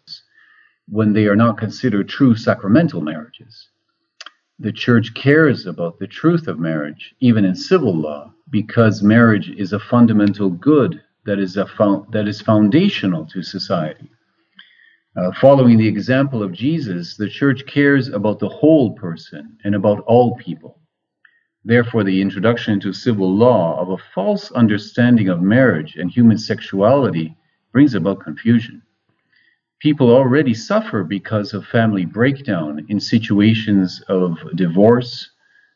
when 0.87 1.13
they 1.13 1.27
are 1.27 1.35
not 1.35 1.57
considered 1.57 2.09
true 2.09 2.35
sacramental 2.35 3.01
marriages? 3.01 3.68
The 4.61 4.73
Church 4.73 5.13
cares 5.13 5.65
about 5.65 5.99
the 5.99 6.07
truth 6.07 6.49
of 6.49 6.59
marriage, 6.59 7.15
even 7.21 7.45
in 7.45 7.55
civil 7.55 7.95
law, 7.95 8.33
because 8.49 9.01
marriage 9.01 9.49
is 9.51 9.71
a 9.71 9.79
fundamental 9.79 10.49
good 10.49 11.01
that 11.25 11.39
is 11.39 11.55
a 11.55 11.65
that 12.11 12.27
is 12.27 12.41
foundational 12.41 13.25
to 13.27 13.41
society. 13.41 14.11
Uh, 15.15 15.31
following 15.39 15.77
the 15.77 15.87
example 15.87 16.43
of 16.43 16.51
Jesus, 16.51 17.15
the 17.15 17.29
Church 17.29 17.65
cares 17.67 18.09
about 18.09 18.39
the 18.39 18.49
whole 18.49 18.95
person 18.95 19.57
and 19.63 19.75
about 19.75 20.01
all 20.01 20.35
people. 20.35 20.77
Therefore, 21.63 22.03
the 22.03 22.21
introduction 22.21 22.73
into 22.73 22.91
civil 22.91 23.33
law 23.33 23.79
of 23.79 23.89
a 23.89 24.03
false 24.13 24.51
understanding 24.51 25.29
of 25.29 25.41
marriage 25.41 25.95
and 25.95 26.11
human 26.11 26.37
sexuality 26.37 27.33
brings 27.71 27.93
about 27.95 28.19
confusion. 28.19 28.81
People 29.79 30.11
already 30.11 30.53
suffer 30.53 31.05
because 31.05 31.53
of 31.53 31.65
family 31.65 32.05
breakdown 32.05 32.85
in 32.89 32.99
situations 32.99 34.01
of 34.09 34.37
divorce, 34.55 35.29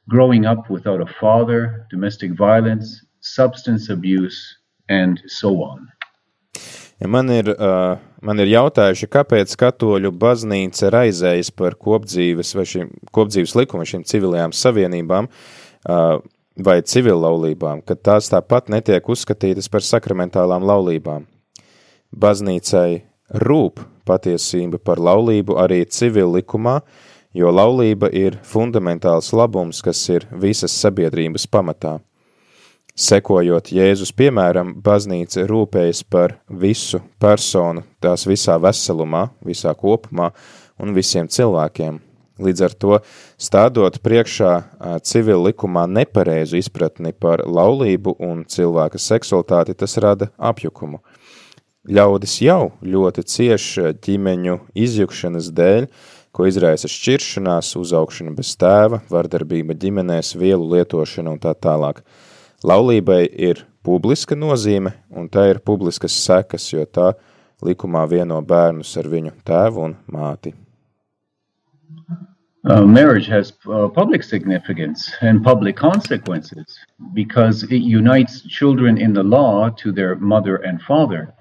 growing 0.09 0.45
up 0.45 0.69
without 0.69 0.99
a 0.99 1.05
father, 1.21 1.87
domestic 1.89 2.31
violence, 2.33 3.05
substance 3.21 3.89
abuse, 3.89 4.57
and 4.89 5.21
so 5.27 5.63
on. 5.63 5.87
Ja 6.99 7.07
man, 7.07 7.29
ir, 7.29 7.47
uh, 7.55 7.95
man 8.21 8.43
ir 8.43 8.51
jautājuši, 8.51 9.07
kāpēc 9.07 9.55
katoļu 9.59 10.11
baznīca 10.19 10.91
raizējas 10.91 11.53
par 11.55 11.79
kopdzīves 11.79 12.51
šīm 12.55 12.91
kopdzīves 13.15 13.55
likumu, 13.55 13.87
šīm 13.87 14.03
civilajām 14.07 14.51
savienībām, 14.51 15.31
uh, 15.87 16.19
vai 16.59 16.77
civillaulībām, 16.83 17.85
kad 17.87 18.03
tās 18.03 18.27
tāpat 18.35 18.67
netiek 18.67 19.07
uzskatītas 19.09 19.71
par 19.71 19.87
sakramentālām 19.87 20.67
laulībām. 20.67 21.25
Baznīcai 22.13 23.12
rūp 23.29 23.81
patiesība 24.07 24.79
par 24.79 24.99
laulību 24.99 25.57
arī 25.61 25.83
civil 25.85 26.33
likumā, 26.35 26.79
jo 27.33 27.51
laulība 27.51 28.09
ir 28.13 28.37
fundamentāls 28.43 29.31
labums, 29.33 29.81
kas 29.81 30.01
ir 30.09 30.27
visas 30.31 30.75
sabiedrības 30.75 31.47
pamatā. 31.47 31.99
Sekojot 32.93 33.71
Jēzus 33.73 34.11
piemēram, 34.13 34.75
baznīca 34.85 35.47
rūpējas 35.49 36.03
par 36.05 36.37
visu 36.47 37.01
personu, 37.17 37.81
tās 38.03 38.27
visā 38.29 38.59
veselumā, 38.61 39.31
visā 39.41 39.73
kopumā 39.73 40.29
un 40.77 40.93
visiem 40.93 41.25
cilvēkiem, 41.25 42.01
Līdz 42.41 42.61
ar 42.65 42.73
to 42.73 42.95
stādot 43.37 43.99
priekšā 44.01 44.51
civil 45.05 45.43
likumā 45.45 45.83
nepareizu 45.85 46.57
izpratni 46.57 47.13
par 47.13 47.43
laulību 47.45 48.15
un 48.25 48.41
cilvēka 48.49 48.97
seksualitāti, 48.97 49.75
tas 49.77 49.93
rada 50.01 50.31
apjukumu. 50.41 51.03
Ļaudis 51.83 52.37
jau 52.39 52.69
ļoti 52.79 53.25
cieši 53.27 53.89
ģimeņu 54.05 54.53
izjukšanas 54.71 55.49
dēļ, 55.51 55.87
ko 56.31 56.45
izraisa 56.47 56.87
šķiršanās, 56.87 57.73
uzaugšana 57.75 58.31
bez 58.37 58.53
tēva, 58.55 59.01
vardarbība 59.11 59.75
ģimenēs, 59.75 60.29
vielu 60.39 60.63
lietošana 60.77 61.33
un 61.33 61.41
tā 61.43 61.51
tālāk. 61.51 61.99
Laulībai 62.63 63.25
ir 63.27 63.65
publiska 63.83 64.39
nozīme, 64.39 64.95
un 65.11 65.27
tā 65.27 65.49
ir 65.51 65.59
publiskas 65.59 66.15
sekas, 66.23 66.69
jo 66.71 66.87
tā 66.87 67.11
likumā 67.59 68.05
vieno 68.07 68.39
bērnus 68.39 68.95
ar 69.03 69.11
viņu 69.11 69.35
tēvu 69.43 69.83
un 69.89 69.99
māti. 70.07 70.55
Uh, 72.63 72.87
marriage 72.87 73.27
has 73.27 73.51
uh, 73.67 73.89
public 73.89 74.23
significance 74.23 75.11
and 75.19 75.43
public 75.43 75.75
consequences 75.75 76.79
because 77.13 77.63
it 77.63 77.83
unites 77.83 78.41
children 78.47 78.97
in 78.97 79.11
the 79.11 79.23
law 79.23 79.67
to 79.83 79.91
their 79.91 80.15
mother 80.15 80.55
and 80.63 80.81
father. 80.81 81.33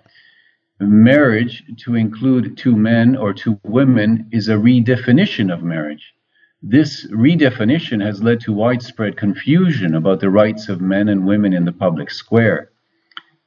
Marriage, 0.82 1.64
to 1.78 1.94
include 1.94 2.56
two 2.56 2.76
men 2.76 3.16
or 3.16 3.32
two 3.32 3.58
women, 3.64 4.28
is 4.32 4.48
a 4.48 4.54
redefinition 4.54 5.52
of 5.52 5.62
marriage. 5.62 6.14
This 6.62 7.06
redefinition 7.10 8.04
has 8.04 8.22
led 8.22 8.40
to 8.40 8.52
widespread 8.52 9.16
confusion 9.16 9.94
about 9.94 10.20
the 10.20 10.30
rights 10.30 10.68
of 10.68 10.80
men 10.80 11.08
and 11.08 11.26
women 11.26 11.52
in 11.52 11.64
the 11.64 11.72
public 11.72 12.10
square. 12.10 12.70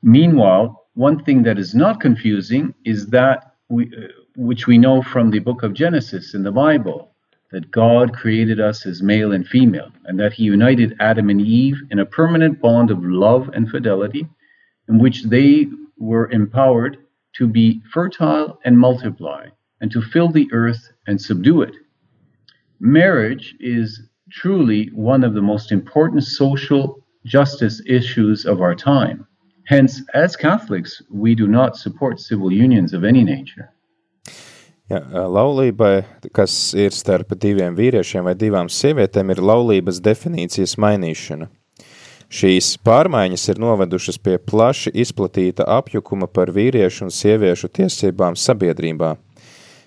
Meanwhile, 0.03 0.87
one 0.95 1.23
thing 1.23 1.43
that 1.43 1.57
is 1.57 1.73
not 1.73 1.99
confusing 1.99 2.73
is 2.83 3.07
that 3.07 3.55
we, 3.69 3.85
uh, 3.85 4.07
which 4.35 4.67
we 4.67 4.77
know 4.77 5.01
from 5.01 5.31
the 5.31 5.39
book 5.39 5.63
of 5.63 5.73
Genesis 5.73 6.33
in 6.33 6.43
the 6.43 6.51
Bible 6.51 7.11
that 7.51 7.71
God 7.71 8.13
created 8.13 8.59
us 8.59 8.85
as 8.85 9.01
male 9.01 9.31
and 9.31 9.47
female, 9.47 9.91
and 10.05 10.19
that 10.19 10.33
He 10.33 10.43
united 10.43 10.95
Adam 10.99 11.29
and 11.29 11.41
Eve 11.41 11.81
in 11.91 11.99
a 11.99 12.05
permanent 12.05 12.59
bond 12.59 12.91
of 12.91 13.03
love 13.03 13.49
and 13.53 13.69
fidelity, 13.69 14.27
in 14.89 14.99
which 14.99 15.23
they 15.23 15.67
were 15.97 16.29
empowered 16.31 16.97
to 17.37 17.47
be 17.47 17.81
fertile 17.93 18.59
and 18.65 18.77
multiply, 18.77 19.47
and 19.81 19.91
to 19.91 20.01
fill 20.01 20.29
the 20.29 20.47
earth 20.51 20.91
and 21.07 21.21
subdue 21.21 21.61
it. 21.61 21.75
Marriage 22.79 23.55
is 23.59 24.01
truly 24.31 24.89
one 24.93 25.23
of 25.23 25.33
the 25.33 25.41
most 25.41 25.71
important 25.71 26.23
social 26.23 27.03
justice 27.25 27.81
issues 27.85 28.45
of 28.45 28.61
our 28.61 28.75
time. 28.75 29.27
Hence, 29.65 30.01
as 30.13 30.35
Catholics, 30.35 31.01
we 31.09 31.35
do 31.35 31.47
not 31.47 31.75
support 31.75 32.19
civil 32.19 32.51
unions 32.51 32.93
of 32.93 33.03
any 33.03 33.23
nature. 33.23 33.71
Ja, 34.85 34.99
laulībai, 35.01 36.03
kas 36.29 36.75
ir 36.77 36.93
starp 36.93 37.33
diviem 37.41 37.73
vīriešiem 37.73 38.27
vai 38.27 38.35
divām 38.37 38.69
sievietēm, 38.69 39.31
ir 39.33 39.41
laulības 39.41 39.97
definīcijas 40.05 40.75
mainīšana. 40.77 41.47
Šīs 42.33 42.75
pārmaiņas 42.81 43.43
ir 43.53 43.59
novedušas 43.61 44.17
pie 44.17 44.39
plaši 44.41 44.91
izplatīta 44.97 45.67
apjukuma 45.77 46.25
par 46.27 46.49
vīriešu 46.55 47.05
un 47.05 47.13
sieviešu 47.13 47.69
tiesībām 47.69 48.37
sabiedrībā. 48.39 49.13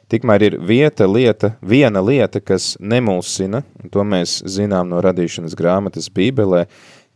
Tikmēr 0.09 0.44
ir 0.46 0.55
vieta, 0.64 1.05
lieta, 1.05 1.51
viena 1.61 2.01
lieta, 2.01 2.40
kas 2.40 2.79
nemulsina, 2.81 3.61
un 3.83 3.90
to 3.92 4.05
mēs 4.07 4.38
zinām 4.48 4.88
no 4.88 5.03
radīšanas 5.05 5.57
grāmatas 5.59 6.09
Bībelē, 6.09 6.62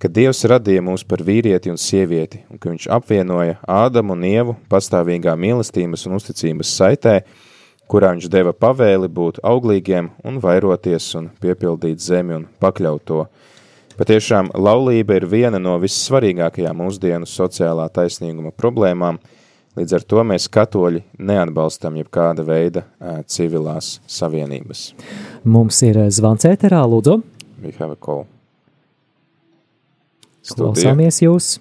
ka 0.02 0.10
Dievs 0.10 0.42
radīja 0.50 0.82
mūs 0.84 1.06
par 1.08 1.22
vīrieti 1.24 1.70
un 1.72 1.78
sievieti, 1.78 2.42
un 2.50 2.58
ka 2.60 2.68
viņš 2.68 2.90
apvienoja 2.92 3.60
Ādamu 3.62 4.16
un 4.16 4.26
Ievu 4.26 4.56
pastāvīgā 4.68 5.32
mīlestības 5.38 6.04
un 6.08 6.18
uzticības 6.18 6.74
saitē, 6.82 7.14
kurā 7.88 8.10
viņš 8.16 8.26
deva 8.32 8.52
pavēli 8.52 9.08
būt 9.08 9.40
auglīgiem 9.46 10.10
un 10.26 10.42
vairoties 10.42 11.06
un 11.16 11.30
piepildīt 11.40 12.02
zemi 12.02 12.36
un 12.40 12.48
pakļaut 12.60 13.06
to. 13.08 13.22
Patiešām 13.98 14.50
laulība 14.56 15.18
ir 15.18 15.26
viena 15.28 15.60
no 15.60 15.76
vissvarīgākajām 15.82 16.78
mūsdienu 16.80 17.28
sociālā 17.28 17.88
taisnīguma 17.92 18.52
problēmām, 18.56 19.18
līdz 19.76 19.96
ar 19.98 20.06
to 20.08 20.24
mēs 20.28 20.48
katoļi 20.52 21.02
neatbalstam 21.20 21.98
jebkāda 22.00 22.44
veida 22.46 22.86
civilās 23.28 23.98
savienības. 24.08 24.92
Mums 25.44 25.82
ir 25.88 26.00
zvans 26.12 26.48
ēterā, 26.48 26.80
lūdzu. 26.88 27.20
We 27.62 27.74
have 27.78 27.92
a 27.92 28.00
call. 28.00 28.24
Studija. 30.42 30.72
Klausāmies 30.72 31.20
jūs! 31.22 31.52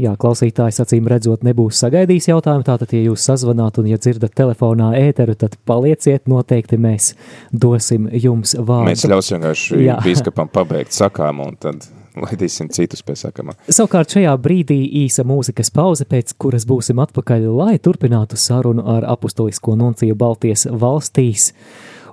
Jā, 0.00 0.14
klausītājs 0.16 0.80
acīm 0.80 1.08
redzot, 1.10 1.42
nebūs 1.44 1.82
sagaidījis 1.82 2.30
jautājumu. 2.30 2.64
Tātad, 2.64 2.94
ja 2.96 3.02
jūs 3.10 3.26
sazvanāt 3.28 3.76
un 3.82 3.90
ja 3.90 3.98
dzirdat 4.00 4.32
telefonā 4.38 4.94
ēteru, 4.96 5.34
tad 5.36 5.58
palieciet, 5.68 6.24
noteikti 6.32 6.78
mēs 6.80 7.10
dosim 7.52 8.06
jums 8.08 8.54
vārdu. 8.56 8.88
Mēs 8.88 9.04
ļausim 9.04 9.36
vienkārši 9.36 9.82
bīskapam 10.06 10.48
pabeigt 10.52 10.96
sakām 10.96 11.44
un 11.44 11.60
tad 11.60 11.84
laidīsim 12.16 12.72
citus 12.72 13.04
pie 13.04 13.18
sakamā. 13.20 13.58
Savukārt 13.68 14.16
šajā 14.16 14.32
brīdī 14.40 14.80
īsa 15.04 15.26
mūzikas 15.28 15.68
pauze, 15.76 16.08
pēc 16.08 16.32
kuras 16.40 16.64
būsim 16.68 17.00
atpakaļ, 17.04 17.48
lai 17.52 17.76
turpinātu 17.76 18.40
sarunu 18.40 18.84
ar 18.96 19.04
apustulisko 19.12 19.76
nunciju 19.76 20.16
Baltijas 20.16 20.64
valstīs. 20.72 21.50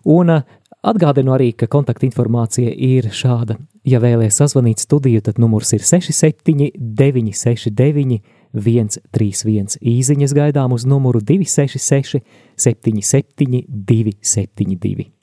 Un 0.04 0.42
Atgādinu 0.80 1.34
arī, 1.36 1.50
ka 1.60 1.68
kontaktinformācija 1.68 2.72
ir 2.72 3.10
šāda. 3.12 3.58
Ja 3.90 4.02
vēlaties 4.04 4.38
sazvanīt 4.42 4.84
studiju, 4.84 5.22
tad 5.26 5.40
numurs 5.42 5.72
ir 5.74 5.82
67 5.86 6.74
969 6.78 8.20
131. 8.54 9.78
Īziņas 9.82 10.34
gaidām 10.38 10.74
uz 10.76 10.86
numuru 10.90 11.22
266 11.22 12.22
77 12.58 13.64
272. 13.70 15.19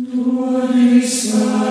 Saruna 0.00 1.70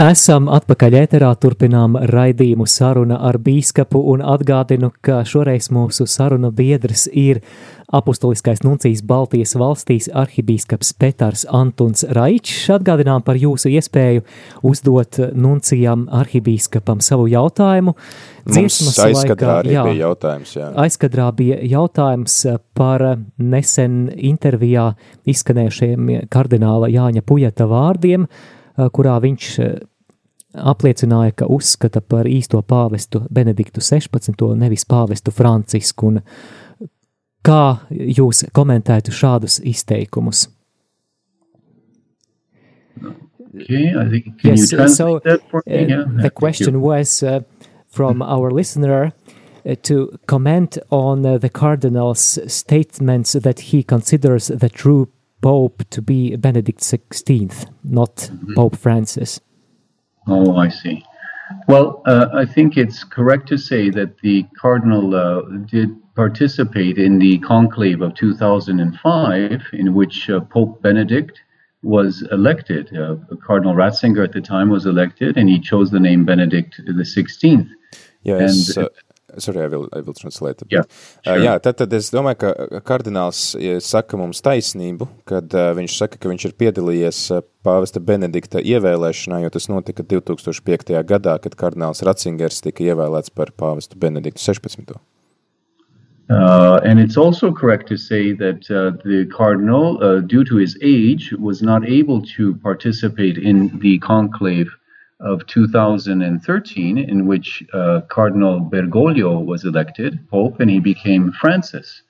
Esam 0.00 0.46
atpakaļ 0.48 0.94
ēterā, 0.96 1.28
turpinām 1.36 1.98
raidījumu 2.08 2.64
saruna 2.64 3.18
ar 3.28 3.36
bīskapu 3.36 4.00
un 4.08 4.22
atgādinu, 4.24 4.88
ka 5.04 5.18
šoreiz 5.28 5.66
mūsu 5.76 6.06
saruna 6.08 6.48
biedrs 6.56 7.02
ir 7.12 7.42
apustuliskais 7.92 8.62
nuncijas 8.64 9.02
Baltijas 9.04 9.52
valstīs 9.60 10.06
arhibīskaps 10.16 10.94
Petars 10.96 11.42
Antuns 11.52 12.06
Raičs. 12.16 12.70
Atgādinām 12.72 13.20
par 13.26 13.36
jūsu 13.36 13.68
iespēju 13.74 14.24
uzdot 14.70 15.18
nuncijam 15.36 16.06
arhibīskapam 16.16 17.02
savu 17.04 17.26
jautājumu. 17.28 17.92
Dziesmas 18.48 18.86
Mums 18.94 19.00
aizkadrā 19.04 19.50
laikā, 19.50 19.58
arī 19.66 19.74
jā, 19.74 19.82
bija 19.90 20.06
jautājums, 20.06 20.54
jā. 20.56 20.70
Aizkadrā 20.80 21.26
bija 21.36 21.58
jautājums 21.74 22.38
par 22.78 23.04
nesen 23.36 24.06
intervijā 24.16 24.94
izskanējušiem 25.28 26.08
kardināla 26.32 26.88
Jāņa 26.88 27.26
Pujata 27.28 27.68
vārdiem, 27.68 28.24
kurā 28.92 29.18
viņš 29.20 29.48
apliecināja, 30.54 31.34
ka 31.42 31.46
uzskata 31.46 32.00
par 32.00 32.26
īsto 32.26 32.62
pāvestu 32.62 33.22
Benediktu 33.30 33.80
16. 33.80 34.34
nevis 34.58 34.84
pāvestu 34.88 35.30
Francisku. 35.34 36.10
Un 36.10 36.22
kā 37.46 37.62
jūs 37.90 38.44
komentētu 38.56 39.14
šādus 39.14 39.60
izteikumus? 39.64 40.48
Okay, 43.54 43.92
I 43.96 44.08
think, 44.08 44.38
can 44.38 44.50
yes, 44.50 44.70
you 44.70 44.78
translate 44.78 44.96
so, 44.96 45.18
that 45.24 45.40
for 45.50 45.62
me? 45.66 45.74
Uh, 45.74 45.86
yeah. 45.86 46.04
The 46.22 46.30
question 46.30 46.80
was 46.80 47.22
uh, 47.22 47.40
from 47.88 48.22
our 48.22 48.50
listener 48.50 49.12
uh, 49.66 49.74
to 49.82 50.16
comment 50.26 50.78
on 50.90 51.26
uh, 51.26 51.38
the 51.38 51.48
cardinal's 51.48 52.38
statements 52.46 53.32
that 53.32 53.60
he 53.60 53.82
considers 53.82 54.48
the 54.48 54.68
true 54.68 55.08
pope 55.40 55.84
to 55.90 56.02
be 56.02 56.36
Benedict 56.36 56.80
XVI, 56.80 57.50
not 57.82 58.30
mm 58.30 58.38
-hmm. 58.38 58.54
Pope 58.54 58.76
Francis. 58.76 59.40
Oh, 60.26 60.64
I 60.64 60.70
see. 60.70 61.04
Well, 61.66 62.02
uh, 62.06 62.28
I 62.32 62.44
think 62.44 62.76
it's 62.76 63.04
correct 63.04 63.48
to 63.48 63.56
say 63.56 63.90
that 63.90 64.18
the 64.22 64.46
cardinal 64.60 65.14
uh, 65.14 65.42
did 65.66 65.90
participate 66.14 66.98
in 66.98 67.18
the 67.18 67.38
conclave 67.38 68.00
of 68.02 68.14
2005, 68.14 69.62
in 69.72 69.94
which 69.94 70.30
uh, 70.30 70.40
Pope 70.40 70.82
Benedict 70.82 71.40
was 71.82 72.22
elected. 72.30 72.96
Uh, 72.96 73.16
Cardinal 73.44 73.74
Ratzinger 73.74 74.24
at 74.24 74.32
the 74.32 74.40
time 74.40 74.68
was 74.68 74.86
elected, 74.86 75.36
and 75.36 75.48
he 75.48 75.58
chose 75.58 75.90
the 75.90 76.00
name 76.00 76.24
Benedict 76.24 76.80
the 76.84 77.04
16th. 77.04 77.70
Yes. 78.22 78.76
And, 78.76 78.84
uh, 78.84 78.88
Sorry, 79.38 79.62
I 79.62 79.68
will, 79.68 79.88
I 79.92 80.00
will 80.00 80.14
translate. 80.14 80.62
Yeah, 80.70 80.80
uh, 80.80 80.84
sure. 81.24 81.44
Jā, 81.44 81.54
tad, 81.62 81.78
tad 81.80 81.92
es 81.96 82.10
domāju, 82.14 82.40
ka 82.42 82.80
kardināls 82.86 83.42
saka 83.84 84.18
mums 84.20 84.42
taisnību, 84.44 85.08
kad 85.30 85.54
uh, 85.56 85.70
viņš 85.78 85.98
saka, 86.02 86.20
ka 86.20 86.32
viņš 86.32 86.48
ir 86.48 86.56
piedalījies 86.64 87.22
uh, 87.36 87.44
pāvesta 87.66 88.02
Benedikta 88.02 88.62
ievēlēšanā, 88.64 89.42
jo 89.44 89.52
tas 89.54 89.70
notika 89.72 90.06
2005. 90.06 90.96
gadā, 91.06 91.38
kad 91.44 91.56
kardināls 91.60 92.04
Ratzingers 92.06 92.62
tika 92.64 92.86
ievēlēts 92.90 93.32
par 93.34 93.54
pāvestu 93.56 94.00
Benediktu 94.00 94.42
16. 94.42 95.00
Uh, 96.30 96.78
and 96.84 97.00
it's 97.00 97.16
also 97.16 97.50
correct 97.50 97.88
to 97.88 97.96
say 97.96 98.32
that 98.32 98.70
uh, 98.70 98.96
the 99.04 99.26
cardinal, 99.34 99.98
uh, 100.00 100.20
due 100.20 100.44
to 100.44 100.56
his 100.56 100.78
age, 100.80 101.34
was 101.40 101.60
not 101.60 101.84
able 101.84 102.22
to 102.22 102.54
participate 102.62 103.36
in 103.36 103.76
the 103.80 103.98
conclave 103.98 104.70
of 105.20 105.46
2013, 105.46 106.98
in 106.98 107.26
which 107.26 107.62
uh, 107.72 108.00
Cardinal 108.08 108.60
Bergoglio 108.60 109.38
was 109.44 109.64
elected 109.64 110.18
Pope 110.30 110.60
and 110.60 110.70
he 110.70 110.80
became 110.80 111.32
Francis. 111.40 112.02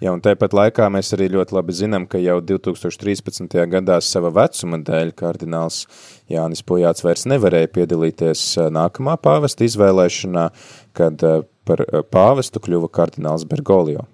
Jā, 0.00 0.14
un 0.16 0.22
tāpat 0.24 0.54
laikā 0.56 0.86
mēs 0.88 1.12
arī 1.12 1.26
ļoti 1.28 1.52
labi 1.52 1.74
zinām, 1.76 2.06
ka 2.08 2.16
jau 2.16 2.38
2013. 2.40 3.52
gadā 3.68 3.98
sava 4.00 4.30
vecuma 4.32 4.78
dēļ 4.80 5.10
kardināls 5.12 5.82
Jānis 6.32 6.64
Pujāts 6.64 7.04
vairs 7.04 7.26
nevarēja 7.28 7.68
piedalīties 7.74 8.44
uh, 8.56 8.70
nākamā 8.72 9.18
pāvesta 9.20 9.66
izvēlēšanā, 9.68 10.46
kad 10.96 11.20
uh, 11.20 11.42
par 11.68 11.84
uh, 11.84 12.00
pāvestu 12.00 12.64
kļuva 12.64 12.88
kardināls 12.88 13.44
Bergoglio. 13.44 14.06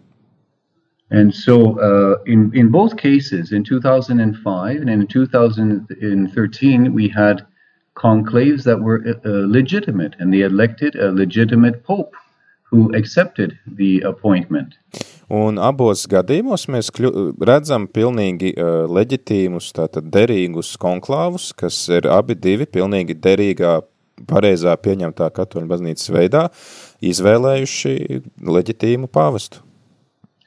And 1.09 1.33
so, 1.33 1.79
uh, 1.79 2.19
in 2.27 2.51
in 2.53 2.73
both 2.75 2.97
cases, 2.97 3.53
in 3.53 3.63
2005 3.63 4.81
and 4.81 4.91
in 4.91 5.07
2013, 5.07 6.93
we 6.93 7.07
had 7.07 7.47
conclaves 7.97 8.65
that 8.65 8.81
were 8.81 9.03
uh, 9.07 9.17
uh, 9.25 9.47
legitimate, 9.49 10.15
and 10.19 10.33
they 10.33 10.43
elected 10.43 10.95
a 10.97 11.11
legitimate 11.11 11.83
pope 11.85 12.15
who 12.71 12.95
accepted 12.95 13.59
the 13.67 14.01
appointment. 14.03 14.75
Un 15.33 15.59
abos 15.59 16.05
gadījumos 16.11 16.67
mēs 16.71 16.93
kļu, 16.95 17.11
redzam 17.49 17.89
pilnīgi 17.91 18.53
uh, 18.55 18.85
leģitīmus, 18.91 19.73
tātad 19.75 20.11
derīgus 20.15 20.77
konklāvus, 20.79 21.51
kas 21.57 21.79
ir 21.91 22.07
abi 22.11 22.37
divi 22.39 22.67
pilnīgi 22.67 23.17
derīgā, 23.19 23.81
pareizā 24.31 24.77
pieņemtā 24.81 25.29
katoļu 25.37 25.69
baznīcas 25.69 26.13
veidā 26.15 26.47
izvēlējuši 27.05 27.97
leģitīmu 28.47 29.11
pāvestu. 29.13 29.63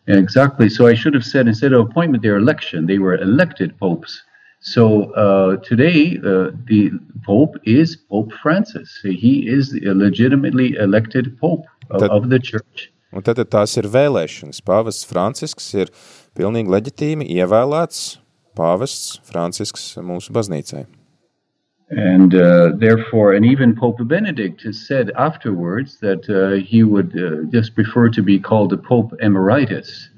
Exactly. 0.10 0.70
So 0.70 0.88
I 0.88 0.96
should 0.96 1.14
have 1.14 1.24
said 1.24 1.48
instead 1.48 1.72
of 1.72 1.86
appointment, 1.86 2.24
their 2.24 2.38
election, 2.38 2.88
they 2.88 2.98
were 2.98 3.16
elected 3.22 3.78
popes. 3.78 4.24
So 4.60 5.14
uh, 5.14 5.58
today, 5.58 6.18
uh, 6.18 6.52
the 6.68 6.92
Pope 7.26 7.56
is 7.64 7.96
Pope 7.96 8.32
Francis. 8.42 9.00
He 9.04 9.48
is 9.48 9.74
a 9.74 9.94
legitimately 9.94 10.76
elected 10.76 11.40
Pope 11.40 11.66
of, 11.90 12.02
tad, 12.02 12.10
of 12.10 12.30
the 12.30 12.40
Church. 12.40 12.92
Un 13.16 13.24
tad 13.26 13.40
tās 13.50 13.78
ir 13.80 13.88
vēlēšanas. 13.90 14.62
Pāvests 14.62 15.08
Francisks 15.08 15.72
ir 15.74 15.90
pilnīgi 16.38 16.70
leģitīmi 16.70 17.26
ievēlēts 17.40 18.20
pāvests 18.60 19.20
Francisks 19.24 19.96
mūsu 20.04 20.36
baznīcai. 20.36 20.86
And 21.90 22.36
uh, 22.36 22.74
therefore, 22.78 23.34
and 23.34 23.46
even 23.46 23.76
Pope 23.76 24.04
Benedict 24.08 24.62
has 24.62 24.78
said 24.86 25.10
afterwards 25.18 25.98
that 26.02 26.30
uh, 26.30 26.64
he 26.64 26.84
would 26.84 27.18
uh, 27.18 27.50
just 27.50 27.74
prefer 27.74 28.10
to 28.10 28.22
be 28.22 28.38
called 28.38 28.70
the 28.70 28.78
Pope 28.78 29.14
Emeritus. 29.22 30.10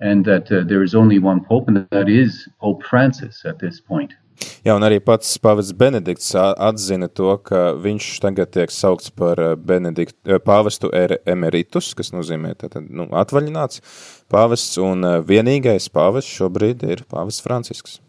And 0.00 0.24
that 0.24 0.50
uh, 0.50 0.64
there 0.64 0.82
is 0.82 0.94
only 0.94 1.18
one 1.18 1.44
pope, 1.44 1.68
and 1.68 1.86
that 1.90 2.08
is 2.08 2.48
Pope 2.60 2.82
Francis 2.84 3.44
at 3.44 3.58
this 3.58 3.80
point. 3.80 4.14
Jā, 4.64 4.74
un 4.74 4.84
arī 4.84 5.00
pats 5.04 5.38
Pāvests 5.40 5.74
Benedikts 5.76 6.32
atzina 6.36 7.10
to, 7.12 7.32
ka 7.44 7.74
viņš 7.80 8.06
tagad 8.24 8.52
tiek 8.54 8.72
saukts 8.72 9.12
par 9.12 9.40
uh, 9.40 9.54
Benedikt, 9.56 10.16
uh, 10.28 10.40
pāvestu 10.40 10.88
er, 10.96 11.18
emeritus, 11.28 11.92
kas 11.96 12.12
nozīmē 12.14 12.54
tātad, 12.60 12.88
nu, 12.88 13.08
atvaļināts 13.22 13.82
pāvests, 14.32 14.78
un 14.80 15.04
uh, 15.04 15.18
vienīgais 15.20 15.90
pāvests 15.92 16.40
šobrīd 16.40 16.84
ir 16.88 17.04
pāvests 17.08 17.44
Francisks. 17.44 18.00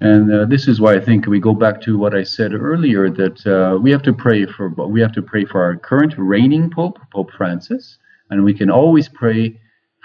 And 0.00 0.32
uh, 0.32 0.44
this 0.44 0.68
is 0.68 0.80
why 0.80 0.94
I 0.94 1.00
think 1.00 1.26
we 1.26 1.40
go 1.40 1.54
back 1.54 1.80
to 1.82 1.98
what 1.98 2.14
I 2.14 2.22
said 2.22 2.52
earlier 2.54 3.10
that 3.10 3.44
uh, 3.46 3.78
we 3.78 3.90
have 3.90 4.02
to 4.02 4.12
pray 4.12 4.46
for 4.46 4.68
we 4.68 5.00
have 5.00 5.12
to 5.12 5.22
pray 5.22 5.44
for 5.44 5.62
our 5.62 5.76
current 5.76 6.14
reigning 6.16 6.70
pope, 6.70 6.98
Pope 7.10 7.32
Francis, 7.32 7.98
and 8.30 8.44
we 8.44 8.54
can 8.54 8.70
always 8.70 9.08
pray 9.08 9.58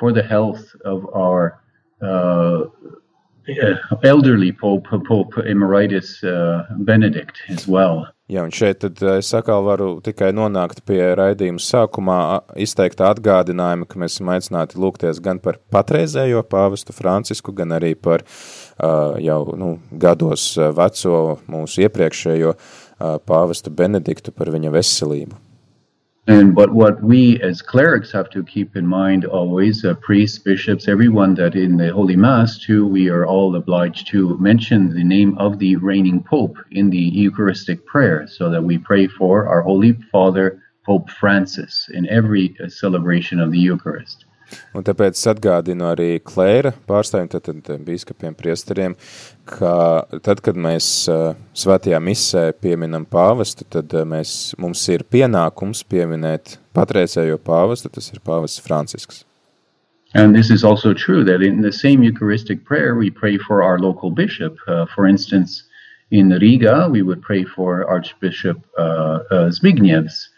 for 0.04 0.12
the 0.12 0.22
health 0.22 0.76
of 0.84 1.06
our 1.16 1.62
uh, 2.02 2.66
elderly 4.04 4.52
Pope, 4.52 4.90
Pope 5.08 5.38
Emeritus 5.48 6.22
uh, 6.26 6.66
Benedict 6.78 7.40
as 7.48 7.70
well. 7.70 8.10
Jā, 8.28 8.44
un 8.44 8.52
šeit 8.56 8.82
tad 8.82 9.00
es 9.14 9.30
atkal 9.36 9.64
varu 9.64 9.88
tikai 10.04 10.34
nonākt 10.36 10.82
pie 10.88 11.00
raidījuma 11.20 11.64
sākumā 11.64 12.18
izteikta 12.66 13.14
atgādinājuma, 13.14 13.88
ka 13.88 14.02
mēs 14.04 14.18
esam 14.18 14.34
aicināti 14.36 14.80
lūgties 14.84 15.24
gan 15.24 15.40
par 15.44 15.62
patreizējo 15.72 16.44
pāvestu 16.52 16.96
Francisku, 16.96 17.56
gan 17.56 17.72
arī 17.80 17.94
par 17.96 18.26
uh, 18.28 19.16
jau 19.24 19.40
nu, 19.56 19.72
gados 20.04 20.50
veco 20.82 21.24
mūsu 21.48 21.88
iepriekšējo 21.88 22.52
uh, 22.52 23.16
pāvestu 23.24 23.72
Benediktu 23.72 24.36
par 24.36 24.52
viņa 24.52 24.76
veselību. 24.76 25.40
And 26.26 26.56
but 26.56 26.74
what 26.74 27.04
we 27.04 27.42
as 27.42 27.62
clerics 27.62 28.14
have 28.14 28.30
to 28.30 28.46
keep 28.46 28.78
in 28.78 28.88
mind 28.88 29.26
always, 29.26 29.84
uh, 29.84 29.94
priests, 29.96 30.40
bishops, 30.40 30.88
everyone 30.88 31.34
that 31.36 31.54
in 31.54 31.76
the 31.76 31.92
Holy 31.92 32.16
Mass 32.16 32.58
too, 32.58 32.88
we 32.88 33.10
are 33.10 33.26
all 33.26 33.58
obliged 33.58 34.08
to 34.08 34.38
mention 34.40 34.94
the 34.94 35.04
name 35.04 35.38
of 35.38 35.60
the 35.60 35.76
reigning 35.76 36.24
Pope 36.24 36.58
in 36.72 36.90
the 36.90 36.98
Eucharistic 36.98 37.86
prayer, 37.86 38.26
so 38.26 38.50
that 38.50 38.64
we 38.64 38.78
pray 38.78 39.06
for 39.06 39.48
our 39.50 39.62
Holy 39.62 39.92
Father, 40.14 40.62
Pope 40.86 41.10
Francis, 41.10 41.90
in 41.94 42.08
every 42.08 42.56
uh, 42.64 42.70
celebration 42.70 43.42
of 43.42 43.52
the 43.52 43.60
Eucharist. 43.60 44.24
Un 44.74 44.86
tāpēc 44.86 45.20
atgādinu 45.34 45.88
arī 45.90 46.10
klēra 46.24 46.74
pārstāvjiem, 46.90 47.30
tad, 47.34 47.50
tad 47.66 47.84
bīskapiem, 47.88 48.38
priesteriem, 48.38 48.96
ka 49.50 49.76
tad, 50.26 50.42
kad 50.46 50.58
mēs 50.58 50.88
svētajā 51.64 52.00
misē 52.04 52.48
pieminam 52.62 53.06
pāvestu, 53.10 53.68
tad 53.70 53.94
mēs, 54.08 54.54
mums 54.62 54.86
ir 54.94 55.06
pienākums 55.10 55.84
pieminēt 55.90 56.58
patreizējo 56.74 57.38
pāvestu, 57.44 57.92
tas 57.94 58.12
ir 58.14 58.24
pāvests 58.26 58.64
Francisks. 58.64 59.26
And 60.16 60.36
this 60.36 60.52
is 60.52 60.64
also 60.64 60.94
true 60.94 61.24
that 61.24 61.42
in 61.42 61.62
the 61.62 61.72
same 61.72 62.04
Eucharistic 62.04 62.64
prayer, 62.66 62.96
we 62.96 63.10
pray 63.10 63.38
for 63.38 63.64
our 63.64 63.80
local 63.80 64.12
bishop. 64.12 64.58
Uh, 64.68 64.86
for 64.94 65.08
instance, 65.08 65.64
in 66.12 66.30
Riga, 66.30 66.88
we 66.90 67.02
would 67.02 67.22
pray 67.22 67.44
for 67.44 67.90
Archbishop 67.90 68.64
uh, 68.78 68.82
uh, 69.32 69.50
Zbignev's 69.50 70.30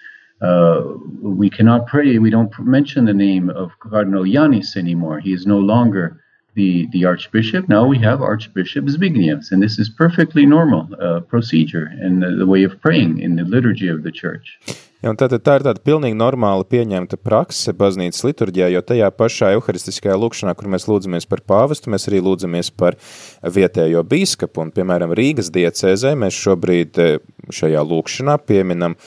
uh, 0.42 0.84
we 1.22 1.50
cannot 1.50 1.88
pray, 1.88 2.18
we 2.18 2.30
don't 2.30 2.52
mention 2.60 3.06
the 3.06 3.14
name 3.14 3.50
of 3.50 3.72
Cardinal 3.80 4.24
Yanis 4.24 4.76
anymore. 4.76 5.20
He 5.20 5.34
is 5.34 5.46
no 5.46 5.58
longer 5.58 6.22
the, 6.56 6.88
the 6.92 7.06
archbishop. 7.06 7.70
Now 7.70 7.86
we 7.86 8.00
have 8.00 8.22
Archbishop 8.22 8.86
Zbignievs, 8.86 9.52
and 9.52 9.62
this 9.62 9.78
is 9.78 9.90
perfectly 9.90 10.46
normal 10.46 10.90
uh, 11.00 11.20
procedure 11.22 11.90
and 12.02 12.22
the, 12.24 12.32
the 12.32 12.48
way 12.48 12.64
of 12.64 12.80
praying 12.82 13.20
in 13.20 13.36
the 13.36 13.44
liturgy 13.44 13.88
of 13.88 14.04
the 14.04 14.12
church. 14.12 14.58
Ja, 15.06 15.12
tātad 15.14 15.44
tā 15.46 15.60
ir 15.60 15.64
tāda 15.68 15.82
pilnīgi 15.86 16.16
normāla 16.18 16.66
pieņemta 16.66 17.20
prakse 17.22 17.76
baznīcas 17.78 18.24
liturģijā, 18.26 18.72
jo 18.74 18.82
tajā 18.82 19.10
pašā 19.14 19.52
euharistiskajā 19.54 20.16
lūkšanā, 20.18 20.56
kur 20.58 20.72
mēs 20.72 20.88
lūdzamies 20.90 21.28
par 21.30 21.44
pāvestu, 21.46 21.92
mēs 21.94 22.08
arī 22.10 22.24
lūdzamies 22.26 22.72
par 22.74 22.98
vietējo 23.44 24.02
bīskapu, 24.02 24.64
un, 24.64 24.72
piemēram, 24.74 25.14
Rīgas 25.14 25.52
diecēzē 25.54 26.16
mēs 26.18 26.40
šobrīd 26.48 27.02
eh, 27.04 27.20
šajā 27.54 27.86
lūkšanā 27.86 28.40
pieminam 28.50 28.98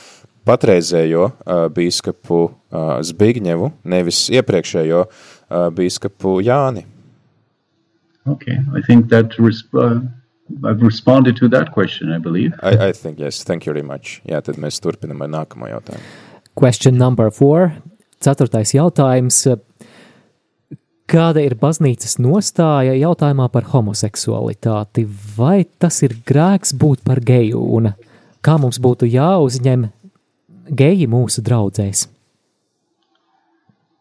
patreizējo 0.49 1.31
uh, 1.31 1.65
bīskapu 1.75 2.41
uh, 2.49 2.93
Zbigņevu, 3.05 3.73
nevis 3.89 4.27
iepriekšējo 4.33 5.03
uh, 5.05 5.69
bīskapu 5.77 6.39
Jāni. 6.47 6.87
Okay, 8.29 8.59
I 8.77 8.83
think 8.85 9.09
that 9.09 9.39
uh, 9.41 10.01
I've 10.65 10.83
responded 10.83 11.37
to 11.37 11.49
that 11.49 11.73
question, 11.73 12.13
I 12.13 12.19
believe. 12.19 12.53
I, 12.63 12.89
I 12.89 12.93
think, 12.93 13.19
yes. 13.19 13.45
Thank 13.45 13.67
you 13.67 13.73
very 13.73 13.85
much. 13.85 14.21
Jā, 14.29 14.41
tad 14.45 14.61
mēs 14.61 14.81
turpinam 14.85 15.23
ar 15.25 15.33
nākamo 15.33 15.69
jautājumu. 15.69 16.05
Question 16.59 16.99
number 16.99 17.31
four. 17.31 17.71
Ceturtais 18.21 18.75
jautājums. 18.75 19.45
Kāda 21.09 21.41
ir 21.41 21.55
baznīcas 21.57 22.19
nostāja 22.21 22.93
jautājumā 22.99 23.47
par 23.53 23.69
homoseksualitāti? 23.71 25.07
Vai 25.39 25.63
tas 25.81 26.03
ir 26.05 26.19
grēks 26.29 26.75
būt 26.77 27.05
par 27.07 27.23
geju 27.25 27.63
un 27.79 27.93
kā 28.45 28.59
mums 28.61 28.81
būtu 28.83 29.09
jāuzņem 29.09 29.87
geji 30.71 31.07
mūsu? 31.07 32.09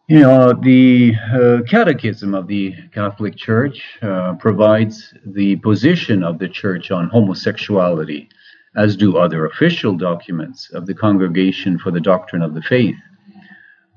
You 0.08 0.20
know, 0.20 0.54
the 0.54 1.14
uh, 1.34 1.58
Catechism 1.68 2.34
of 2.34 2.46
the 2.46 2.74
Catholic 2.94 3.36
Church 3.36 3.82
uh, 4.00 4.36
provides 4.36 5.12
the 5.26 5.56
position 5.56 6.22
of 6.22 6.38
the 6.38 6.48
Church 6.48 6.90
on 6.90 7.10
homosexuality, 7.10 8.30
as 8.74 8.96
do 8.96 9.18
other 9.18 9.44
official 9.44 9.94
documents 9.94 10.70
of 10.70 10.86
the 10.86 10.94
Congregation 10.94 11.78
for 11.78 11.90
the 11.90 12.00
Doctrine 12.00 12.40
of 12.40 12.54
the 12.54 12.62
Faith. 12.62 12.96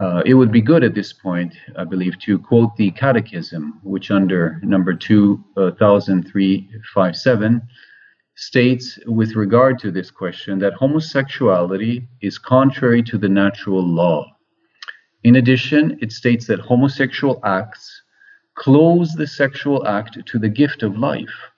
Uh, 0.02 0.22
it 0.26 0.34
would 0.34 0.52
be 0.52 0.62
good 0.62 0.84
at 0.84 0.96
this 0.96 1.14
point, 1.14 1.56
I 1.78 1.86
believe, 1.86 2.20
to 2.26 2.38
quote 2.40 2.76
the 2.76 2.92
Catechism, 2.92 3.80
which 3.84 4.12
under 4.12 4.60
number 4.64 4.94
2357 4.94 7.56
uh, 7.56 7.60
states 8.36 8.98
with 9.06 9.36
regard 9.36 9.80
to 9.80 9.92
this 9.92 10.10
question 10.10 10.60
that 10.60 10.74
homosexuality 10.74 12.08
is 12.22 12.38
contrary 12.38 13.04
to 13.04 13.18
the 13.18 13.30
natural 13.30 13.86
law 13.86 14.26
in 15.24 15.36
addition, 15.36 16.00
it 16.02 16.12
states 16.12 16.48
that 16.48 16.60
homosexual 16.60 17.40
acts 17.44 18.02
close 18.56 19.14
the 19.14 19.28
sexual 19.28 19.86
act 19.88 20.18
to 20.26 20.40
the 20.40 20.50
gift 20.50 20.82
of 20.82 20.98
life. 20.98 21.52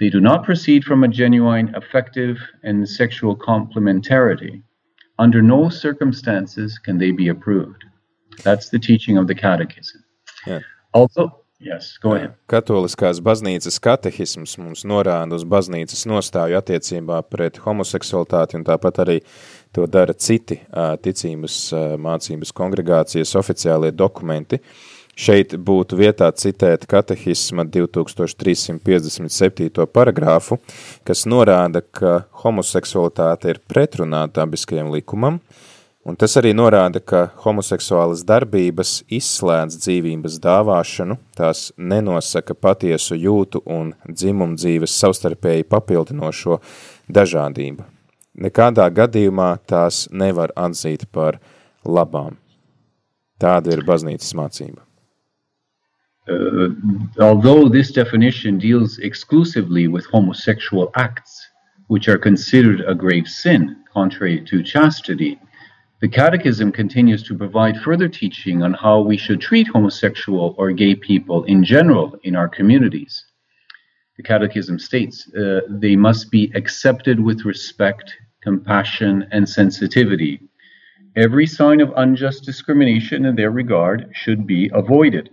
They 0.00 0.10
do 0.10 0.20
not 0.20 0.44
proceed 0.44 0.84
from 0.84 1.04
a 1.04 1.08
genuine 1.08 1.74
affective 1.74 2.38
and 2.64 2.88
sexual 2.88 3.36
complementarity. 3.36 4.62
Under 5.18 5.42
no 5.42 5.68
circumstances 5.68 6.78
can 6.78 6.98
they 6.98 7.12
be 7.12 7.28
approved. 7.28 7.84
That's 8.42 8.68
the 8.68 8.78
teaching 8.78 9.16
of 9.16 9.26
the 9.26 9.34
Catechism. 9.34 10.04
Yeah. 10.46 10.60
Also, 10.92 11.37
Yes. 11.58 11.96
Katoliskās 12.46 13.18
baznīcas 13.18 13.80
katehisms 13.82 14.52
mums 14.62 14.84
norāda 14.86 15.34
uz 15.34 15.42
baznīcas 15.42 16.06
nostāju 16.06 16.54
attiecībā 16.54 17.18
pret 17.26 17.58
homoseksualitāti, 17.64 18.54
un 18.60 18.66
tāpat 18.68 19.00
arī 19.02 19.16
to 19.74 19.82
dara 19.90 20.14
citi 20.14 20.62
ticības 21.02 21.56
mācības 21.98 22.54
kongregācijas 22.54 23.34
oficiālie 23.42 23.90
dokumenti. 23.90 24.62
Šeit 25.18 25.58
būtu 25.58 25.98
vietā 25.98 26.30
citēt 26.30 26.86
katehisma 26.86 27.66
2357. 27.66 28.78
paragrāfu, 29.90 30.62
kas 31.02 31.26
norāda, 31.26 31.82
ka 31.82 32.30
homoseksualitāte 32.44 33.50
ir 33.50 33.58
pretrunā 33.66 34.30
dabiskajam 34.30 34.94
likumam, 34.94 35.42
Un 36.08 36.16
tas 36.16 36.38
arī 36.40 36.54
norāda, 36.56 37.02
ka 37.04 37.26
homoseksuālas 37.42 38.22
darbības 38.24 39.02
izslēdz 39.12 39.74
dzīvības 39.76 40.38
dāvāšanu, 40.40 41.18
tās 41.36 41.66
nenosaka 41.76 42.54
patiesu 42.56 43.18
jūtu 43.20 43.60
un 43.68 43.90
dzimumu 44.08 44.56
dzīves 44.56 44.94
savstarpēji 45.02 45.66
papildinošo 45.68 46.62
dažādību. 47.12 47.84
Nekādā 48.40 48.86
gadījumā 48.96 49.50
tās 49.68 50.06
nevar 50.08 50.54
atzīt 50.56 51.04
par 51.12 51.36
labām. 51.84 52.38
Tāda 53.36 53.74
ir 53.76 53.84
baznīcas 53.84 54.32
mācība. 54.38 54.80
Uh, 56.28 56.72
although 57.20 57.68
this 57.68 57.92
definition 57.92 58.56
deals 58.56 58.96
exclusively 58.98 59.88
with 59.88 60.06
homosexual 60.06 60.88
acts, 60.96 61.50
which 61.88 62.08
are 62.08 62.18
considered 62.18 62.80
a 62.86 62.94
grave 62.94 63.28
sin, 63.28 63.76
contrary 63.92 64.40
to 64.48 64.62
chastity, 64.62 65.38
The 66.00 66.08
Catechism 66.08 66.70
continues 66.70 67.24
to 67.24 67.36
provide 67.36 67.80
further 67.80 68.08
teaching 68.08 68.62
on 68.62 68.72
how 68.72 69.00
we 69.00 69.16
should 69.16 69.40
treat 69.40 69.66
homosexual 69.66 70.54
or 70.56 70.70
gay 70.70 70.94
people 70.94 71.42
in 71.44 71.64
general 71.64 72.16
in 72.22 72.36
our 72.36 72.48
communities. 72.48 73.24
The 74.16 74.22
Catechism 74.22 74.78
states 74.78 75.28
uh, 75.34 75.62
they 75.68 75.96
must 75.96 76.30
be 76.30 76.52
accepted 76.54 77.18
with 77.18 77.44
respect, 77.44 78.14
compassion, 78.42 79.26
and 79.32 79.48
sensitivity. 79.48 80.40
Every 81.16 81.48
sign 81.48 81.80
of 81.80 81.92
unjust 81.96 82.44
discrimination 82.44 83.24
in 83.24 83.34
their 83.34 83.50
regard 83.50 84.08
should 84.12 84.46
be 84.46 84.70
avoided. 84.72 85.30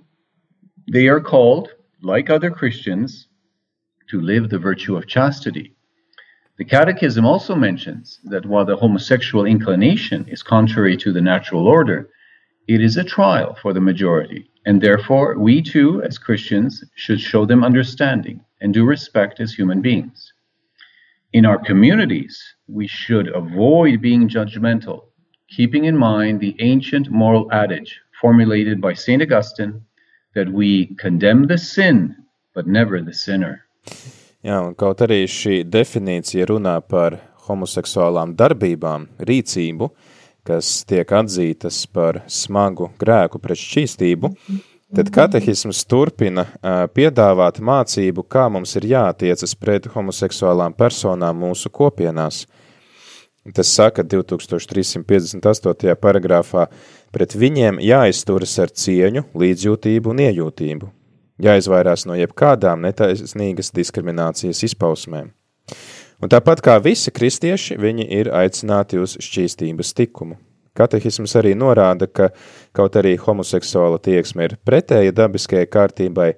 They 0.92 1.08
are 1.10 1.22
called, 1.22 1.70
like 2.02 2.32
other 2.32 2.50
Christians, 2.50 3.28
to 4.10 4.20
live 4.20 4.50
the 4.50 4.58
virtue 4.58 4.98
of 4.98 5.06
chastity. 5.06 5.75
The 6.58 6.64
Catechism 6.64 7.26
also 7.26 7.54
mentions 7.54 8.20
that 8.24 8.46
while 8.46 8.64
the 8.64 8.78
homosexual 8.78 9.46
inclination 9.46 10.26
is 10.30 10.42
contrary 10.42 10.96
to 10.98 11.12
the 11.12 11.20
natural 11.20 11.68
order, 11.68 12.10
it 12.68 12.80
is 12.80 12.96
a 12.96 13.04
trial 13.04 13.56
for 13.62 13.74
the 13.74 13.82
majority, 13.82 14.50
and 14.66 14.80
therefore 14.80 15.38
we 15.38 15.62
too, 15.62 16.02
as 16.04 16.18
Christians, 16.18 16.82
should 16.96 17.20
show 17.20 17.46
them 17.46 17.64
understanding 17.64 18.40
and 18.62 18.74
due 18.74 18.86
respect 18.86 19.42
as 19.42 19.54
human 19.54 19.82
beings. 19.82 20.32
In 21.34 21.46
our 21.46 21.58
communities, 21.58 22.42
we 22.70 22.88
should 22.88 23.28
avoid 23.36 24.02
being 24.02 24.30
judgmental, 24.30 25.08
keeping 25.50 25.84
in 25.84 25.98
mind 25.98 26.40
the 26.40 26.56
ancient 26.60 27.10
moral 27.10 27.52
adage 27.52 28.00
formulated 28.22 28.80
by 28.80 28.94
St. 28.94 29.22
Augustine 29.22 29.82
that 30.34 30.50
we 30.50 30.88
condemn 30.96 31.48
the 31.48 31.58
sin, 31.58 32.16
but 32.54 32.66
never 32.66 33.02
the 33.02 33.14
sinner. 33.14 33.66
Jā, 34.46 34.60
un 34.62 34.76
kaut 34.78 35.00
arī 35.02 35.24
šī 35.26 35.64
definīcija 35.74 36.46
runā 36.46 36.76
par 36.86 37.16
homoseksuālām 37.48 38.36
darbībām, 38.38 39.08
rīcību, 39.26 39.88
kas 40.46 40.84
tiek 40.86 41.10
atzītas 41.18 41.80
par 41.90 42.20
smagu 42.30 42.92
grēku 43.02 43.40
pret 43.42 43.58
šķīstību, 43.58 44.30
tad 44.94 45.10
katehisms 45.16 45.80
turpina 45.90 46.46
piedāvāt 46.94 47.58
mācību, 47.58 48.28
kā 48.30 48.44
mums 48.54 48.76
ir 48.78 48.86
jātiecas 48.92 49.58
pret 49.58 49.88
homoseksuālām 49.96 50.78
personām 50.78 51.42
mūsu 51.42 51.74
kopienās. 51.74 52.44
Tas 53.50 53.72
saka 53.74 54.06
2358. 54.06 55.98
paragrāfā, 56.06 56.68
pret 57.10 57.34
viņiem 57.34 57.82
jāizturas 57.82 58.54
ar 58.62 58.70
cieņu, 58.70 59.26
līdzjūtību 59.34 60.14
un 60.14 60.24
iejūtību, 60.28 60.92
jāizvairās 61.42 62.06
no 62.08 62.16
jebkādām 62.18 62.84
netaisnīgas 62.86 63.74
diskriminācijas 63.76 64.64
izpausmēm. 64.70 65.32
Un 66.24 66.32
tāpat 66.32 66.62
kā 66.64 66.78
visi 66.80 67.12
kristieši, 67.12 67.76
viņi 67.82 68.06
ir 68.20 68.32
aicināti 68.32 69.00
uz 69.02 69.18
šķīstības 69.22 69.96
tikumu. 69.98 70.38
Katehisms 70.76 71.36
arī 71.40 71.54
norāda, 71.56 72.08
ka 72.08 72.30
kaut 72.76 72.98
arī 73.00 73.16
homoseksuāla 73.20 74.00
tieksme 74.04 74.50
ir 74.50 74.56
pretēja 74.68 75.14
dabiskajai 75.16 75.68
kārtībai, 75.72 76.30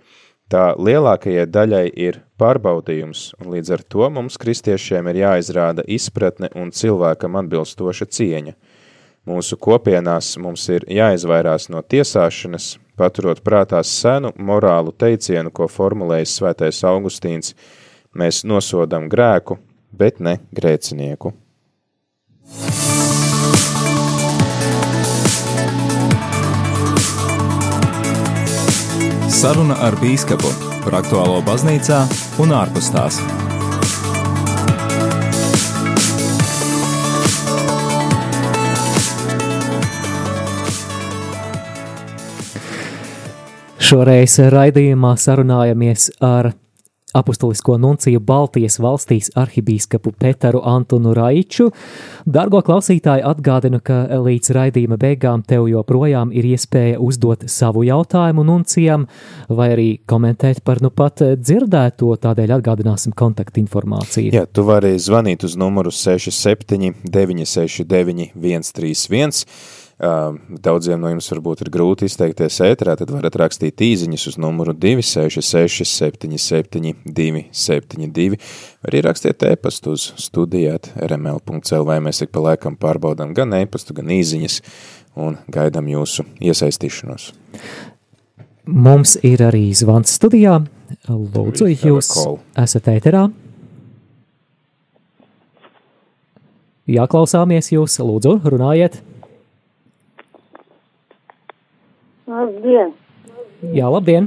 tā 0.52 0.72
lielākajai 0.78 1.48
daļai 1.50 1.86
ir 1.98 2.20
pārbaudījums, 2.38 3.32
un 3.42 3.54
līdz 3.56 3.74
ar 3.78 3.86
to 3.94 4.10
mums 4.14 4.38
kristiešiem 4.42 5.10
ir 5.10 5.24
jāizrāda 5.24 5.86
izpratne 5.90 6.52
un 6.56 6.70
cilvēkam 6.70 7.38
atbilstoša 7.42 8.10
cieņa. 8.18 8.54
Mūsu 9.28 9.58
kopienās 9.60 10.36
mums 10.40 10.68
ir 10.72 10.86
jāizvairās 10.88 11.68
no 11.74 11.82
tiesāšanas, 11.82 12.78
paturot 12.98 13.42
prātā 13.46 13.84
senu 13.86 14.34
morālu 14.36 14.92
teicienu, 14.92 15.54
ko 15.54 15.70
formulējis 15.72 16.38
svētais 16.40 16.84
Augustīns, 16.88 17.54
mēs 18.18 18.44
nosodam 18.44 19.08
grēku, 19.12 19.60
bet 19.94 20.20
ne 20.20 20.40
grēcinieku. 20.58 21.34
Saruna 29.38 29.76
ar 29.86 29.94
bīskapu 30.02 30.50
par 30.82 31.04
aktuālo 31.04 31.44
baznīcā 31.46 32.06
un 32.42 32.56
ārpus 32.58 32.90
tās. 32.96 33.22
Šoreiz 43.88 44.34
raidījumā 44.52 45.14
sarunājamies 45.16 46.10
ar 46.20 46.50
apustulisko 47.16 47.78
nunciju 47.80 48.20
Baltijas 48.20 48.76
valstīs 48.84 49.30
arhibīskapu 49.40 50.12
Petaru 50.20 50.60
Antonu 50.68 51.14
Raiču. 51.16 51.70
Dargo 52.28 52.60
klausītāji 52.68 53.24
atgādinu, 53.30 53.80
ka 53.80 54.02
līdz 54.26 54.52
raidījuma 54.58 55.00
beigām 55.00 55.46
tev 55.48 55.70
joprojām 55.72 56.36
ir 56.36 56.50
iespēja 56.52 57.00
uzdot 57.00 57.48
savu 57.48 57.86
jautājumu 57.88 58.44
nuncijam 58.50 59.08
vai 59.48 59.70
arī 59.78 59.88
komentēt 60.04 60.66
par 60.68 60.84
nu 60.84 60.92
pat 60.92 61.24
dzirdēto, 61.40 62.12
tādēļ 62.28 62.58
atgādināsim 62.60 63.16
kontaktinformāciju. 63.16 64.36
Jā, 64.36 64.44
tu 64.52 64.68
vari 64.68 64.98
zvanīt 65.00 65.48
uz 65.48 65.56
numuru 65.56 65.96
67 65.96 66.92
969 67.08 68.34
131 68.36 69.87
Daudziem 69.98 71.00
no 71.02 71.10
jums 71.10 71.26
varbūt 71.32 71.64
ir 71.64 71.72
grūti 71.74 72.06
izteikties 72.06 72.60
ēterā, 72.62 72.94
tad 73.00 73.10
varat 73.10 73.34
rakstīt 73.42 73.82
īziņas 73.82 74.28
uz 74.30 74.36
numuru 74.38 74.76
266 74.78 75.90
77 75.90 76.94
272, 77.02 78.38
vai 78.38 78.92
arī 78.92 79.02
rakstiet 79.08 79.48
e-pastu 79.50 79.96
uz 79.98 80.12
studijāt 80.22 80.92
rml.cl, 81.02 81.90
mēs 82.06 82.22
ik 82.22 82.30
pa 82.36 82.46
laikam 82.46 82.78
pārbaudām 82.78 83.34
gan 83.38 83.58
e-pastu, 83.58 83.98
gan 83.98 84.14
īziņas 84.14 84.60
un 85.18 85.42
gaidām 85.50 85.90
jūsu 85.90 86.28
iesaistīšanos. 86.46 87.32
Mums 88.68 89.18
ir 89.26 89.42
arī 89.48 89.66
zvans 89.74 90.14
studijā. 90.14 90.60
Lūdzu, 91.10 91.72
jūs 91.74 92.14
esat 92.54 92.94
ēterā. 92.94 93.26
Jāklausāmies 96.88 97.74
jūs, 97.74 97.98
lūdzu, 97.98 98.38
runājiet. 98.46 99.02
Labdien! 102.28 102.90
Jā, 103.72 103.88
labdien! 103.88 104.26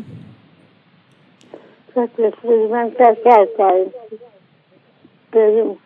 Katrs 1.93 2.39
man 2.73 2.93
tāds 2.97 3.27
jautājums 3.29 4.23
par 5.35 5.51
jums. 5.59 5.83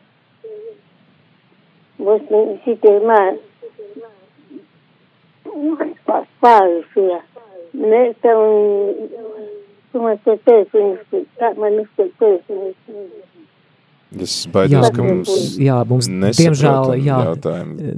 Būs 1.98 2.30
šitie 2.62 2.94
man 3.10 3.40
pārušie. 6.44 7.18
Mēs 7.82 8.14
tam, 8.22 8.42
tu 9.90 10.06
man 10.06 10.22
te 10.28 10.38
teici, 10.46 11.24
kā 11.40 11.50
man 11.58 11.82
uzteikt 11.82 12.18
teici. 12.22 12.60
Es 14.22 14.34
baidos, 14.52 14.74
jā, 14.74 14.90
ka 14.94 15.04
mums, 15.04 15.32
jā, 15.58 15.78
mums 15.88 16.08
diemžēl, 16.38 16.92
jā, 17.02 17.18
jautājumu. 17.30 17.94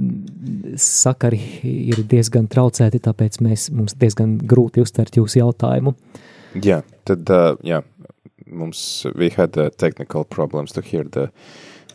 sakari 0.81 1.39
ir 1.63 2.01
diezgan 2.09 2.47
traucēti, 2.51 3.01
tāpēc 3.03 3.39
mēs, 3.45 3.69
mums 3.75 3.97
diezgan 3.99 4.37
grūti 4.49 4.81
uztvert 4.83 5.17
jūsu 5.19 5.41
jautājumu. 5.41 5.93
Jā, 6.63 6.81
tad, 7.07 7.29
uh, 7.29 7.57
jā, 7.65 7.81
mums, 8.47 9.05
we 9.15 9.29
had 9.35 9.57
uh, 9.57 9.69
technical 9.77 10.25
problems 10.25 10.73
to 10.73 10.81
hear 10.81 11.03
the, 11.03 11.29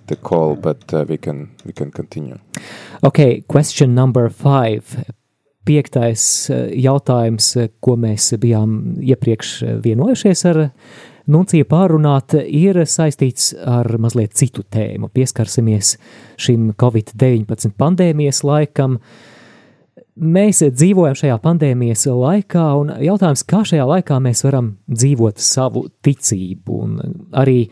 the 0.07 0.17
call, 0.17 0.57
but 0.57 0.93
uh, 0.93 1.05
we 1.09 1.17
can, 1.17 1.51
we 1.65 1.73
can 1.73 1.91
continue. 1.91 2.39
Okay, 3.03 3.43
question 3.49 3.95
number 3.95 4.29
five. 4.31 5.05
Piektais 5.63 6.51
jautājums, 6.75 7.53
ko 7.79 7.93
mēs 7.95 8.33
bijām 8.43 8.97
iepriekš 8.99 9.53
vienojušies 9.85 10.41
ar 10.51 10.59
Nuncija 11.31 11.67
pārunāt 11.69 12.35
ir 12.43 12.81
saistīts 12.89 13.53
ar 13.55 13.87
mazliet 14.03 14.35
citu 14.35 14.65
tēmu. 14.67 15.07
Pieskarsimies 15.15 15.95
šim 16.41 16.73
Covid-19 16.79 17.77
pandēmijas 17.79 18.43
laikam. 18.47 18.99
Mēs 20.19 20.65
dzīvojam 20.67 21.17
šajā 21.17 21.39
pandēmijas 21.45 22.05
laikā, 22.11 22.65
un 22.81 22.91
jautājums, 23.07 23.47
kā 23.49 23.63
šajā 23.69 23.87
laikā 23.89 24.19
mēs 24.25 24.43
varam 24.45 24.75
dzīvot 24.91 25.39
savu 25.41 25.87
ticību. 26.05 26.81
Un 26.85 26.99
arī 27.39 27.71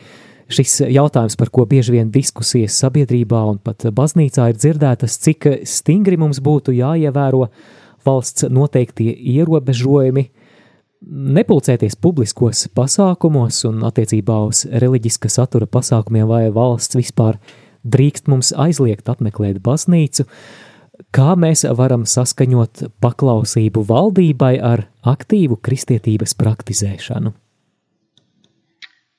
šis 0.50 0.78
jautājums, 0.86 1.36
par 1.36 1.50
ko 1.50 1.66
bieži 1.68 1.98
vien 1.98 2.14
diskusijas 2.14 2.78
sabiedrībā 2.80 3.42
un 3.50 3.58
pat 3.58 3.90
baznīcā 3.94 4.46
ir 4.50 4.62
dzirdētas, 4.62 5.18
cik 5.26 5.50
stingri 5.68 6.16
mums 6.20 6.38
būtu 6.42 6.74
jāievēro 6.78 7.48
valsts 8.06 8.46
noteiktie 8.48 9.10
ierobežojumi, 9.34 10.30
nepulcēties 11.00 11.96
publiskos 11.96 12.66
pasākumos 12.76 13.64
un 13.68 13.84
attiecībā 13.88 14.36
uz 14.48 14.64
reliģiska 14.68 15.30
satura 15.32 15.66
pasākumiem 15.66 16.28
vai 16.28 16.42
valsts 16.54 16.98
vispār 16.98 17.38
drīkst 17.84 18.28
mums 18.28 18.52
aizliegt 18.52 19.08
apmeklēt 19.08 19.62
baznīcu, 19.64 20.26
kā 21.16 21.34
mēs 21.40 21.64
varam 21.76 22.04
saskaņot 22.04 22.84
paklausību 23.00 23.84
valdībai 23.88 24.58
ar 24.60 24.86
aktīvu 25.00 25.56
kristietības 25.64 26.36
praktizēšanu. 26.36 27.32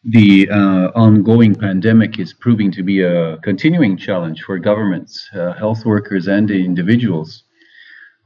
The 0.04 0.50
uh, 0.50 0.90
ongoing 0.96 1.54
pandemic 1.54 2.18
is 2.18 2.34
proving 2.34 2.72
to 2.72 2.82
be 2.82 3.02
a 3.02 3.38
continuing 3.44 3.98
challenge 3.98 4.42
for 4.42 4.58
governments, 4.58 5.30
uh, 5.34 5.54
health 5.54 5.86
workers, 5.86 6.28
and 6.28 6.50
individuals. 6.50 7.44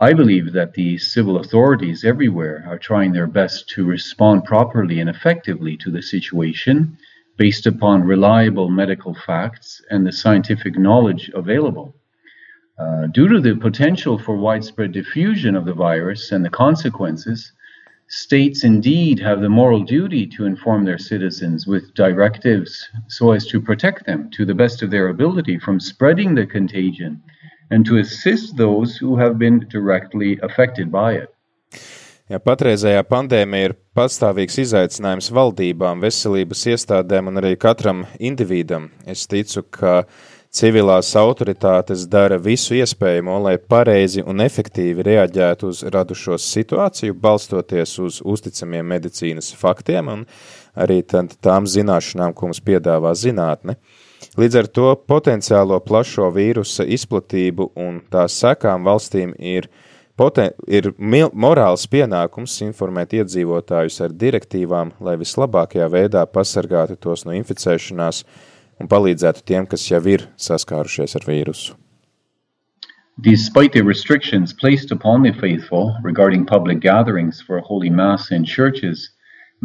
I 0.01 0.11
believe 0.11 0.51
that 0.51 0.73
the 0.73 0.97
civil 0.97 1.37
authorities 1.37 2.03
everywhere 2.03 2.65
are 2.67 2.77
trying 2.77 3.13
their 3.13 3.27
best 3.27 3.69
to 3.69 3.85
respond 3.85 4.43
properly 4.43 4.99
and 4.99 5.09
effectively 5.09 5.77
to 5.77 5.89
the 5.89 6.01
situation 6.01 6.97
based 7.37 7.65
upon 7.65 8.03
reliable 8.03 8.69
medical 8.69 9.13
facts 9.13 9.81
and 9.89 10.05
the 10.05 10.11
scientific 10.11 10.77
knowledge 10.77 11.31
available. 11.33 11.95
Uh, 12.77 13.07
due 13.07 13.29
to 13.29 13.39
the 13.39 13.55
potential 13.55 14.19
for 14.19 14.35
widespread 14.35 14.91
diffusion 14.91 15.55
of 15.55 15.63
the 15.63 15.73
virus 15.73 16.33
and 16.33 16.43
the 16.43 16.49
consequences, 16.49 17.53
states 18.09 18.65
indeed 18.65 19.17
have 19.17 19.39
the 19.39 19.49
moral 19.49 19.81
duty 19.81 20.27
to 20.27 20.45
inform 20.45 20.83
their 20.83 20.97
citizens 20.97 21.65
with 21.65 21.93
directives 21.93 22.89
so 23.07 23.31
as 23.31 23.47
to 23.47 23.61
protect 23.61 24.05
them 24.05 24.29
to 24.29 24.43
the 24.45 24.53
best 24.53 24.81
of 24.81 24.91
their 24.91 25.07
ability 25.07 25.57
from 25.57 25.79
spreading 25.79 26.35
the 26.35 26.45
contagion 26.45 27.21
and 27.72 27.86
to 27.86 27.97
assist 27.97 28.57
those 28.57 28.97
who 28.97 29.18
have 29.18 29.38
been 29.38 29.66
directly 29.72 30.39
affected 30.41 30.91
by 30.91 31.16
it. 31.22 31.30
Ja 32.26 32.39
patreizējā 32.41 33.03
pandēmija 33.05 33.70
ir 33.70 33.74
pastāvīgs 33.93 34.55
izaicinājums 34.63 35.28
valdībām, 35.30 35.99
veselības 36.01 36.63
iestādēm 36.72 37.30
un 37.30 37.38
arī 37.38 37.51
katram 37.53 38.07
individam. 38.18 38.88
Es 39.05 39.28
ticu, 39.30 39.61
ka 39.61 40.07
civilās 40.49 41.11
autoritātes 41.20 42.07
dara 42.09 42.39
visu 42.41 42.74
iespējamo, 42.80 43.36
lai 43.45 43.59
pareizi 43.59 44.24
un 44.26 44.41
efektīvi 44.41 45.05
reaģētu 45.05 45.70
uz 45.70 45.84
radušos 45.93 46.47
situāciju, 46.55 47.13
balstoties 47.13 47.93
uz 48.01 48.18
uzticamiem 48.26 48.89
medicīnas 48.95 49.51
faktiem 49.59 50.09
un 50.16 50.26
arī 50.74 51.03
tām 51.05 51.70
zināšanām, 51.70 52.34
ko 52.34 52.49
mums 52.49 52.63
piedāvā 52.66 53.13
zinātne. 53.13 53.78
Līdz 54.36 54.57
ar 54.59 54.68
to 54.68 54.88
potenciālo 55.07 55.78
plašo 55.84 56.28
vīrusa 56.36 56.84
izplatību 56.97 57.70
un 57.80 58.01
tās 58.11 58.36
sekām 58.41 58.84
valstīm 58.84 59.32
ir, 59.39 59.70
poten, 60.20 60.51
ir 60.68 60.91
morāls 60.99 61.86
pienākums 61.91 62.57
informēt 62.66 63.16
iedzīvotājus 63.22 64.01
ar 64.03 64.18
direktīvām, 64.26 64.91
lai 64.99 65.16
vislabākajā 65.22 65.88
veidā 65.91 66.26
pasargātu 66.28 66.99
tos 66.99 67.24
no 67.24 67.36
inficēšanās 67.38 68.26
un 68.80 68.91
palīdzētu 68.91 69.45
tiem, 69.47 69.68
kas 69.72 69.88
jau 69.88 70.03
ir 70.03 70.28
saskārušies 70.36 71.16
ar 71.16 71.28
vīrusu. 71.30 71.76
Despite 73.24 73.72
the 73.72 73.82
restrictions 73.82 74.51
placed 74.51 74.91
upon 74.91 75.24
the 75.24 75.32
faithful 75.32 75.95
regarding 76.03 76.45
public 76.45 76.82
gatherings 76.82 77.39
for 77.39 77.61
Holy 77.61 77.89
Mass 77.89 78.32
in 78.32 78.43
churches, 78.43 79.14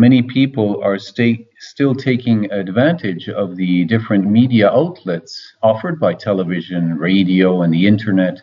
many 0.01 0.23
people 0.23 0.83
are 0.83 0.99
still 0.99 1.95
taking 1.95 2.51
advantage 2.51 3.29
of 3.29 3.57
the 3.57 3.85
different 3.85 4.25
media 4.25 4.71
outlets 4.71 5.53
offered 5.63 6.01
by 6.01 6.15
television, 6.15 6.97
radio, 6.97 7.61
and 7.61 7.73
the 7.75 7.87
internet 7.87 8.41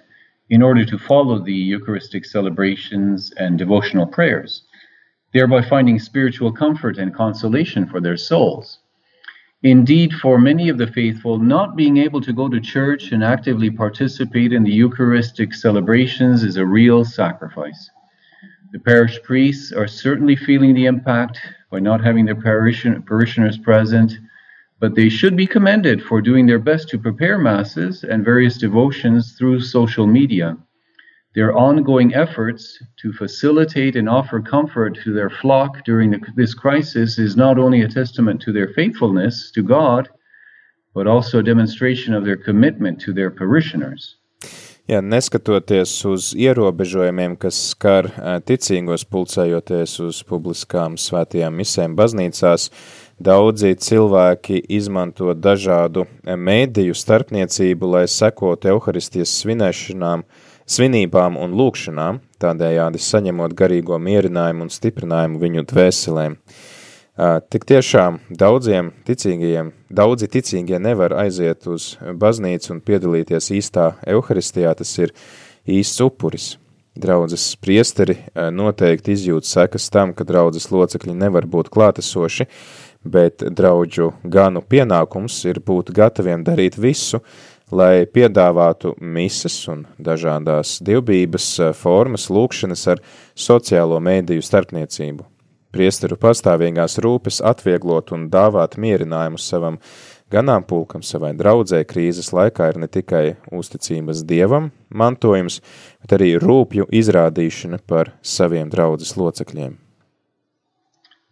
in 0.52 0.62
order 0.62 0.86
to 0.86 1.00
follow 1.00 1.40
the 1.40 1.52
Eucharistic 1.74 2.26
celebrations 2.26 3.34
and 3.38 3.58
devotional 3.58 4.06
prayers, 4.06 4.62
thereby 5.34 5.62
finding 5.64 5.98
spiritual 5.98 6.52
comfort 6.52 7.00
and 7.00 7.16
consolation 7.16 7.88
for 7.88 8.00
their 8.00 8.18
souls. 8.18 8.78
Indeed, 9.64 10.14
for 10.14 10.38
many 10.38 10.70
of 10.70 10.78
the 10.78 10.86
faithful, 10.86 11.40
not 11.40 11.76
being 11.76 11.98
able 11.98 12.22
to 12.22 12.34
go 12.34 12.48
to 12.48 12.62
church 12.62 13.12
and 13.12 13.24
actively 13.24 13.72
participate 13.72 14.54
in 14.54 14.64
the 14.64 14.72
Eucharistic 14.72 15.56
celebrations 15.56 16.44
is 16.44 16.58
a 16.58 16.66
real 16.66 17.04
sacrifice. 17.04 17.90
The 18.74 18.80
parish 18.80 19.22
priests 19.24 19.72
are 19.72 19.88
certainly 19.88 20.36
feeling 20.36 20.74
the 20.74 20.88
impact 20.88 21.40
by 21.72 21.80
not 21.80 22.04
having 22.04 22.26
their 22.26 22.36
parishioners 22.36 23.58
present, 23.58 24.12
but 24.80 24.94
they 24.94 25.08
should 25.08 25.38
be 25.38 25.48
commended 25.48 26.04
for 26.04 26.22
doing 26.22 26.46
their 26.46 26.60
best 26.60 26.90
to 26.90 27.00
prepare 27.00 27.38
masses 27.38 28.04
and 28.04 28.26
various 28.26 28.58
devotions 28.58 29.38
through 29.38 29.62
social 29.62 30.06
media. 30.06 30.58
Their 31.34 31.56
ongoing 31.56 32.14
efforts 32.14 32.84
to 32.98 33.14
facilitate 33.14 33.96
and 33.96 34.10
offer 34.10 34.42
comfort 34.42 34.96
to 35.04 35.14
their 35.14 35.30
flock 35.30 35.86
during 35.86 36.12
the, 36.12 36.20
this 36.36 36.54
crisis 36.54 37.18
is 37.18 37.38
not 37.38 37.58
only 37.58 37.84
a 37.84 37.88
testament 37.88 38.42
to 38.42 38.52
their 38.52 38.74
faithfulness 38.74 39.50
to 39.52 39.64
God, 39.64 40.10
but 40.94 41.08
also 41.08 41.40
a 41.40 41.44
demonstration 41.44 42.14
of 42.14 42.26
their 42.26 42.38
commitment 42.38 43.00
to 43.02 43.14
their 43.14 43.32
parishioners. 43.32 44.18
Jā, 44.88 45.02
neskatoties 45.04 45.92
uz 46.08 46.30
ierobežojumiem, 46.32 47.34
kas 47.36 47.58
skar 47.74 48.08
ticīgos 48.48 49.04
pulcējoties 49.12 49.98
uz 50.06 50.22
publiskām 50.24 50.96
svētajām 50.96 51.58
misēm 51.60 51.98
baznīcās, 52.00 52.70
daudzi 53.20 53.74
cilvēki 53.84 54.62
izmanto 54.78 55.34
dažādu 55.36 56.06
mēdīju 56.24 56.96
starpniecību, 56.96 57.90
lai 57.98 58.06
sekotu 58.08 58.72
Euharistijas 58.72 59.36
svinēšanām, 59.42 60.24
svinībām 60.64 61.36
un 61.36 61.60
lūkšanām, 61.60 62.24
tādējādi 62.40 63.04
saņemot 63.10 63.60
garīgo 63.60 64.00
mierinājumu 64.00 64.70
un 64.70 64.72
stiprinājumu 64.72 65.44
viņu 65.44 65.68
dvēselēm. 65.68 66.40
Tik 67.18 67.64
tiešām 67.66 68.20
daudziem 68.30 68.92
ticīgajiem, 69.08 69.72
daudzi 69.90 70.28
ticīgie 70.30 70.78
nevar 70.78 71.16
aiziet 71.18 71.66
uz 71.66 71.96
baznīcu 71.98 72.76
un 72.76 72.82
piedalīties 72.86 73.48
īstā 73.58 73.88
evaharistijā, 74.06 74.76
tas 74.78 74.92
ir 75.02 75.14
īsts 75.66 76.04
upuris. 76.06 76.46
Draudzes 76.98 77.56
priesteri 77.58 78.20
noteikti 78.54 79.16
izjūt 79.18 79.50
sekas 79.50 79.90
tam, 79.90 80.14
ka 80.14 80.28
draudzes 80.30 80.70
locekļi 80.70 81.16
nevar 81.18 81.48
būt 81.50 81.72
klātesoši, 81.74 82.46
bet 83.02 83.42
draudžu 83.42 84.12
ganu 84.22 84.62
pienākums 84.62 85.40
ir 85.50 85.58
būt 85.66 85.90
gataviem 85.98 86.44
darīt 86.46 86.78
visu, 86.78 87.24
lai 87.74 88.06
piedāvātu 88.06 88.94
mises 89.02 89.58
un 89.74 89.88
dažādās 89.98 90.76
dievbības 90.86 91.50
formas 91.82 92.30
lūkšanas 92.30 92.86
ar 92.94 93.02
sociālo 93.34 93.98
mēdīju 94.06 94.46
starpniecību 94.46 95.26
priesteru 95.76 96.18
pastāvīgās 96.20 96.98
rūpes 97.04 97.42
atvieglot 97.46 98.14
un 98.16 98.28
dāvāt 98.34 98.78
mierinājumu 98.82 99.42
savam 99.42 99.80
ganāmpulkam, 100.32 101.04
savai 101.04 101.34
draudzē 101.40 101.84
krīzes 101.88 102.34
laikā 102.36 102.72
ir 102.72 102.80
ne 102.84 102.88
tikai 102.92 103.26
uzticības 103.56 104.24
dievam 104.28 104.72
mantojums, 104.90 105.62
bet 106.04 106.18
arī 106.20 106.34
rūpju 106.44 106.88
izrādīšana 107.02 107.82
par 107.88 108.14
saviem 108.22 108.72
draudzes 108.72 109.16
locekļiem. 109.20 109.78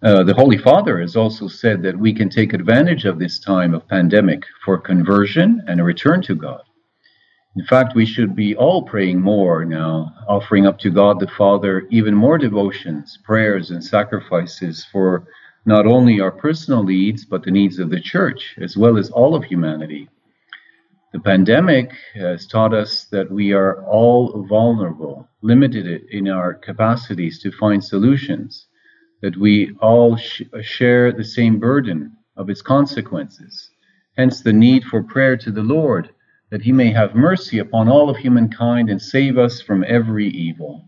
Uh, 0.06 0.24
the 0.24 0.34
Holy 0.34 0.58
Father 0.58 1.00
has 1.00 1.16
also 1.16 1.48
said 1.48 1.82
that 1.82 1.98
we 1.98 2.14
can 2.14 2.30
take 2.30 2.54
advantage 2.54 3.06
of 3.06 3.18
this 3.18 3.40
time 3.40 3.74
of 3.74 3.88
pandemic 3.88 4.44
for 4.64 4.78
conversion 4.78 5.64
and 5.68 5.80
a 5.80 5.84
return 5.84 6.22
to 6.22 6.36
God. 6.36 6.62
In 7.58 7.66
fact, 7.66 7.96
we 7.96 8.06
should 8.06 8.36
be 8.36 8.54
all 8.54 8.84
praying 8.84 9.22
more 9.22 9.64
now, 9.64 10.14
offering 10.28 10.68
up 10.68 10.78
to 10.80 10.90
God 10.90 11.22
the 11.22 11.28
Father 11.28 11.88
even 11.90 12.14
more 12.14 12.38
devotions, 12.38 13.18
prayers, 13.24 13.72
and 13.72 13.82
sacrifices 13.82 14.86
for 14.92 15.26
not 15.66 15.88
only 15.88 16.20
our 16.20 16.32
personal 16.32 16.84
needs, 16.84 17.24
but 17.24 17.44
the 17.44 17.52
needs 17.52 17.80
of 17.80 17.90
the 17.90 18.02
church, 18.02 18.56
as 18.60 18.76
well 18.76 18.98
as 18.98 19.10
all 19.10 19.36
of 19.36 19.46
humanity. 19.46 20.10
The 21.14 21.22
pandemic 21.22 21.94
has 22.14 22.46
taught 22.46 22.74
us 22.74 23.06
that 23.06 23.32
we 23.32 23.54
are 23.54 23.86
all 23.86 24.46
vulnerable, 24.50 25.30
limited 25.42 25.88
in 26.12 26.28
our 26.28 26.56
capacities 26.56 27.42
to 27.42 27.54
find 27.54 27.82
solutions, 27.82 28.68
that 29.22 29.38
we 29.38 29.74
all 29.80 30.18
sh- 30.18 30.42
share 30.62 31.14
the 31.14 31.24
same 31.24 31.60
burden 31.60 32.18
of 32.36 32.50
its 32.50 32.62
consequences. 32.62 33.70
Hence, 34.18 34.42
the 34.42 34.52
need 34.52 34.84
for 34.84 35.02
prayer 35.02 35.38
to 35.38 35.52
the 35.52 35.64
Lord 35.64 36.10
that 36.50 36.62
he 36.62 36.72
may 36.72 36.92
have 36.92 37.16
mercy 37.16 37.60
upon 37.60 37.88
all 37.88 38.10
of 38.10 38.18
humankind 38.18 38.90
and 38.90 39.02
save 39.02 39.38
us 39.38 39.62
from 39.62 39.84
every 39.88 40.28
evil. 40.28 40.84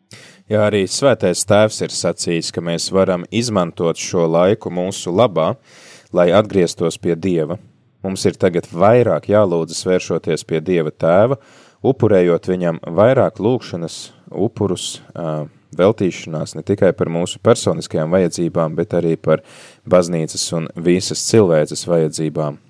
Jā, 0.47 0.61
arī 0.69 0.85
svētais 0.87 1.41
tēvs 1.43 1.81
ir 1.83 1.91
sacījis, 1.91 2.53
ka 2.55 2.61
mēs 2.63 2.87
varam 2.95 3.25
izmantot 3.35 3.99
šo 3.99 4.23
laiku 4.31 4.71
mūsu 4.71 5.11
labā, 5.11 5.55
lai 6.15 6.29
atgrieztos 6.31 6.95
pie 7.01 7.17
Dieva. 7.19 7.57
Mums 8.05 8.23
ir 8.29 8.37
tagad 8.39 8.69
vairāk 8.71 9.27
jālūdzas 9.27 9.83
vēršoties 9.89 10.45
pie 10.47 10.61
Dieva 10.63 10.93
tēva, 10.93 11.35
upurējot 11.83 12.47
viņam 12.47 12.79
vairāk 12.95 13.41
lūkšanas, 13.43 13.97
upurus, 14.31 15.01
veltīšanās 15.77 16.55
ne 16.55 16.63
tikai 16.63 16.93
par 16.95 17.11
mūsu 17.11 17.41
personiskajām 17.43 18.13
vajadzībām, 18.15 18.77
bet 18.77 18.95
arī 18.95 19.17
par 19.19 19.43
baznīcas 19.89 20.47
un 20.55 20.71
visas 20.79 21.25
cilvēces 21.27 21.83
vajadzībām. 21.89 22.61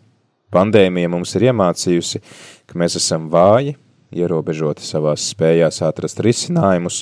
Pandēmija 0.54 1.12
mums 1.12 1.34
ir 1.36 1.50
iemācījusi, 1.50 2.22
ka 2.68 2.80
mēs 2.80 2.98
esam 3.00 3.30
vāji, 3.32 3.78
ierobežoti 4.12 4.86
savās 4.86 5.26
spējās 5.32 5.82
atrast 5.88 6.20
risinājumus, 6.24 7.02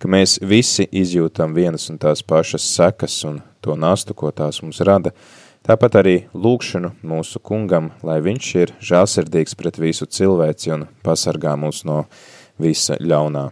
ka 0.00 0.08
mēs 0.10 0.38
visi 0.42 0.88
izjūtam 0.88 1.54
vienas 1.54 1.88
un 1.92 2.00
tās 2.02 2.24
pašas 2.26 2.64
sekas 2.74 3.20
un 3.28 3.40
to 3.62 3.76
nastu, 3.78 4.16
ko 4.18 4.32
tās 4.34 4.62
mums 4.64 4.80
rada, 4.82 5.12
tāpat 5.62 6.00
arī 6.00 6.16
lūkšanu 6.34 6.94
mūsu 7.06 7.38
kungam, 7.38 7.92
lai 8.02 8.18
viņš 8.24 8.48
ir 8.58 8.74
žāsirdīgs 8.82 9.54
pret 9.58 9.78
visu 9.78 10.08
cilvēci 10.08 10.74
un 10.74 10.88
pasargā 11.06 11.54
mūs 11.60 11.84
no 11.86 12.04
visa 12.58 12.98
ļaunā. 12.98 13.50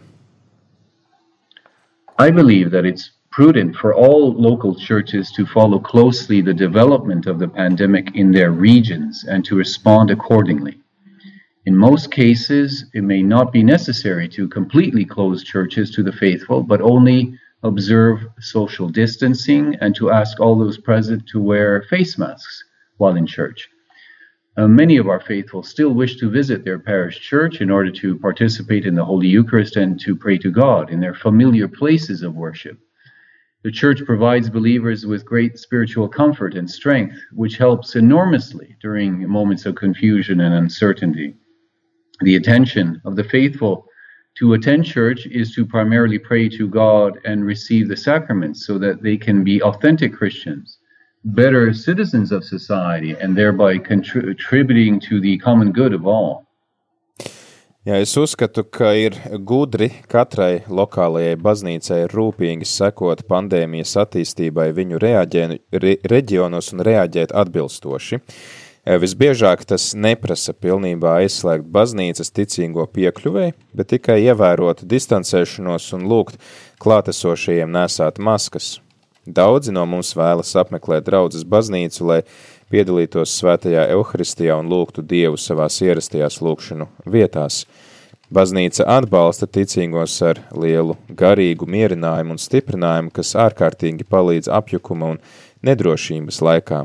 I 2.19 2.29
believe 2.29 2.69
that 2.71 2.85
it's 2.85 3.11
prudent 3.31 3.75
for 3.75 3.95
all 3.95 4.33
local 4.33 4.75
churches 4.75 5.31
to 5.31 5.45
follow 5.45 5.79
closely 5.79 6.41
the 6.41 6.53
development 6.53 7.25
of 7.25 7.39
the 7.39 7.47
pandemic 7.47 8.11
in 8.13 8.31
their 8.31 8.51
regions 8.51 9.23
and 9.23 9.45
to 9.45 9.55
respond 9.55 10.11
accordingly. 10.11 10.77
In 11.63 11.77
most 11.77 12.09
cases, 12.09 12.85
it 12.95 13.03
may 13.03 13.21
not 13.21 13.53
be 13.53 13.61
necessary 13.61 14.27
to 14.29 14.47
completely 14.47 15.05
close 15.05 15.43
churches 15.43 15.91
to 15.91 16.01
the 16.01 16.11
faithful, 16.11 16.63
but 16.63 16.81
only 16.81 17.37
observe 17.61 18.25
social 18.39 18.89
distancing 18.89 19.75
and 19.75 19.93
to 19.95 20.09
ask 20.09 20.39
all 20.39 20.57
those 20.57 20.79
present 20.79 21.27
to 21.27 21.39
wear 21.39 21.83
face 21.83 22.17
masks 22.17 22.63
while 22.97 23.15
in 23.15 23.27
church. 23.27 23.69
Uh, 24.57 24.67
many 24.67 24.97
of 24.97 25.07
our 25.07 25.19
faithful 25.19 25.61
still 25.61 25.93
wish 25.93 26.17
to 26.17 26.31
visit 26.31 26.65
their 26.65 26.79
parish 26.79 27.19
church 27.19 27.61
in 27.61 27.69
order 27.69 27.91
to 27.91 28.17
participate 28.17 28.87
in 28.87 28.95
the 28.95 29.05
Holy 29.05 29.27
Eucharist 29.27 29.75
and 29.75 29.99
to 29.99 30.15
pray 30.15 30.39
to 30.39 30.49
God 30.49 30.89
in 30.89 30.99
their 30.99 31.13
familiar 31.13 31.67
places 31.67 32.23
of 32.23 32.33
worship. 32.33 32.79
The 33.63 33.71
church 33.71 34.03
provides 34.03 34.49
believers 34.49 35.05
with 35.05 35.23
great 35.23 35.59
spiritual 35.59 36.09
comfort 36.09 36.55
and 36.55 36.67
strength, 36.67 37.15
which 37.31 37.57
helps 37.57 37.95
enormously 37.95 38.75
during 38.81 39.29
moments 39.29 39.67
of 39.67 39.75
confusion 39.75 40.41
and 40.41 40.55
uncertainty. 40.55 41.35
The 42.21 42.35
attention 42.35 43.01
of 43.05 43.15
the 43.15 43.23
faithful 43.23 43.87
to 44.37 44.53
attend 44.53 44.85
church 44.85 45.25
is 45.25 45.53
to 45.55 45.65
primarily 45.65 46.19
pray 46.19 46.49
to 46.49 46.67
God 46.67 47.19
and 47.25 47.45
receive 47.45 47.87
the 47.87 47.97
sacraments 47.97 48.65
so 48.65 48.77
that 48.77 49.01
they 49.01 49.17
can 49.17 49.43
be 49.43 49.61
authentic 49.61 50.13
Christians, 50.13 50.77
better 51.25 51.73
citizens 51.73 52.31
of 52.31 52.43
society, 52.43 53.15
and 53.19 53.35
thereby 53.35 53.77
contributing 53.77 54.99
to 55.01 55.19
the 55.19 55.37
common 55.39 55.71
good 55.71 55.93
of 55.93 56.07
all. 56.07 56.47
Jā, 57.81 57.95
es 57.97 58.11
uzskatu, 58.13 58.61
ka 58.69 58.91
ir 58.93 59.15
gudri 59.41 59.87
katrai 60.05 60.61
lokālajai 60.69 61.33
baznīcai 61.41 62.03
rūpīgi 62.11 62.67
sekot 62.69 63.23
pandēmijas 63.25 63.95
attīstībai 64.03 64.67
viņu 64.77 64.99
reaģē, 65.01 65.47
re, 65.81 65.95
reģionos 66.13 66.69
un 66.75 66.83
reaģēt 66.85 67.33
atbilstoši. 67.33 68.21
Visbiežāk 68.81 69.61
tas 69.69 69.91
neprasa 69.93 70.55
pilnībā 70.57 71.19
aizslēgt 71.21 71.67
baznīcas 71.69 72.33
ticīgo 72.33 72.87
piekļuvēju, 72.89 73.53
bet 73.77 73.91
tikai 73.93 74.15
ievērot 74.23 74.81
distancēšanos 74.89 75.91
un 75.93 76.07
lūgt 76.09 76.39
klātesošajiem 76.81 77.69
nesāt 77.69 78.17
maskas. 78.17 78.79
Daudzi 79.29 79.69
no 79.69 79.83
mums 79.85 80.15
vēlas 80.17 80.55
apmeklēt 80.57 81.05
draudzes 81.05 81.43
baznīcu, 81.45 82.07
lai 82.09 82.23
piedalītos 82.73 83.35
svētajā 83.37 83.83
evaharistijā 83.93 84.55
un 84.57 84.71
lūgtu 84.71 85.03
Dievu 85.05 85.37
savās 85.37 85.77
ierastajās 85.85 86.39
lūkšanu 86.41 86.87
vietās. 87.05 87.67
Baznīca 88.33 88.87
atbalsta 88.89 89.45
ticīgos 89.45 90.15
ar 90.25 90.41
lielu 90.57 90.95
garīgu 91.19 91.67
mierinājumu 91.69 92.33
un 92.33 92.41
stiprinājumu, 92.41 93.13
kas 93.13 93.35
ārkārtīgi 93.45 94.09
palīdz 94.09 94.49
apjukuma 94.49 95.13
un 95.13 95.21
nedrošības 95.61 96.41
laikā. 96.41 96.81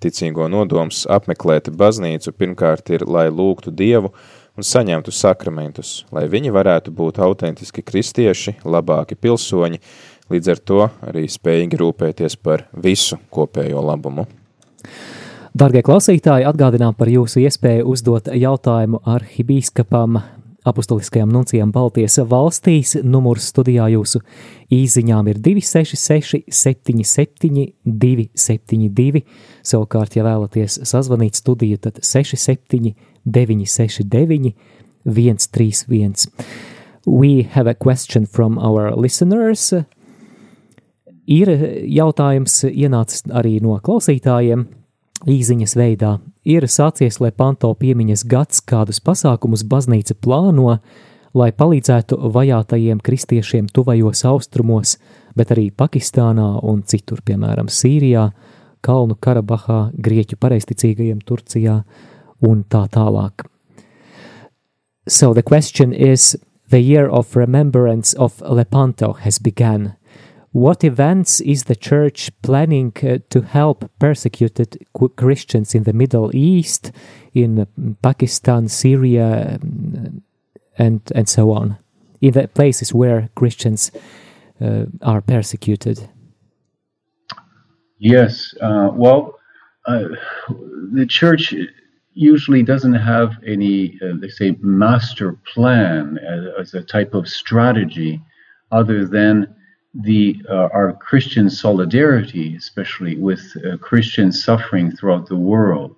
Ticīgo 0.00 0.46
nodoms 0.48 1.02
apmeklēt 1.12 1.68
baznīcu 1.76 2.32
pirmkārt 2.32 2.88
ir, 2.94 3.04
lai 3.04 3.26
lūgtu 3.28 3.72
Dievu 3.76 4.14
un 4.56 4.64
saņemtu 4.64 5.12
sakramentus, 5.12 6.06
lai 6.12 6.24
viņi 6.32 6.52
varētu 6.56 6.92
būt 6.96 7.20
autentiski 7.20 7.84
kristieši, 7.84 8.56
labāki 8.64 9.18
pilsoņi, 9.20 9.80
līdz 10.32 10.52
ar 10.54 10.62
to 10.64 10.82
arī 11.04 11.26
spējīgi 11.28 11.80
rūpēties 11.82 12.38
par 12.40 12.64
visu 12.72 13.20
kopējo 13.32 13.84
labumu. 13.84 14.24
Dargie 15.50 15.82
klausītāji, 15.84 16.46
atgādinām 16.46 16.94
par 16.96 17.10
jūsu 17.10 17.42
iespēju 17.42 17.88
uzdot 17.90 18.30
jautājumu 18.32 19.02
arhibīskapam 19.04 20.20
apustuliskajam 20.64 21.30
nuncijam 21.32 21.72
Baltijas 21.72 22.18
valstīs. 22.28 22.96
Numurs 23.04 23.48
studijā 23.52 23.88
jūsu 23.94 24.20
īziņām 24.72 25.30
ir 25.32 25.40
266 25.42 26.44
77 26.52 27.70
272. 27.84 29.22
Savukārt, 29.66 30.16
ja 30.16 30.26
vēlaties 30.26 30.80
sazvanīt 30.88 31.40
studiju, 31.40 31.80
tad 31.86 32.02
67 32.04 32.94
969 33.24 34.54
131. 35.04 36.28
We 37.06 37.42
have 37.42 37.66
a 37.66 37.74
question 37.74 38.26
from 38.26 38.58
our 38.58 38.92
listeners. 38.96 39.72
Ir 41.30 41.48
jautājums 41.86 42.64
ienācis 42.66 43.22
arī 43.30 43.60
no 43.62 43.76
klausītājiem 43.78 44.66
īziņas 45.30 45.76
veidā. 45.78 46.18
Ir 46.44 46.64
sācies, 46.68 47.20
lai 47.20 47.30
panto 47.30 47.72
piemiņas 47.74 48.24
gads, 48.24 48.62
kādus 48.64 49.00
pasākumus 49.04 49.66
baznīca 49.68 50.16
plāno 50.16 50.78
lai 51.34 51.50
palīdzētu 51.54 52.18
vajātajiem 52.34 53.00
kristiešiem 53.04 53.68
tuvajos 53.74 54.24
austrumos, 54.26 54.96
bet 55.36 55.52
arī 55.54 55.70
Pakistānā 55.70 56.48
un 56.66 56.82
citur, 56.82 57.22
piemēram, 57.26 57.70
Sīrijā, 57.70 58.30
Kalnu 58.82 59.16
Karabahā, 59.20 59.90
Grieķu 59.94 60.38
pareisticīgajiem 60.40 61.20
Turcijā 61.26 61.80
un 62.46 62.64
tā 62.64 62.86
tālāk. 62.90 63.46
So 65.06 65.34
the 65.34 65.42
question 65.42 65.92
is, 65.92 66.36
the 66.70 66.80
year 66.80 67.08
of 67.08 67.36
remembrance 67.36 68.14
of 68.14 68.40
Lepanto 68.40 69.12
has 69.20 69.38
begun. 69.38 69.94
What 70.52 70.82
events 70.82 71.40
is 71.40 71.64
the 71.64 71.76
church 71.76 72.30
planning 72.42 72.92
uh, 73.02 73.18
to 73.30 73.42
help 73.42 73.88
persecuted 74.00 74.84
Christians 75.16 75.74
in 75.74 75.84
the 75.84 75.92
Middle 75.92 76.34
East, 76.34 76.90
in 77.32 77.66
Pakistan, 78.02 78.68
Syria, 78.68 79.60
um, 79.62 80.22
and 80.76 81.00
and 81.14 81.28
so 81.28 81.52
on, 81.52 81.78
in 82.20 82.32
the 82.32 82.48
places 82.48 82.92
where 82.92 83.28
Christians 83.36 83.92
uh, 84.60 84.86
are 85.02 85.20
persecuted? 85.20 86.08
Yes, 87.98 88.54
uh, 88.60 88.90
well, 88.92 89.38
uh, 89.86 90.08
the 90.92 91.06
church 91.06 91.54
usually 92.12 92.62
doesn't 92.62 92.94
have 92.94 93.36
any, 93.46 93.98
uh, 94.02 94.14
they 94.20 94.28
say, 94.28 94.56
master 94.60 95.38
plan 95.52 96.18
as, 96.18 96.44
as, 96.58 96.74
a 96.74 96.82
type 96.82 97.14
of 97.14 97.28
strategy, 97.28 98.20
other 98.72 99.06
than 99.06 99.54
the 99.94 100.40
uh, 100.48 100.68
our 100.72 100.92
Christian 100.92 101.50
solidarity, 101.50 102.56
especially 102.56 103.16
with 103.16 103.40
uh, 103.56 103.76
Christian 103.78 104.32
suffering 104.32 104.90
throughout 104.90 105.28
the 105.28 105.36
world. 105.36 105.96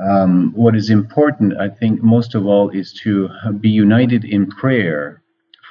Um, 0.00 0.52
what 0.54 0.76
is 0.76 0.90
important, 0.90 1.58
I 1.58 1.68
think, 1.68 2.02
most 2.02 2.34
of 2.34 2.46
all, 2.46 2.70
is 2.70 2.92
to 3.04 3.28
be 3.60 3.68
united 3.68 4.24
in 4.24 4.46
prayer 4.46 5.22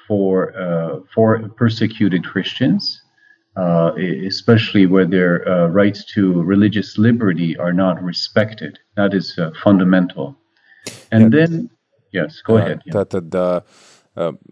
for 0.08 0.58
uh, 0.58 1.00
for 1.14 1.48
persecuted 1.50 2.26
Christians, 2.26 3.02
uh, 3.56 3.92
especially 4.26 4.86
where 4.86 5.06
their 5.06 5.48
uh, 5.48 5.68
rights 5.68 6.06
to 6.14 6.42
religious 6.44 6.98
liberty 6.98 7.58
are 7.58 7.74
not 7.74 8.02
respected. 8.04 8.80
That 8.96 9.14
is 9.14 9.38
uh, 9.38 9.52
fundamental. 9.64 10.36
And 11.12 11.32
then, 11.34 11.70
yes, 12.12 12.42
go 12.42 12.58
ahead. 12.58 12.82
Yeah. 12.86 13.04
Uh, 13.14 13.22
uh, 13.34 13.62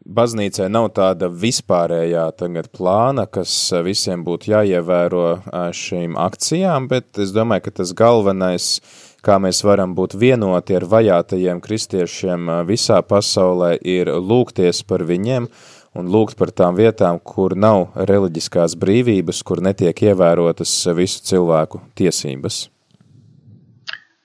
baznīcai 0.06 0.68
nav 0.70 0.92
tāda 0.98 1.30
vispārējā 1.32 2.28
tagad 2.38 2.70
plāna, 2.76 3.26
kas 3.26 3.52
visiem 3.86 4.24
būtu 4.26 4.52
jāievēro 4.54 5.26
šīm 5.76 6.18
akcijām, 6.22 6.90
bet 6.92 7.22
es 7.22 7.34
domāju, 7.36 7.68
ka 7.68 7.76
tas 7.82 7.96
galvenais 7.98 8.70
kā 9.26 9.40
mēs 9.42 9.64
varam 9.66 9.96
būt 9.98 10.14
vienoti 10.22 10.78
ar 10.78 10.86
vajātajiem 10.90 11.62
kristiešiem 11.64 12.52
visā 12.70 13.02
pasaulē, 13.02 13.74
ir 13.82 14.14
lūgties 14.14 14.84
par 14.86 15.06
viņiem 15.08 15.50
un 15.96 16.12
lūgt 16.12 16.38
par 16.38 16.52
tām 16.52 16.78
vietām, 16.78 17.20
kur 17.24 17.56
nav 17.58 17.96
reliģiskās 17.96 18.78
brīvības, 18.80 19.42
kur 19.48 19.64
netiek 19.66 20.06
ievērotas 20.12 20.78
visu 20.98 21.24
cilvēku 21.32 21.82
tiesības. 21.98 22.66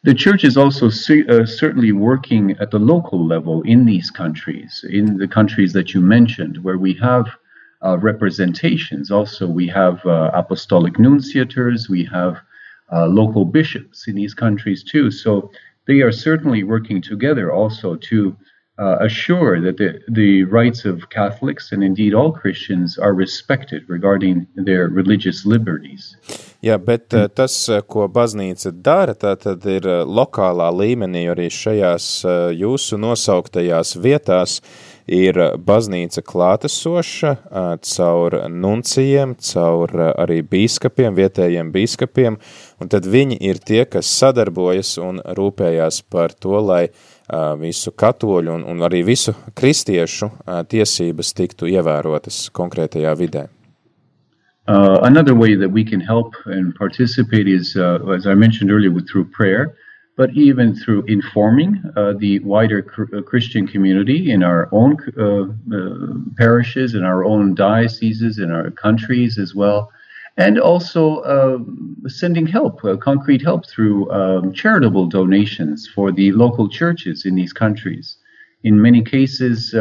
The 0.03 0.15
church 0.15 0.45
is 0.45 0.57
also 0.57 0.87
uh, 0.87 1.45
certainly 1.45 1.93
working 1.93 2.57
at 2.59 2.71
the 2.71 2.79
local 2.79 3.27
level 3.27 3.61
in 3.63 3.85
these 3.85 4.11
countries, 4.11 4.83
in 4.89 5.19
the 5.19 5.29
countries 5.29 5.75
that 5.75 5.93
you 5.93 6.01
mentioned, 6.01 6.57
where 6.65 6.79
we 6.79 6.95
have 6.95 7.27
uh, 7.85 7.99
representations. 7.99 9.11
Also, 9.11 9.47
we 9.47 9.67
have 9.69 10.05
uh, 10.07 10.31
apostolic 10.33 10.95
nunciators, 10.95 11.91
we 11.91 12.05
have 12.07 12.39
uh, 12.91 13.07
local 13.09 13.45
bishops 13.45 14.09
in 14.09 14.15
these 14.15 14.33
countries 14.33 14.83
too. 14.83 15.11
So 15.11 15.51
they 15.87 16.01
are 16.01 16.13
certainly 16.13 16.63
working 16.63 17.03
together 17.03 17.53
also 17.53 17.97
to 17.97 18.35
uh, 18.81 18.97
assure 19.01 19.61
that 19.61 19.77
the, 19.77 20.01
the 20.09 20.45
rights 20.45 20.85
of 20.85 21.11
Catholics 21.11 21.71
and 21.73 21.85
indeed 21.85 22.15
all 22.15 22.33
Christians 22.33 22.99
are 22.99 23.13
respected 23.13 23.85
regarding 23.89 24.47
their 24.55 24.89
religious 24.89 25.45
liberties. 25.45 26.17
Jā, 26.65 26.77
bet 26.77 27.13
uh, 27.17 27.29
tas, 27.29 27.55
uh, 27.69 27.81
ko 27.85 28.09
baznīca 28.09 28.73
dara, 28.73 29.15
tā 29.17 29.35
tad 29.41 29.65
ir 29.69 29.87
uh, 29.89 30.03
lokālā 30.05 30.71
līmenī 30.73 31.27
arī 31.33 31.49
šajās 31.53 32.09
jūsu 32.57 32.99
nosauktajās 33.01 33.95
vietās, 34.01 34.61
ir 35.11 35.37
baznīca 35.67 36.23
klātesoša 36.23 37.33
caur 37.83 38.37
nuncijiem, 38.53 39.33
caur 39.43 39.95
arī 40.13 40.39
bīskapiem, 40.47 41.17
vietējiem 41.17 41.73
bīskapiem, 41.75 42.37
un 42.79 42.93
tad 42.93 43.09
viņi 43.11 43.41
ir 43.51 43.59
tie, 43.59 43.83
kas 43.91 44.13
sadarbojas 44.21 44.93
un 45.03 45.19
rūpējās 45.25 46.05
par 46.13 46.37
to, 46.37 46.61
lai 46.63 46.85
visu 47.61 47.93
katoļu 47.93 48.55
un, 48.59 48.65
un 48.67 48.83
arī 48.87 49.03
visu 49.07 49.35
kristiešu 49.55 50.31
tiesības 50.69 51.35
tiktu 51.37 51.71
ievērotas 51.71 52.49
konkrētajā 52.57 53.15
vidē. 53.19 53.47
Uh, 54.69 54.99
another 55.03 55.35
way 55.35 55.57
that 55.57 55.73
we 55.73 55.85
can 55.85 56.01
help 56.01 56.35
and 56.47 56.75
participate 56.75 57.49
is, 57.49 57.77
uh, 57.77 57.99
as 58.15 58.27
I 58.27 58.35
mentioned 58.35 58.71
earlier, 58.71 58.91
with, 58.91 59.09
through 59.09 59.25
prayer. 59.25 59.75
but 60.21 60.31
even 60.35 60.75
through 60.77 61.03
informing 61.07 61.83
uh, 61.97 62.13
the 62.19 62.41
wider 62.41 62.85
uh, 62.85 63.23
Christian 63.23 63.67
community 63.67 64.31
in 64.31 64.43
our 64.43 64.69
own 64.71 64.95
uh, 65.17 65.25
uh, 65.25 66.35
parishes, 66.37 66.95
in 66.95 67.05
our 67.05 67.25
own 67.25 67.55
dioceses, 67.55 68.39
in 68.39 68.51
our 68.51 68.71
countries 68.71 69.39
as 69.39 69.55
well, 69.55 69.91
and 70.41 70.59
also 70.59 71.19
uh, 71.19 71.59
sending 72.09 72.47
help, 72.47 72.85
uh, 72.85 72.97
concrete 72.97 73.43
help 73.43 73.67
through 73.67 74.11
um, 74.11 74.53
charitable 74.53 75.07
donations 75.07 75.89
for 75.95 76.11
the 76.11 76.33
local 76.33 76.69
churches 76.69 77.27
in 77.27 77.35
these 77.35 77.53
countries. 77.53 78.17
In 78.65 78.81
many 78.81 79.03
cases, 79.03 79.75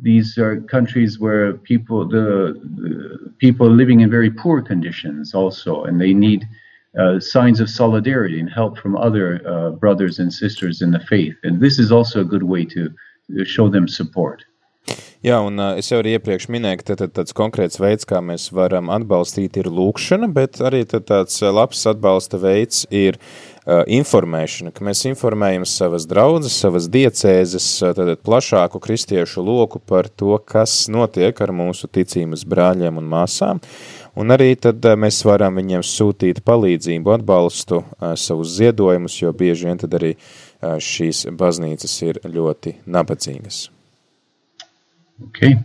these 0.00 0.38
are 0.38 0.60
countries 0.62 1.18
where 1.18 1.54
people 1.54 2.08
the, 2.08 2.54
the 2.76 3.32
people 3.38 3.66
are 3.66 3.70
living 3.82 4.00
in 4.00 4.10
very 4.10 4.30
poor 4.30 4.62
conditions 4.62 5.34
also, 5.34 5.84
and 5.84 6.00
they 6.00 6.14
need 6.14 6.48
uh, 6.98 7.20
signs 7.20 7.60
of 7.60 7.68
solidarity 7.68 8.40
and 8.40 8.50
help 8.50 8.78
from 8.78 8.96
other 8.96 9.40
uh, 9.46 9.70
brothers 9.70 10.18
and 10.18 10.32
sisters 10.32 10.82
in 10.82 10.90
the 10.90 11.00
faith. 11.00 11.36
And 11.42 11.60
this 11.60 11.78
is 11.78 11.92
also 11.92 12.20
a 12.20 12.24
good 12.24 12.42
way 12.42 12.64
to 12.66 12.92
show 13.44 13.68
them 13.68 13.86
support. 13.86 14.44
Jā, 15.18 15.40
un 15.42 15.58
uh, 15.58 15.72
es 15.74 15.88
jau 15.90 15.98
arī 15.98 16.12
iepriekš 16.14 16.44
minēju, 16.54 16.78
ka 16.78 16.94
tad, 17.00 17.10
tāds 17.16 17.34
konkrēts 17.34 17.80
veids, 17.82 18.06
kā 18.06 18.20
mēs 18.22 18.52
varam 18.54 18.86
atbalstīt, 18.94 19.56
ir 19.58 19.66
lūkšana, 19.66 20.28
bet 20.30 20.60
arī 20.62 20.84
tāds 20.86 21.40
labs 21.42 21.80
atbalsta 21.90 22.38
veids 22.38 22.84
ir 22.94 23.16
uh, 23.18 23.82
informēšana, 23.82 24.70
ka 24.70 24.84
mēs 24.86 25.00
informējam 25.10 25.64
savas 25.66 26.06
draudzes, 26.06 26.54
savas 26.62 26.86
diecēzes, 26.94 27.66
uh, 27.82 27.96
tad 27.98 28.12
plašāku 28.22 28.78
kristiešu 28.84 29.42
loku 29.42 29.82
par 29.82 30.06
to, 30.06 30.36
kas 30.38 30.84
notiek 30.86 31.42
ar 31.42 31.50
mūsu 31.50 31.90
ticības 31.90 32.44
brāļiem 32.46 33.00
un 33.02 33.08
māsām. 33.10 33.62
Un 34.18 34.34
arī 34.34 34.52
tad 34.54 34.86
mēs 35.02 35.18
varam 35.26 35.58
viņiem 35.58 35.82
sūtīt 35.82 36.44
palīdzību, 36.46 37.16
atbalstu, 37.16 37.80
savus 38.18 38.54
ziedojumus, 38.54 39.18
jo 39.18 39.34
bieži 39.34 39.66
vien 39.66 39.82
tad 39.82 39.98
arī 39.98 40.12
šīs 40.62 41.24
baznīcas 41.38 41.98
ir 42.06 42.22
ļoti 42.26 42.76
nabadzīgas. 42.86 43.60
Okay. 45.24 45.58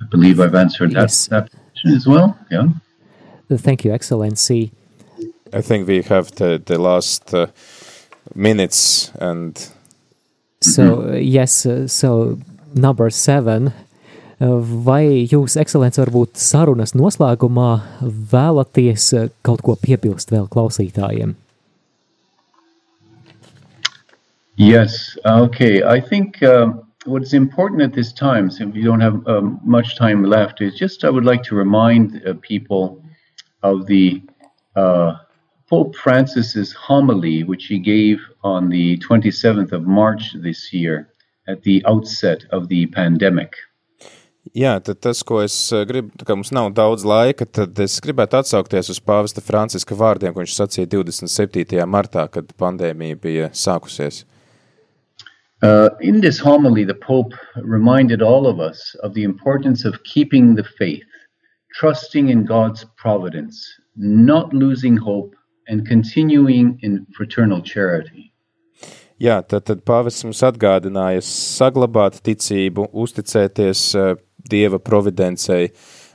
I 0.00 0.06
believe 0.10 0.40
I've 0.40 0.54
answered 0.54 0.92
that, 0.92 1.02
yes. 1.02 1.26
that 1.28 1.50
question 1.50 1.94
as 1.94 2.06
well. 2.06 2.38
Yeah. 2.50 2.68
Thank 3.50 3.84
you, 3.84 3.92
Excellency. 3.92 4.72
I 5.52 5.60
think 5.60 5.86
we 5.86 6.02
have 6.02 6.30
the, 6.32 6.60
the 6.64 6.78
last 6.78 7.32
uh, 7.34 7.46
minutes 8.34 9.12
and. 9.20 9.56
So, 10.60 10.82
mm 10.82 11.04
-hmm. 11.04 11.34
yes, 11.34 11.66
uh, 11.66 11.86
so 11.86 12.38
number 12.74 13.10
seven 13.10 13.72
Vai 14.84 15.24
jūs, 15.30 15.54
ekscelents, 15.56 15.98
varbūt 16.00 16.40
sarunas 16.42 16.92
noslēgumā 16.98 17.70
vēlaties 18.32 19.12
eh, 19.14 19.28
kaut 19.46 19.62
ko 19.62 19.76
piebilst 19.78 20.32
vēl 20.34 20.48
klausītājiem? 20.50 21.36
Yes, 24.58 25.16
okay. 25.24 25.82
I 25.82 26.00
think 26.00 26.42
um, 26.42 26.83
what's 27.04 27.32
important 27.32 27.82
at 27.82 27.92
this 27.92 28.12
time, 28.12 28.50
since 28.50 28.74
we 28.74 28.82
don't 28.82 29.00
have 29.00 29.26
um, 29.26 29.60
much 29.64 29.96
time 29.96 30.24
left, 30.24 30.60
is 30.60 30.74
just 30.74 31.04
I 31.04 31.10
would 31.10 31.24
like 31.24 31.42
to 31.44 31.54
remind 31.54 32.22
uh, 32.26 32.34
people 32.40 33.02
of 33.62 33.86
the 33.86 34.22
uh, 34.76 35.16
Pope 35.68 35.96
Francis's 35.96 36.72
homily, 36.72 37.42
which 37.44 37.66
he 37.66 37.78
gave 37.78 38.20
on 38.42 38.68
the 38.68 38.98
27th 38.98 39.72
of 39.72 39.82
March 39.86 40.34
this 40.42 40.72
year 40.72 41.08
at 41.48 41.62
the 41.62 41.84
outset 41.86 42.44
of 42.50 42.68
the 42.68 42.86
pandemic. 42.86 43.56
Jā, 44.52 44.76
tad 44.84 45.00
tas, 45.00 45.22
ko 45.24 45.40
es 45.40 45.54
eh, 45.72 45.86
gribu, 45.88 46.12
ka 46.20 46.34
mums 46.36 46.52
nav 46.52 46.68
daudz 46.76 47.02
laika, 47.08 47.46
tad 47.48 47.78
es 47.80 47.96
gribētu 48.04 48.36
atsaukties 48.38 48.90
uz 48.92 49.00
pāvesta 49.00 49.40
Franciska 49.42 49.96
vārdiem, 49.96 50.34
ko 50.34 50.44
viņš 50.44 50.56
sacīja 50.58 50.90
27. 50.92 51.80
martā, 51.88 52.26
kad 52.30 52.52
pandēmija 52.60 53.18
bija 53.18 53.48
sākusies. 53.56 54.26
Uh, 55.64 55.88
in 56.00 56.20
this 56.20 56.38
homily, 56.38 56.84
the 56.84 56.94
Pope 56.94 57.32
reminded 57.56 58.20
all 58.20 58.46
of 58.46 58.60
us 58.60 58.94
of 59.02 59.14
the 59.14 59.24
importance 59.24 59.86
of 59.86 60.04
keeping 60.04 60.54
the 60.54 60.64
faith, 60.78 61.08
trusting 61.72 62.28
in 62.28 62.44
God's 62.44 62.84
providence, 62.98 63.56
not 63.96 64.52
losing 64.52 64.94
hope, 64.94 65.34
and 65.66 65.88
continuing 65.88 66.78
in 66.82 67.06
fraternal 67.16 67.62
charity. 67.62 68.30
Jā, 69.16 69.40
tad, 69.48 69.64
tad 69.64 69.80
pāvests 69.88 70.26
mums 70.26 70.42
atgādināja 70.44 71.22
saglabāt 71.24 72.20
ticību, 72.20 72.90
uzticēties 72.92 73.86
uh, 73.96 74.18
Dieva 74.50 74.76
providencei, 74.84 75.70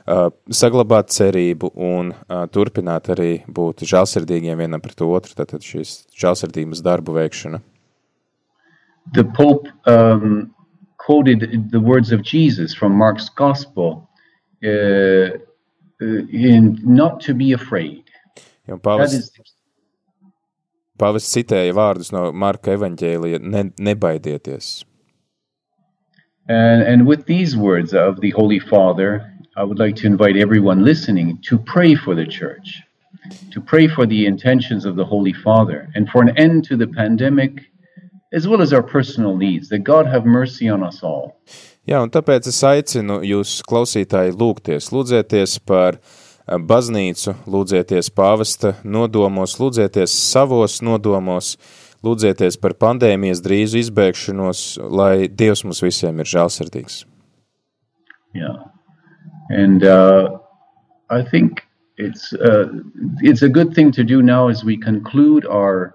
uh, 0.06 0.28
saglabāt 0.46 1.10
cerību 1.10 1.72
un 1.74 2.12
uh, 2.14 2.44
turpināt 2.54 3.10
arī 3.16 3.32
būt 3.50 3.82
žēlsirdīgiem 3.82 4.62
vienam 4.62 4.84
pret 4.84 5.02
otru, 5.02 5.34
tātad 5.42 5.66
šīs 5.66 6.04
žēlsirdības 6.14 6.86
darbu 6.86 7.18
veikšana. 7.18 7.64
The 9.12 9.24
Pope 9.24 9.68
um, 9.86 10.54
quoted 10.98 11.70
the 11.70 11.80
words 11.80 12.12
of 12.12 12.22
Jesus 12.22 12.74
from 12.74 12.92
Mark's 12.92 13.28
Gospel 13.28 14.08
uh, 14.64 15.38
in 16.00 16.78
not 16.82 17.20
to 17.20 17.34
be 17.34 17.52
afraid. 17.52 18.04
Ja 18.68 18.76
pāvests 21.00 21.32
citēja 21.32 21.72
vārdus 21.74 22.12
no 22.12 22.28
Marka 22.32 22.74
evaņģēlija, 22.76 23.40
ne, 23.40 23.64
nebaidieties. 23.80 24.84
And, 26.48 26.82
and 26.82 27.06
with 27.06 27.26
these 27.26 27.56
words 27.56 27.94
of 27.94 28.20
the 28.20 28.30
Holy 28.30 28.58
Father, 28.58 29.32
I 29.56 29.64
would 29.64 29.78
like 29.78 29.96
to 29.96 30.06
invite 30.06 30.36
everyone 30.36 30.84
listening 30.84 31.38
to 31.42 31.58
pray 31.58 31.94
for 31.94 32.14
the 32.14 32.26
church, 32.26 32.82
to 33.52 33.60
pray 33.60 33.88
for 33.88 34.04
the 34.06 34.26
intentions 34.26 34.84
of 34.84 34.96
the 34.96 35.04
Holy 35.04 35.32
Father, 35.32 35.88
and 35.94 36.08
for 36.08 36.22
an 36.22 36.36
end 36.36 36.64
to 36.64 36.76
the 36.76 36.86
pandemic, 36.86 37.69
as 38.32 38.46
well 38.46 38.62
as 38.62 38.72
our 38.72 38.82
personal 38.82 39.36
needs, 39.36 39.68
that 39.68 39.84
God 39.84 40.06
have 40.06 40.24
mercy 40.24 40.68
on 40.68 40.82
us 40.82 41.02
all. 41.02 41.36
Jā, 41.88 42.02
un 42.02 42.10
tāpēc 42.12 42.46
es 42.46 42.62
aicinu 42.62 43.20
jūs, 43.26 43.60
klausītāji, 43.66 44.36
lūgties, 44.38 44.92
lūdzieties 44.94 45.58
par 45.66 45.96
eh, 45.98 46.56
baznīcu, 46.56 47.34
lūdzieties 47.50 48.12
pāvesta 48.14 48.76
nodomos, 48.84 49.58
lūdzieties 49.58 50.14
savos 50.30 50.80
nodomos, 50.84 51.56
Lūdzieties 52.00 52.56
par 52.56 52.72
pandēmijas 52.80 53.42
drīzu 53.44 53.82
izbēgšanos, 53.82 54.60
lai 54.88 55.28
Dievs 55.28 55.66
mums 55.66 55.82
visiem 55.84 56.22
ir 56.22 56.28
žēlsirdīgs. 56.30 57.02
Yeah. 58.32 58.56
And 59.50 59.84
uh, 59.84 60.38
I 61.10 61.20
think 61.22 61.66
it's 61.98 62.32
uh, 62.32 62.68
it's 63.20 63.42
a 63.42 63.50
good 63.50 63.74
thing 63.74 63.92
to 63.92 64.04
do 64.04 64.22
now 64.22 64.48
as 64.48 64.64
we 64.64 64.78
conclude 64.78 65.44
our 65.44 65.92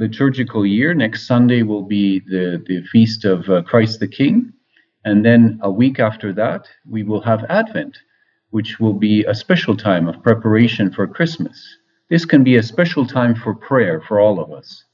liturgical 0.00 0.64
year. 0.64 0.94
Next 0.94 1.26
Sunday 1.26 1.62
will 1.62 1.82
be 1.82 2.20
the, 2.20 2.62
the 2.66 2.82
feast 2.90 3.24
of 3.26 3.48
uh, 3.50 3.62
Christ 3.62 4.00
the 4.00 4.08
King. 4.08 4.52
And 5.04 5.24
then 5.24 5.60
a 5.62 5.70
week 5.70 6.00
after 6.00 6.32
that, 6.32 6.66
we 6.88 7.02
will 7.02 7.20
have 7.20 7.44
Advent, 7.50 7.98
which 8.48 8.80
will 8.80 8.94
be 8.94 9.24
a 9.24 9.34
special 9.34 9.76
time 9.76 10.08
of 10.08 10.22
preparation 10.22 10.90
for 10.90 11.06
Christmas. 11.06 11.56
This 12.08 12.24
can 12.24 12.42
be 12.42 12.56
a 12.56 12.62
special 12.62 13.06
time 13.06 13.34
for 13.34 13.54
prayer 13.54 14.00
for 14.00 14.18
all 14.18 14.40
of 14.40 14.50
us. 14.50 14.84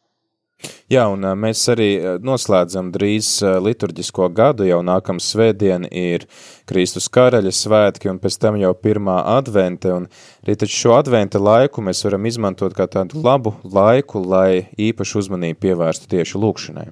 Jā, 0.88 1.02
un 1.12 1.24
mēs 1.36 1.60
arī 1.68 1.88
noslēdzam 2.24 2.88
drīz 2.94 3.28
liturģisko 3.62 4.28
gadu, 4.34 4.64
jau 4.68 4.78
nākamā 4.86 5.20
svētdiena 5.20 5.90
ir 5.90 6.24
Kristus 6.70 7.10
karaļa 7.12 7.52
svētki, 7.52 8.08
un 8.12 8.20
pēc 8.22 8.38
tam 8.40 8.56
jau 8.60 8.72
pirmā 8.74 9.18
advente, 9.36 9.92
un 9.92 10.06
arī 10.46 10.70
šo 10.70 10.96
adventa 10.96 11.42
laiku 11.42 11.84
mēs 11.84 12.04
varam 12.06 12.28
izmantot 12.30 12.76
kā 12.78 12.86
tādu 12.88 13.20
labu 13.24 13.56
laiku, 13.64 14.22
lai 14.22 14.68
īpašu 14.78 15.24
uzmanību 15.24 15.60
pievērstu 15.66 16.08
tieši 16.14 16.40
lūkšanai. 16.46 16.88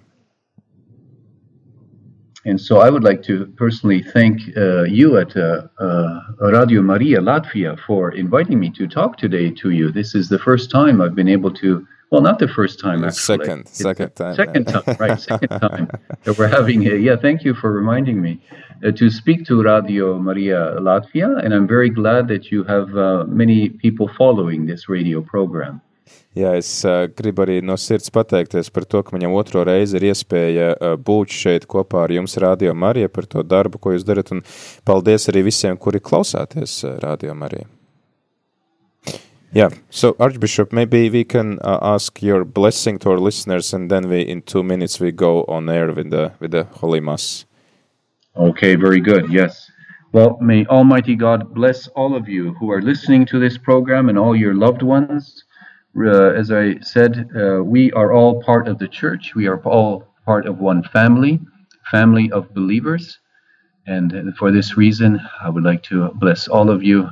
And 2.46 2.60
so 2.60 2.80
I 2.80 2.90
would 2.90 3.02
like 3.02 3.22
to 3.22 3.46
personally 3.56 4.02
thank 4.02 4.40
uh, 4.54 4.82
you 4.82 5.16
at 5.16 5.34
uh, 5.34 5.62
uh, 5.80 6.20
Radio 6.40 6.82
Maria 6.82 7.20
Latvia 7.20 7.78
for 7.86 8.10
inviting 8.10 8.60
me 8.60 8.70
to 8.72 8.86
talk 8.86 9.16
today 9.16 9.50
to 9.62 9.70
you. 9.70 9.90
This 9.90 10.14
is 10.14 10.28
the 10.28 10.38
first 10.38 10.70
time 10.70 11.00
I've 11.00 11.14
been 11.14 11.28
able 11.28 11.50
to 11.52 11.86
Well, 12.14 12.22
not 12.22 12.38
the 12.38 12.46
first 12.46 12.78
time, 12.78 13.02
actually. 13.02 13.42
Second, 13.42 13.66
second 13.66 14.14
time. 14.14 14.34
Second 14.36 14.64
time, 14.68 14.96
right? 15.00 15.20
Second 15.20 15.48
time 15.48 15.88
that 16.22 16.38
we're 16.38 16.46
having. 16.46 16.86
A, 16.86 16.94
yeah, 16.94 17.16
thank 17.16 17.42
you 17.42 17.54
for 17.54 17.72
reminding 17.72 18.22
me 18.22 18.38
uh, 18.86 18.92
to 18.92 19.10
speak 19.10 19.44
to 19.46 19.60
Radio 19.60 20.16
Maria 20.20 20.78
Latvia, 20.78 21.44
and 21.44 21.52
I'm 21.52 21.66
very 21.66 21.90
glad 21.90 22.28
that 22.28 22.52
you 22.52 22.62
have 22.70 22.96
uh, 22.96 23.24
many 23.26 23.68
people 23.68 24.08
following 24.16 24.66
this 24.66 24.88
radio 24.88 25.22
program. 25.22 25.82
Jā, 26.38 26.54
es 26.54 26.70
uh, 26.86 27.10
gribu 27.18 27.42
arī 27.48 27.60
no 27.66 27.74
sirds 27.74 28.14
pateikties 28.14 28.70
par 28.70 28.86
to, 28.86 29.02
ka 29.02 29.18
viņam 29.18 29.34
otro 29.34 29.66
reizi 29.66 29.98
ir 29.98 30.12
iespēja 30.14 30.72
uh, 30.74 30.94
būt 30.94 31.34
šeit 31.34 31.66
kopā 31.66 32.06
ar 32.06 32.14
jums, 32.14 32.38
Radio 32.38 32.78
Marija, 32.78 33.10
par 33.10 33.26
to 33.26 33.42
darbu, 33.42 33.82
ko 33.82 33.98
jūs 33.98 34.06
darat, 34.06 34.30
un 34.30 34.46
paldies 34.86 35.26
arī 35.34 35.48
visiem, 35.50 35.74
kuri 35.74 35.98
klausāties 35.98 36.84
uh, 36.86 37.00
Radio 37.02 37.34
Marija. 37.34 37.66
Yeah. 39.55 39.70
So, 39.88 40.16
Archbishop, 40.18 40.72
maybe 40.72 41.09
we 41.11 41.22
can 41.22 41.61
uh, 41.61 41.78
ask 41.80 42.20
your 42.20 42.44
blessing 42.44 42.98
to 42.98 43.11
our 43.11 43.18
listeners, 43.18 43.72
and 43.72 43.88
then 43.88 44.09
we, 44.09 44.22
in 44.22 44.42
two 44.42 44.64
minutes, 44.64 44.98
we 44.98 45.12
go 45.12 45.44
on 45.44 45.68
air 45.68 45.92
with 45.92 46.11
the 46.11 46.32
with 46.40 46.50
the 46.50 46.64
Holy 46.64 46.98
Mass. 46.98 47.44
Okay. 48.36 48.74
Very 48.74 49.00
good. 49.00 49.30
Yes. 49.30 49.70
Well, 50.12 50.38
may 50.40 50.66
Almighty 50.66 51.14
God 51.14 51.55
bless 51.55 51.86
all 51.88 52.16
of 52.16 52.28
you 52.28 52.55
who 52.55 52.72
are 52.72 52.82
listening 52.82 53.26
to 53.26 53.38
this 53.38 53.57
program 53.57 54.09
and 54.09 54.18
all 54.18 54.34
your 54.34 54.55
loved 54.55 54.82
ones. 54.82 55.44
Uh, 55.96 56.30
as 56.30 56.50
I 56.50 56.78
said, 56.80 57.30
uh, 57.36 57.62
we 57.62 57.92
are 57.92 58.12
all 58.12 58.42
part 58.42 58.66
of 58.66 58.80
the 58.80 58.88
church. 58.88 59.36
We 59.36 59.46
are 59.46 59.61
all 59.62 60.09
part 60.24 60.46
of 60.46 60.59
one 60.59 60.82
family, 60.82 61.38
family 61.92 62.28
of 62.32 62.52
believers. 62.55 63.20
And 63.86 64.34
for 64.36 64.50
this 64.50 64.76
reason, 64.76 65.20
I 65.40 65.48
would 65.48 65.62
like 65.62 65.84
to 65.84 66.11
bless 66.14 66.48
all 66.48 66.70
of 66.70 66.82
you 66.82 67.09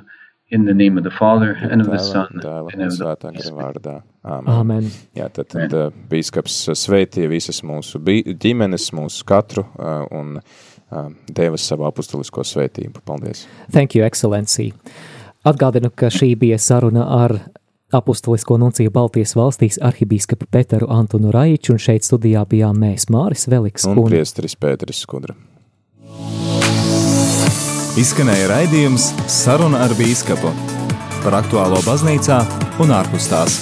In 0.53 0.66
the 0.66 0.74
name 0.74 0.98
of 0.98 1.05
the 1.05 1.11
Father, 1.11 1.57
and 1.70 1.80
of 1.80 1.86
the 1.88 1.98
Son, 1.98 2.28
Dēla, 2.42 2.74
and 2.74 2.82
of 2.82 2.98
the 2.98 3.07
Holy 3.07 3.53
vārdā. 3.57 4.03
Amen. 4.22 4.50
Amen. 4.53 4.90
Jā, 5.16 5.30
tad, 5.32 5.48
tad 5.48 5.72
uh, 5.72 5.86
bīskaps 6.11 6.59
sveitie 6.76 7.24
visas 7.30 7.62
mūsu 7.64 7.96
ģimenes, 8.36 8.90
mūsu 8.92 9.24
katru 9.24 9.64
uh, 9.64 10.03
un 10.12 10.34
uh, 10.36 11.07
deva 11.32 11.57
savu 11.57 11.86
apustulisko 11.88 12.44
svētību. 12.44 13.00
Paldies. 13.09 13.46
Thank 13.72 13.96
you, 13.96 14.05
Excellency. 14.05 14.74
Atgādinu, 15.48 15.88
ka 15.88 16.12
šī 16.12 16.34
bija 16.36 16.61
saruna 16.61 17.07
ar 17.24 17.38
apustulisko 17.96 18.59
nunciju 18.61 18.92
Baltijas 18.92 19.32
valstīs 19.38 19.80
arhibīskapu 19.80 20.50
Peteru 20.53 20.90
Antonu 20.92 21.32
Raiču, 21.32 21.78
un 21.78 21.80
šeit 21.80 22.05
studijā 22.05 22.44
bijām 22.53 22.76
mēs 22.84 23.09
Māris 23.09 23.48
Veliks 23.48 23.88
un, 23.88 23.96
un 23.96 24.12
priesteris 24.12 24.61
Pēteris 24.61 25.00
Skudra. 25.07 25.32
Izskanēja 27.93 28.47
raidījums 28.49 29.11
Saruna 29.28 29.82
ar 29.84 29.93
Bīskapu 29.99 30.49
par 31.20 31.36
aktuālo 31.43 31.82
baznīcā 31.84 32.38
un 32.80 32.95
ārpus 32.97 33.28
tās. 33.28 33.59